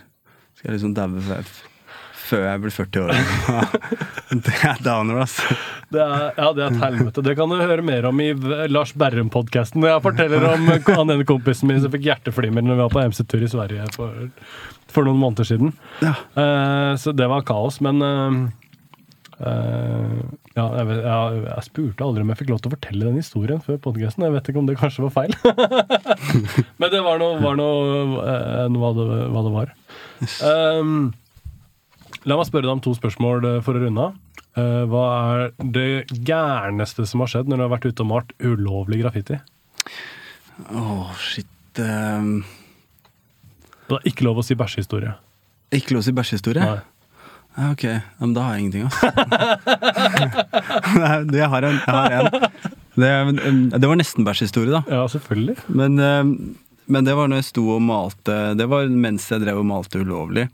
Skal 0.57 0.71
jeg 0.71 0.79
liksom 0.79 0.95
daue 0.97 1.23
før, 1.27 1.51
før 2.27 2.45
jeg 2.45 2.63
blir 2.63 2.75
40 2.75 3.05
år? 3.07 3.15
det 4.47 4.55
er 4.67 4.83
downer, 4.85 5.23
altså. 5.25 5.57
Det 5.93 6.03
er, 6.03 6.25
ja, 6.35 6.51
det 6.57 6.65
er 6.65 6.75
et 6.75 6.83
helvete. 6.83 7.25
Det 7.29 7.35
kan 7.39 7.53
du 7.53 7.57
høre 7.61 7.85
mer 7.87 8.09
om 8.11 8.23
i 8.23 8.31
Lars 8.73 8.93
Berrum-podkasten. 8.99 9.85
Jeg 9.87 10.05
forteller 10.05 10.47
om 10.51 10.71
han 10.89 11.15
ene 11.15 11.27
kompisen 11.29 11.71
min 11.71 11.83
som 11.83 11.93
fikk 11.95 12.09
hjerteflimmer 12.09 12.65
når 12.65 12.79
vi 12.79 12.85
var 12.85 12.95
på 12.95 13.05
MC-tur 13.13 13.45
i 13.47 13.51
Sverige 13.53 13.87
for, 13.95 14.31
for 14.91 15.07
noen 15.07 15.21
måneder 15.23 15.47
siden. 15.49 15.75
Ja. 16.03 16.17
Uh, 16.35 16.93
så 17.01 17.15
det 17.15 17.29
var 17.31 17.47
kaos, 17.47 17.79
men 17.85 18.03
uh, 18.03 18.41
uh, 19.39 20.17
ja, 20.57 20.65
jeg, 20.65 20.89
vet, 20.89 21.05
jeg, 21.05 21.45
jeg 21.45 21.67
spurte 21.69 22.09
aldri 22.09 22.25
om 22.25 22.33
jeg 22.33 22.41
fikk 22.41 22.51
lov 22.55 22.65
til 22.65 22.73
å 22.73 22.75
fortelle 22.75 23.07
den 23.07 23.21
historien 23.21 23.63
før 23.63 23.79
podkasten. 23.87 24.27
Jeg 24.27 24.35
vet 24.35 24.51
ikke 24.51 24.63
om 24.63 24.71
det 24.71 24.79
kanskje 24.81 25.07
var 25.07 25.15
feil. 25.21 25.37
men 26.81 26.91
det 26.93 27.05
var 27.07 27.23
noe, 27.23 27.39
var 27.45 27.61
noe 27.61 28.03
uh, 28.19 28.65
enn 28.65 28.81
hva, 28.83 28.91
det, 28.97 29.07
hva 29.37 29.47
det 29.47 29.55
var. 29.61 29.73
Um, 30.43 30.99
la 32.27 32.39
meg 32.39 32.49
spørre 32.49 32.67
deg 32.67 32.75
om 32.75 32.83
to 32.85 32.95
spørsmål 32.97 33.47
eh, 33.49 33.61
for 33.65 33.79
å 33.79 33.83
runde 33.85 34.09
av. 34.09 34.17
Eh, 34.57 34.83
hva 34.91 35.05
er 35.13 35.47
det 35.61 35.89
gærneste 36.27 37.07
som 37.09 37.23
har 37.23 37.33
skjedd 37.33 37.51
når 37.51 37.61
du 37.61 37.67
har 37.67 37.73
vært 37.77 37.89
ute 37.91 38.05
og 38.05 38.11
malt 38.11 38.35
ulovlig 38.43 39.03
graffiti? 39.05 39.39
Åh, 40.67 41.15
shit. 41.21 41.49
um... 41.79 42.41
Det 43.87 44.01
er 44.01 44.11
ikke 44.11 44.27
lov 44.27 44.41
å 44.43 44.45
si 44.47 44.57
bæsjehistorie. 44.59 45.13
ikke 45.71 45.95
lov 45.95 46.03
å 46.03 46.07
si 46.09 46.15
bæsjehistorie? 46.17 46.67
Nei. 46.67 46.85
Ok, 47.71 47.87
men 48.21 48.33
da 48.37 48.43
har 48.45 48.57
jeg 48.57 48.67
ingenting, 48.67 48.85
altså. 48.85 49.09
Nei, 51.01 51.39
jeg 51.39 51.49
har 51.49 51.65
en. 51.65 51.79
Jeg 51.79 51.95
har 51.95 52.17
en. 52.19 52.27
Det, 52.97 53.13
um, 53.49 53.61
det 53.73 53.89
var 53.89 53.97
nesten 53.97 54.27
bæsjehistorie, 54.27 54.75
da. 54.75 54.83
Ja, 54.93 55.07
selvfølgelig. 55.09 55.55
Men, 55.73 55.97
um, 55.97 56.35
men 56.93 57.09
det 57.09 57.15
var 57.17 57.31
når 57.31 57.41
jeg 57.41 57.49
sto 57.49 57.65
og 57.75 57.81
malte 57.83 58.37
Det 58.59 58.67
var 58.71 58.91
mens 58.93 59.25
jeg 59.33 59.43
drev 59.43 59.63
og 59.63 59.69
malte 59.71 60.03
ulovlig. 60.03 60.45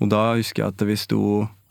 Og 0.00 0.10
da 0.12 0.30
husker 0.38 0.64
jeg 0.64 0.74
at 0.74 0.84
vi 0.88 0.96
sto, 0.98 1.24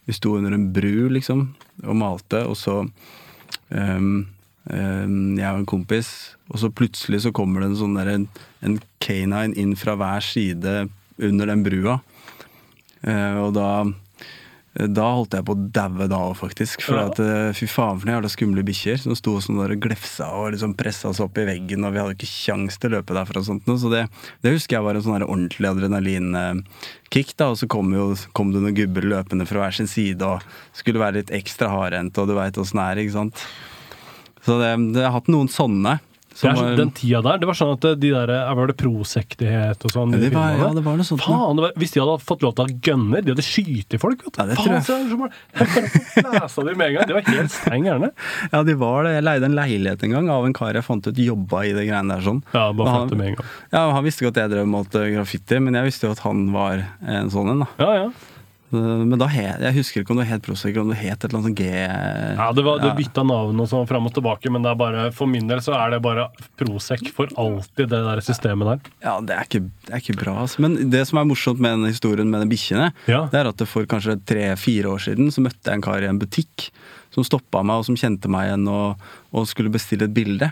vi 0.05 0.15
sto 0.15 0.36
under 0.38 0.53
en 0.55 0.67
bru, 0.73 1.09
liksom, 1.13 1.47
og 1.86 1.97
malte, 1.97 2.43
og 2.45 2.57
så 2.59 2.82
um, 2.84 4.27
um, 4.69 5.38
Jeg 5.38 5.49
og 5.49 5.61
en 5.63 5.69
kompis, 5.69 6.11
og 6.49 6.61
så 6.61 6.69
plutselig 6.69 7.23
så 7.25 7.34
kommer 7.36 7.63
det 7.63 7.71
en 7.71 7.80
sånn 7.82 7.97
der, 7.97 8.13
en, 8.13 8.27
en 8.65 8.77
canine 9.01 9.57
inn 9.57 9.75
fra 9.80 9.97
hver 9.99 10.25
side 10.25 10.84
under 11.19 11.49
den 11.49 11.65
brua. 11.65 11.99
Uh, 13.01 13.47
og 13.47 13.53
da 13.57 13.69
Da 14.78 15.07
holdt 15.17 15.34
jeg 15.34 15.43
på 15.47 15.55
å 15.55 15.61
daue 15.74 16.05
da 16.07 16.17
òg, 16.30 16.36
faktisk. 16.38 16.84
For 16.86 16.95
Ja. 16.95 17.07
at, 17.07 17.20
eh, 17.20 17.51
fy 17.57 17.65
faen 17.65 17.97
for 17.99 18.05
noen 18.05 18.22
jævla 18.22 18.30
skumle 18.30 18.63
bikkjer 18.63 18.99
som 19.01 19.15
sto 19.17 19.34
sånn 19.41 19.57
der 19.57 19.74
og 19.74 19.80
glefsa 19.82 20.28
og 20.30 20.53
liksom 20.53 20.76
pressa 20.78 21.09
seg 21.11 21.26
opp 21.26 21.38
i 21.41 21.45
veggen, 21.47 21.84
og 21.84 21.93
vi 21.93 21.99
hadde 21.99 22.13
ikke 22.15 22.30
kjangs 22.30 22.78
til 22.78 22.91
å 22.91 22.93
løpe 23.01 23.15
derfra 23.17 23.41
og 23.41 23.45
sånt 23.47 23.65
noe. 23.65 23.78
Så 23.82 23.89
det, 23.89 24.07
det 24.43 24.53
husker 24.53 24.78
jeg 24.78 24.84
var 24.86 24.93
en 24.95 25.01
sånn 25.01 25.26
ordentlig 25.26 25.67
adrenalinkick, 25.72 27.34
da. 27.36 27.49
Og 27.49 27.57
så 27.57 27.67
kom, 27.67 27.91
jo, 27.97 28.13
kom 28.38 28.53
det 28.53 28.61
noen 28.61 28.78
gubber 28.78 29.01
løpende 29.09 29.47
fra 29.49 29.65
hver 29.65 29.74
sin 29.74 29.88
side 29.89 30.22
og 30.22 30.45
skulle 30.78 31.01
være 31.01 31.24
litt 31.24 31.34
ekstra 31.34 31.70
hardhendte, 31.74 32.22
og 32.22 32.30
du 32.30 32.36
veit 32.38 32.53
åssen 32.61 32.78
det 32.80 32.86
er, 32.86 33.01
ikke 33.03 33.17
sant. 33.17 33.45
Så 34.45 34.59
det, 34.61 34.70
det 34.93 35.01
jeg 35.01 35.09
har 35.11 35.17
hatt 35.20 35.34
noen 35.34 35.49
sånne. 35.51 35.99
Det 36.40 36.48
er, 36.50 36.56
var, 36.56 36.76
den 36.80 36.92
tida 36.96 37.20
der, 37.26 37.38
det 37.42 37.48
var 37.50 37.58
sånn 37.60 37.74
at 37.76 37.86
de 38.00 38.10
der 38.14 38.32
eh, 38.32 38.54
Var 38.56 38.68
det 38.72 38.76
Prosec-dighet 38.80 39.84
og 39.86 39.92
sånn? 39.92 40.12
Det 40.16 40.30
var- 40.32 40.56
ja, 40.56 40.70
det 40.78 40.84
var 40.86 40.96
noe 41.00 41.08
sånt. 41.08 41.22
Faen, 41.26 41.58
det 41.60 41.66
var, 41.66 41.74
hvis 41.82 41.92
de 41.96 42.00
hadde 42.00 42.16
fått 42.24 42.46
lov 42.46 42.54
til 42.56 42.64
å 42.64 42.68
ha 42.70 42.76
gønner, 42.88 43.26
de 43.26 43.34
hadde 43.34 43.46
skutt 43.46 43.98
folk, 44.00 44.24
vet 44.24 44.34
du. 44.34 44.40
Ja, 44.40 44.46
det 44.48 44.58
Faen, 44.60 44.84
tror 44.86 44.98
jeg. 45.00 45.20
bare- 45.20 45.34
Jeg 46.40 46.66
de 46.70 46.76
med 46.80 46.88
en 46.88 46.96
gang. 46.96 47.08
De 47.10 47.14
var 47.14 47.28
helt 47.28 47.52
streng 47.52 47.84
gærne. 47.90 48.12
ja, 48.54 48.64
de 48.64 48.74
var 48.80 49.04
det. 49.04 49.14
Jeg 49.18 49.24
leide 49.28 49.50
en 49.50 49.58
leilighet 49.60 50.04
en 50.08 50.16
gang 50.16 50.30
av 50.30 50.46
en 50.48 50.54
kar 50.54 50.74
jeg 50.74 50.84
fant 50.88 51.08
ut 51.12 51.16
jobba 51.16 51.66
i 51.68 51.74
det 51.76 51.88
greiene 51.90 52.16
der 52.16 52.22
sånn. 52.26 52.42
Ja, 52.54 52.72
bare 52.74 52.96
fant 52.96 53.10
det 53.14 53.18
med 53.20 53.28
en 53.34 53.36
gang. 53.40 53.54
Ja, 53.76 53.84
Han 53.92 54.04
visste 54.08 54.24
ikke 54.26 54.34
at 54.36 54.42
jeg 54.46 54.52
drev 54.56 54.68
med 54.68 54.80
graffiti, 55.16 55.60
men 55.60 55.74
jeg 55.76 55.90
visste 55.92 56.08
jo 56.08 56.16
at 56.16 56.20
han 56.26 56.52
var 56.56 56.86
en 57.06 57.30
sånn 57.30 57.52
en. 57.56 57.60
da. 57.66 57.72
Ja, 57.84 57.94
ja. 58.04 58.10
Så- 58.70 59.05
Men 59.09 59.17
da 59.17 59.26
het, 59.26 59.61
jeg 59.65 59.74
husker 59.80 60.03
ikke 60.03 60.11
om 60.13 60.20
det 60.22 60.28
het 60.30 60.43
Prosec, 60.45 60.70
eller 60.76 60.82
om 60.84 60.89
det 60.93 60.97
het 60.99 61.24
et 61.24 61.24
eller 61.26 61.39
annet 61.41 61.57
G... 61.57 61.63
ja 62.38 62.51
det, 62.53 62.63
var, 62.67 62.80
det 62.84 62.91
bytta 62.99 63.24
navn 63.26 63.59
og 63.63 63.67
sånn 63.72 63.88
fram 63.89 64.05
og 64.05 64.13
tilbake, 64.13 64.51
men 64.53 64.61
det 64.61 64.70
er 64.70 64.78
bare, 64.78 65.05
for 65.15 65.26
min 65.32 65.47
del 65.49 65.57
så 65.65 65.74
er 65.74 65.95
det 65.95 66.01
bare 66.05 66.28
Prosec 66.59 67.09
for 67.15 67.32
alltid, 67.36 67.88
det 67.89 68.01
der 68.05 68.22
systemet 68.22 68.70
der. 68.70 68.91
Ja, 69.07 69.15
det 69.26 69.34
er 69.36 69.47
ikke, 69.49 69.63
det 69.88 69.95
er 69.95 70.03
ikke 70.03 70.17
bra. 70.22 70.36
Altså. 70.43 70.61
Men 70.61 70.78
det 70.93 71.01
som 71.09 71.17
er 71.17 71.26
morsomt 71.32 71.59
med 71.65 71.80
den 71.80 71.89
historien 71.89 72.30
med 72.30 72.45
de 72.45 72.49
bikkjene, 72.53 72.91
Ja. 73.09 73.24
det 73.32 73.39
er 73.41 73.49
at 73.49 73.57
det 73.57 73.67
for 73.72 73.86
kanskje 73.89 74.20
tre-fire 74.30 74.91
år 74.93 75.01
siden 75.07 75.32
så 75.34 75.41
møtte 75.41 75.65
jeg 75.65 75.80
en 75.80 75.86
kar 75.89 76.05
i 76.05 76.09
en 76.11 76.20
butikk 76.22 76.70
som 77.09 77.26
stoppa 77.26 77.63
meg, 77.65 77.82
og 77.82 77.86
som 77.89 77.97
kjente 77.97 78.30
meg 78.30 78.51
igjen 78.51 78.67
og, 78.70 79.01
og 79.34 79.47
skulle 79.49 79.74
bestille 79.74 80.05
et 80.05 80.13
bilde. 80.13 80.51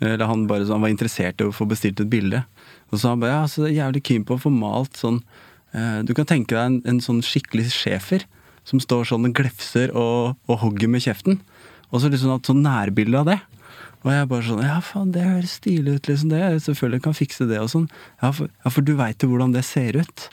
Eller 0.00 0.26
han 0.28 0.46
bare 0.46 0.62
så 0.68 0.76
han 0.76 0.82
var 0.84 0.92
interessert 0.92 1.40
i 1.40 1.48
å 1.48 1.54
få 1.56 1.66
bestilt 1.66 1.98
et 2.04 2.10
bilde. 2.12 2.44
Og 2.92 3.00
så 3.00 3.08
han 3.10 3.18
bare 3.22 3.32
ja, 3.40 3.44
så 3.50 3.64
jeg 3.66 3.74
er 3.74 3.80
jævlig 3.88 4.02
keen 4.06 4.24
på 4.28 4.36
å 4.36 4.42
få 4.44 4.52
malt 4.54 4.94
sånn 5.00 5.18
eh, 5.18 5.42
Du 6.06 6.14
kan 6.16 6.24
tenke 6.28 6.54
deg 6.54 6.62
en, 6.70 6.76
en 6.88 7.00
sånn 7.04 7.18
skikkelig 7.26 7.66
schæfer 7.74 8.22
som 8.66 8.80
står 8.82 9.04
sånn 9.10 9.26
og 9.28 9.34
glefser 9.36 9.92
og, 9.94 10.36
og 10.50 10.58
hogger 10.62 10.88
med 10.90 11.04
kjeften. 11.04 11.40
Og 11.92 12.00
så 12.02 12.08
liksom 12.10 12.32
hatt 12.34 12.48
sånn 12.48 12.62
nærbilde 12.64 13.20
av 13.20 13.28
det. 13.28 13.36
Og 14.06 14.12
jeg 14.14 14.28
bare 14.30 14.46
sånn 14.46 14.62
Ja, 14.64 14.78
faen, 14.84 15.12
det 15.14 15.24
høres 15.26 15.56
stilig 15.58 15.98
ut, 15.98 16.08
liksom. 16.10 16.30
det 16.32 16.40
Selvfølgelig 16.64 17.02
kan 17.04 17.14
fikse 17.18 17.46
det 17.50 17.60
og 17.62 17.68
sånn. 17.72 17.86
Ja, 18.22 18.30
for, 18.34 18.48
ja, 18.64 18.72
for 18.72 18.86
du 18.86 18.94
veit 18.98 19.22
jo 19.22 19.30
hvordan 19.32 19.54
det 19.54 19.64
ser 19.66 19.98
ut, 20.00 20.26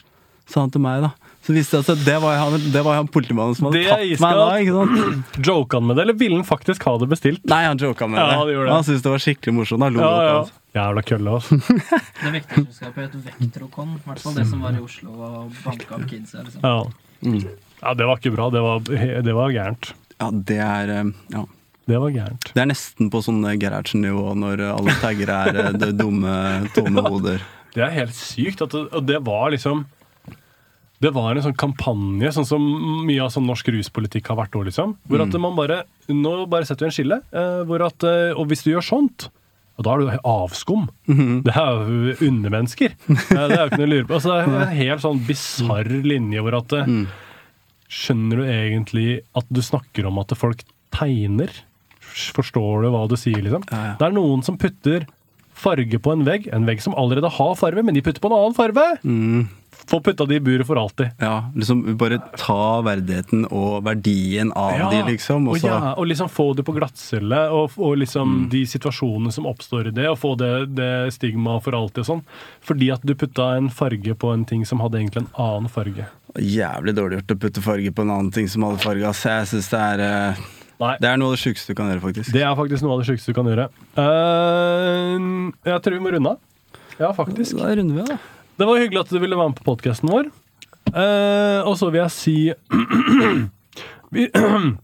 sa 0.50 0.64
han 0.64 0.72
til 0.74 0.82
meg, 0.84 1.02
da. 1.06 1.12
Så 1.44 1.52
visste 1.56 1.76
jeg 1.80 1.84
at 1.92 2.04
det 2.06 2.16
var 2.24 2.38
han, 2.40 2.54
det 2.72 2.82
var 2.86 2.98
han 3.00 3.08
politimannen 3.12 3.56
som 3.58 3.68
hadde 3.68 3.82
tatt 3.84 4.22
meg 4.24 4.38
da. 4.40 4.46
ikke 4.62 4.76
sant? 4.78 5.38
Joka 5.50 5.80
han 5.80 5.88
med 5.90 5.98
det, 5.98 6.04
eller 6.06 6.18
ville 6.24 6.38
han 6.40 6.46
faktisk 6.48 6.86
ha 6.88 6.94
det 7.02 7.08
bestilt? 7.10 7.42
Nei, 7.50 7.62
han 7.68 7.80
joka 7.82 8.08
med 8.08 8.20
Ja, 8.22 8.26
det. 8.30 8.36
han 8.38 8.52
det. 8.54 8.70
Han 8.72 8.86
syntes 8.88 9.04
det 9.04 9.12
var 9.14 9.24
skikkelig 9.26 9.56
morsomt. 9.58 9.84
Han 9.86 9.96
lo 9.98 10.04
Ja, 10.04 10.12
ja. 10.24 10.36
altså. 10.42 10.60
Jævla 10.74 11.02
kølle, 11.06 11.30
altså. 11.38 11.56
Det 12.24 12.30
vekterselskapet 12.34 12.72
selskapet 12.74 13.12
het 13.14 13.26
Vektrokon, 13.38 13.92
I 13.94 14.06
hvert 14.08 14.22
fall 14.24 14.34
det 14.34 14.46
som 14.50 14.62
var 14.64 14.74
i 14.74 14.80
Oslo 14.82 15.12
og 15.22 15.52
banka 15.62 15.94
opp 15.94 16.06
kidsa. 16.10 16.42
Liksom. 16.42 16.64
Ja. 16.64 16.80
Mm. 17.24 17.44
ja, 17.78 17.92
det 17.94 18.08
var 18.08 18.18
ikke 18.18 18.32
bra. 18.34 18.48
Det 18.50 18.62
var, 18.64 18.80
det 19.28 19.34
var 19.36 19.52
gærent. 19.54 19.92
Ja, 20.18 20.30
det 20.50 20.58
er 20.64 20.94
eh, 20.96 21.12
Ja. 21.34 21.44
Det 21.84 21.98
var 22.00 22.14
gærent. 22.14 22.46
Det 22.56 22.62
er 22.62 22.68
nesten 22.70 23.10
på 23.12 23.20
sånn 23.22 23.42
eh, 23.44 23.58
Gerhardsen-nivå 23.60 24.30
når 24.40 24.62
alle 24.70 24.94
taggere 25.02 25.36
er 25.50 25.58
eh, 25.66 25.74
det 25.78 25.92
dumme, 25.98 26.32
tomme 26.74 27.04
hoder. 27.12 27.44
Det 27.76 27.84
er 27.84 27.92
helt 27.94 28.16
sykt. 28.16 28.64
At 28.64 28.74
det, 28.74 28.86
og 28.90 29.06
det 29.06 29.20
var 29.26 29.52
liksom 29.54 29.84
Det 31.04 31.12
var 31.12 31.36
en 31.36 31.44
sånn 31.44 31.58
kampanje, 31.60 32.32
sånn 32.32 32.48
som 32.48 32.66
mye 33.04 33.20
av 33.22 33.30
sånn 33.34 33.46
norsk 33.46 33.68
ruspolitikk 33.76 34.32
har 34.32 34.40
vært 34.40 34.56
nå. 34.56 34.64
liksom. 34.70 34.96
Hvor 35.06 35.22
at 35.26 35.38
man 35.38 35.54
bare 35.58 35.82
Nå 36.08 36.34
bare 36.50 36.66
setter 36.66 36.86
vi 36.86 36.90
en 36.90 36.96
skille. 36.98 37.20
Hvor 37.68 37.84
at, 37.86 38.04
og 38.34 38.48
hvis 38.50 38.64
du 38.64 38.72
gjør 38.72 38.84
sånt 38.84 39.28
og 39.74 39.86
da 39.86 39.94
er 39.94 40.02
du 40.02 40.28
avskum. 40.30 40.86
Det 41.06 41.50
er 41.50 41.80
jo 41.82 42.14
undermennesker. 42.28 42.94
Eh, 43.10 43.26
Det 43.34 43.56
er 43.56 43.64
jo 43.64 43.68
ikke 43.72 43.80
noe 43.80 43.88
å 43.88 43.92
lure 43.92 44.06
på. 44.06 44.18
Altså, 44.20 44.30
det 44.30 44.38
er 44.44 44.64
en 44.68 44.78
helt 44.78 45.04
sånn 45.04 45.22
bisarr 45.26 45.90
linje 46.06 46.44
hvor 46.44 46.58
at 46.60 46.76
mm. 46.86 47.04
Skjønner 47.94 48.40
du 48.40 48.46
egentlig 48.48 49.08
at 49.38 49.50
du 49.54 49.60
snakker 49.62 50.06
om 50.08 50.16
at 50.22 50.32
folk 50.38 50.64
tegner? 50.94 51.52
Forstår 52.34 52.86
du 52.86 52.88
hva 52.90 53.04
du 53.10 53.14
sier, 53.18 53.42
liksom? 53.44 53.66
Ja, 53.70 53.82
ja. 53.90 53.92
Det 54.00 54.08
er 54.08 54.16
noen 54.16 54.42
som 54.46 54.56
putter 54.58 55.04
farge 55.54 56.00
på 56.02 56.14
en 56.14 56.24
vegg, 56.26 56.48
en 56.54 56.66
vegg 56.66 56.82
som 56.82 56.96
allerede 56.98 57.30
har 57.36 57.54
farge, 57.58 57.84
men 57.86 57.94
de 57.94 58.02
putter 58.04 58.22
på 58.22 58.30
en 58.30 58.36
annen 58.38 58.56
farge! 58.56 58.86
Mm. 59.06 59.46
Få 59.90 60.00
putta 60.00 60.24
de 60.26 60.38
i 60.38 60.40
buret 60.40 60.66
for 60.66 60.78
alltid. 60.80 61.10
Ja, 61.20 61.50
liksom 61.54 61.82
bare 62.00 62.18
ta 62.40 62.80
verdigheten 62.86 63.44
og 63.50 63.82
verdien 63.84 64.52
av 64.56 64.90
de, 64.90 65.02
liksom. 65.12 65.48
Og 65.48 65.56
og, 65.56 65.60
så 65.60 65.68
ja, 65.68 65.92
og 65.92 66.08
liksom 66.08 66.30
få 66.32 66.46
det 66.56 66.64
på 66.64 66.74
glattcelle, 66.76 67.42
og, 67.52 67.76
og 67.76 67.98
liksom 68.00 68.32
Mm. 68.34 68.48
de 68.50 68.62
situasjonene 68.66 69.32
som 69.32 69.46
oppstår 69.46 69.88
i 69.88 69.94
det, 69.94 70.08
og 70.08 70.18
få 70.18 70.32
det, 70.40 70.74
det 70.74 71.12
stigmaet 71.12 71.62
for 71.62 71.76
alltid 71.76 72.02
og 72.02 72.08
sånn. 72.08 72.22
Fordi 72.64 72.90
at 72.94 73.04
du 73.04 73.14
putta 73.14 73.52
en 73.58 73.68
farge 73.70 74.14
på 74.16 74.32
en 74.32 74.44
ting 74.48 74.64
som 74.66 74.80
hadde 74.80 74.98
egentlig 75.02 75.26
en 75.26 75.30
annen 75.36 75.68
farge. 75.70 76.08
Jævlig 76.40 76.96
dårlig 76.96 77.20
gjort 77.20 77.36
å 77.36 77.40
putte 77.44 77.62
farge 77.62 77.92
på 77.94 78.02
en 78.02 78.10
annen 78.10 78.32
ting 78.34 78.48
som 78.48 78.64
hadde 78.66 78.82
farge. 78.82 79.04
Altså, 79.06 79.28
Jeg 79.36 79.46
synes 79.52 79.68
det 79.70 79.80
er 79.80 80.04
Uh 80.34 80.44
Nei. 80.82 80.96
Det 80.98 81.06
er 81.06 81.18
noe 81.20 81.30
av 81.30 81.36
det 81.36 81.42
sjukeste 81.44 81.70
du 81.70 81.78
kan 81.78 81.86
gjøre, 81.92 82.02
faktisk. 82.02 82.32
Det 82.34 82.42
er 82.42 82.54
faktisk 82.58 82.82
noe 82.82 82.96
av 82.96 83.02
det 83.02 83.06
sjukeste 83.06 83.30
du 83.30 83.36
kan 83.38 83.46
gjøre. 83.46 83.68
Uh, 83.94 85.52
jeg 85.70 85.82
tror 85.84 85.96
vi 85.96 86.02
må 86.02 86.12
runde 86.14 86.32
av. 86.34 86.40
Ja, 86.98 87.10
faktisk. 87.14 87.56
Da 87.58 87.70
runder 87.78 87.94
vi 87.94 88.02
av, 88.02 88.08
da. 88.10 88.18
Det 88.54 88.66
var 88.68 88.78
hyggelig 88.78 89.00
at 89.02 89.10
du 89.10 89.18
ville 89.18 89.36
være 89.38 89.50
med 89.50 89.58
på 89.58 89.66
podkasten 89.66 90.10
vår. 90.12 90.28
Eh, 90.94 91.60
og 91.66 91.74
så 91.80 91.88
vil 91.90 92.04
jeg 92.04 92.12
si 92.14 92.36
vi, 94.14 94.28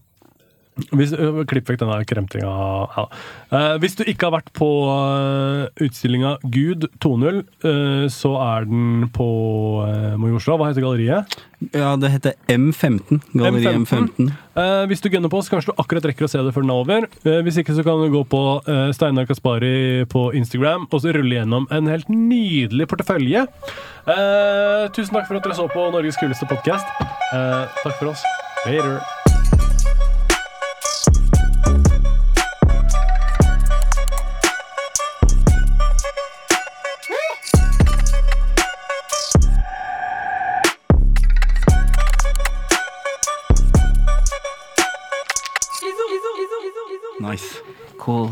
hvis, 0.95 1.13
øh, 1.13 1.41
Klipp 1.49 1.69
vekk 1.69 1.81
denne 1.81 1.99
kremtinga. 2.07 2.51
Ja. 2.95 3.05
Eh, 3.51 3.77
hvis 3.83 3.97
du 3.99 4.03
ikke 4.05 4.29
har 4.29 4.37
vært 4.39 4.51
på 4.55 4.69
uh, 4.87 5.67
utstillinga 5.83 6.37
Gud 6.43 6.87
2.0, 7.03 7.41
eh, 7.67 8.05
så 8.11 8.35
er 8.39 8.69
den 8.69 9.09
på 9.13 9.29
uh, 9.83 10.17
Majorstua. 10.21 10.57
Hva 10.57 10.71
heter 10.71 10.85
galleriet? 10.85 11.41
Ja, 11.69 11.95
det 11.99 12.09
heter 12.09 12.33
M15. 12.49 13.21
Galleri 13.33 13.75
M15. 13.75 14.15
M15. 14.17 14.31
Eh, 14.57 14.85
hvis 14.89 15.01
du 15.01 15.09
gunner 15.13 15.29
på, 15.29 15.41
så 15.45 15.53
kanskje 15.53 15.71
du 15.71 15.81
akkurat 15.81 16.07
rekker 16.09 16.25
å 16.25 16.31
se 16.31 16.41
det 16.41 16.53
før 16.55 16.65
den 16.65 16.73
er 16.73 16.81
over. 16.81 17.07
Eh, 17.21 17.39
hvis 17.45 17.61
ikke, 17.61 17.75
så 17.77 17.85
kan 17.85 18.01
du 18.01 18.09
gå 18.13 18.23
på 18.31 18.41
eh, 18.65 18.89
Steinar 18.97 19.29
Kaspari 19.29 20.03
på 20.11 20.27
Instagram 20.37 20.89
og 20.89 21.03
så 21.03 21.13
rulle 21.15 21.37
gjennom 21.37 21.69
en 21.71 21.89
helt 21.91 22.09
nydelig 22.11 22.89
portefølje. 22.91 23.45
Eh, 24.09 24.85
tusen 24.97 25.13
takk 25.13 25.29
for 25.29 25.37
at 25.37 25.45
dere 25.45 25.59
så 25.61 25.69
på 25.71 25.89
Norges 25.93 26.19
kuleste 26.19 26.49
podkast. 26.49 26.95
Takk 27.31 27.99
for 27.99 28.15
oss. 28.15 28.25
Later. 28.65 29.29
Nice. 47.31 47.61
Cool. 47.99 48.27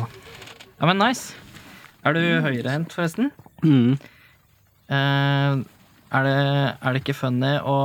Ja, 0.81 0.85
men 0.85 0.97
nice. 0.99 1.31
Er 2.03 2.15
du 2.17 2.19
høyrehendt, 2.43 2.91
forresten? 2.91 3.29
Mm. 3.63 3.93
Eh, 4.91 5.59
er, 6.11 6.25
det, 6.27 6.33
er 6.81 6.91
det 6.91 6.99
ikke 6.99 7.15
funny 7.15 7.53
å 7.63 7.75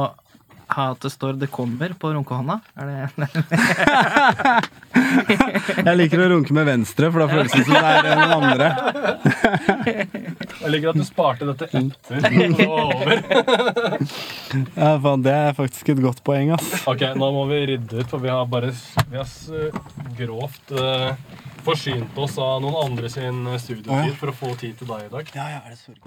ha 0.74 0.90
at 0.94 1.00
det 1.04 1.10
står 1.12 1.32
'det 1.38 1.50
kommer' 1.50 1.94
på 1.98 2.12
runkehånda? 2.14 2.60
Er 2.76 2.84
det 2.86 3.28
Jeg 5.86 5.96
liker 5.98 6.22
å 6.22 6.28
runke 6.34 6.54
med 6.54 6.66
venstre, 6.68 7.10
for 7.12 7.24
da 7.24 7.28
føles 7.30 7.52
det 7.52 7.64
som 7.66 7.74
det 7.74 7.84
er 7.90 8.02
den 8.08 8.18
andre. 8.38 8.68
Jeg 10.64 10.70
liker 10.72 10.92
at 10.92 10.98
du 10.98 11.04
sparte 11.06 11.48
dette 11.50 11.64
etter 11.68 12.20
det 12.24 12.66
var 12.66 12.84
over. 12.94 13.16
Ja, 14.54 14.94
faen, 15.02 15.22
Det 15.24 15.32
er 15.34 15.56
faktisk 15.56 15.88
et 15.90 16.02
godt 16.02 16.22
poeng, 16.26 16.52
ass. 16.54 16.84
Ok, 16.90 17.02
nå 17.18 17.30
må 17.34 17.46
vi 17.50 17.64
rydde 17.72 18.02
ut, 18.02 18.08
for 18.10 18.22
vi 18.22 18.30
har 18.30 18.46
bare 18.46 18.70
vi 19.10 19.18
har 19.18 19.28
grovt 20.18 20.74
uh, 20.78 21.10
forsynt 21.64 22.18
oss 22.20 22.38
av 22.38 22.62
noen 22.62 22.76
andre 22.84 23.10
sin 23.10 23.44
studietid 23.58 23.92
oh, 23.92 24.06
ja. 24.08 24.16
for 24.18 24.32
å 24.32 24.36
få 24.36 24.54
tid 24.60 24.78
til 24.78 24.90
deg 24.90 25.08
i 25.08 25.12
dag. 25.12 25.32
Ja, 25.36 25.46
ja, 25.56 25.60
er 25.64 25.74
det 25.74 25.80
sorg. 25.80 26.00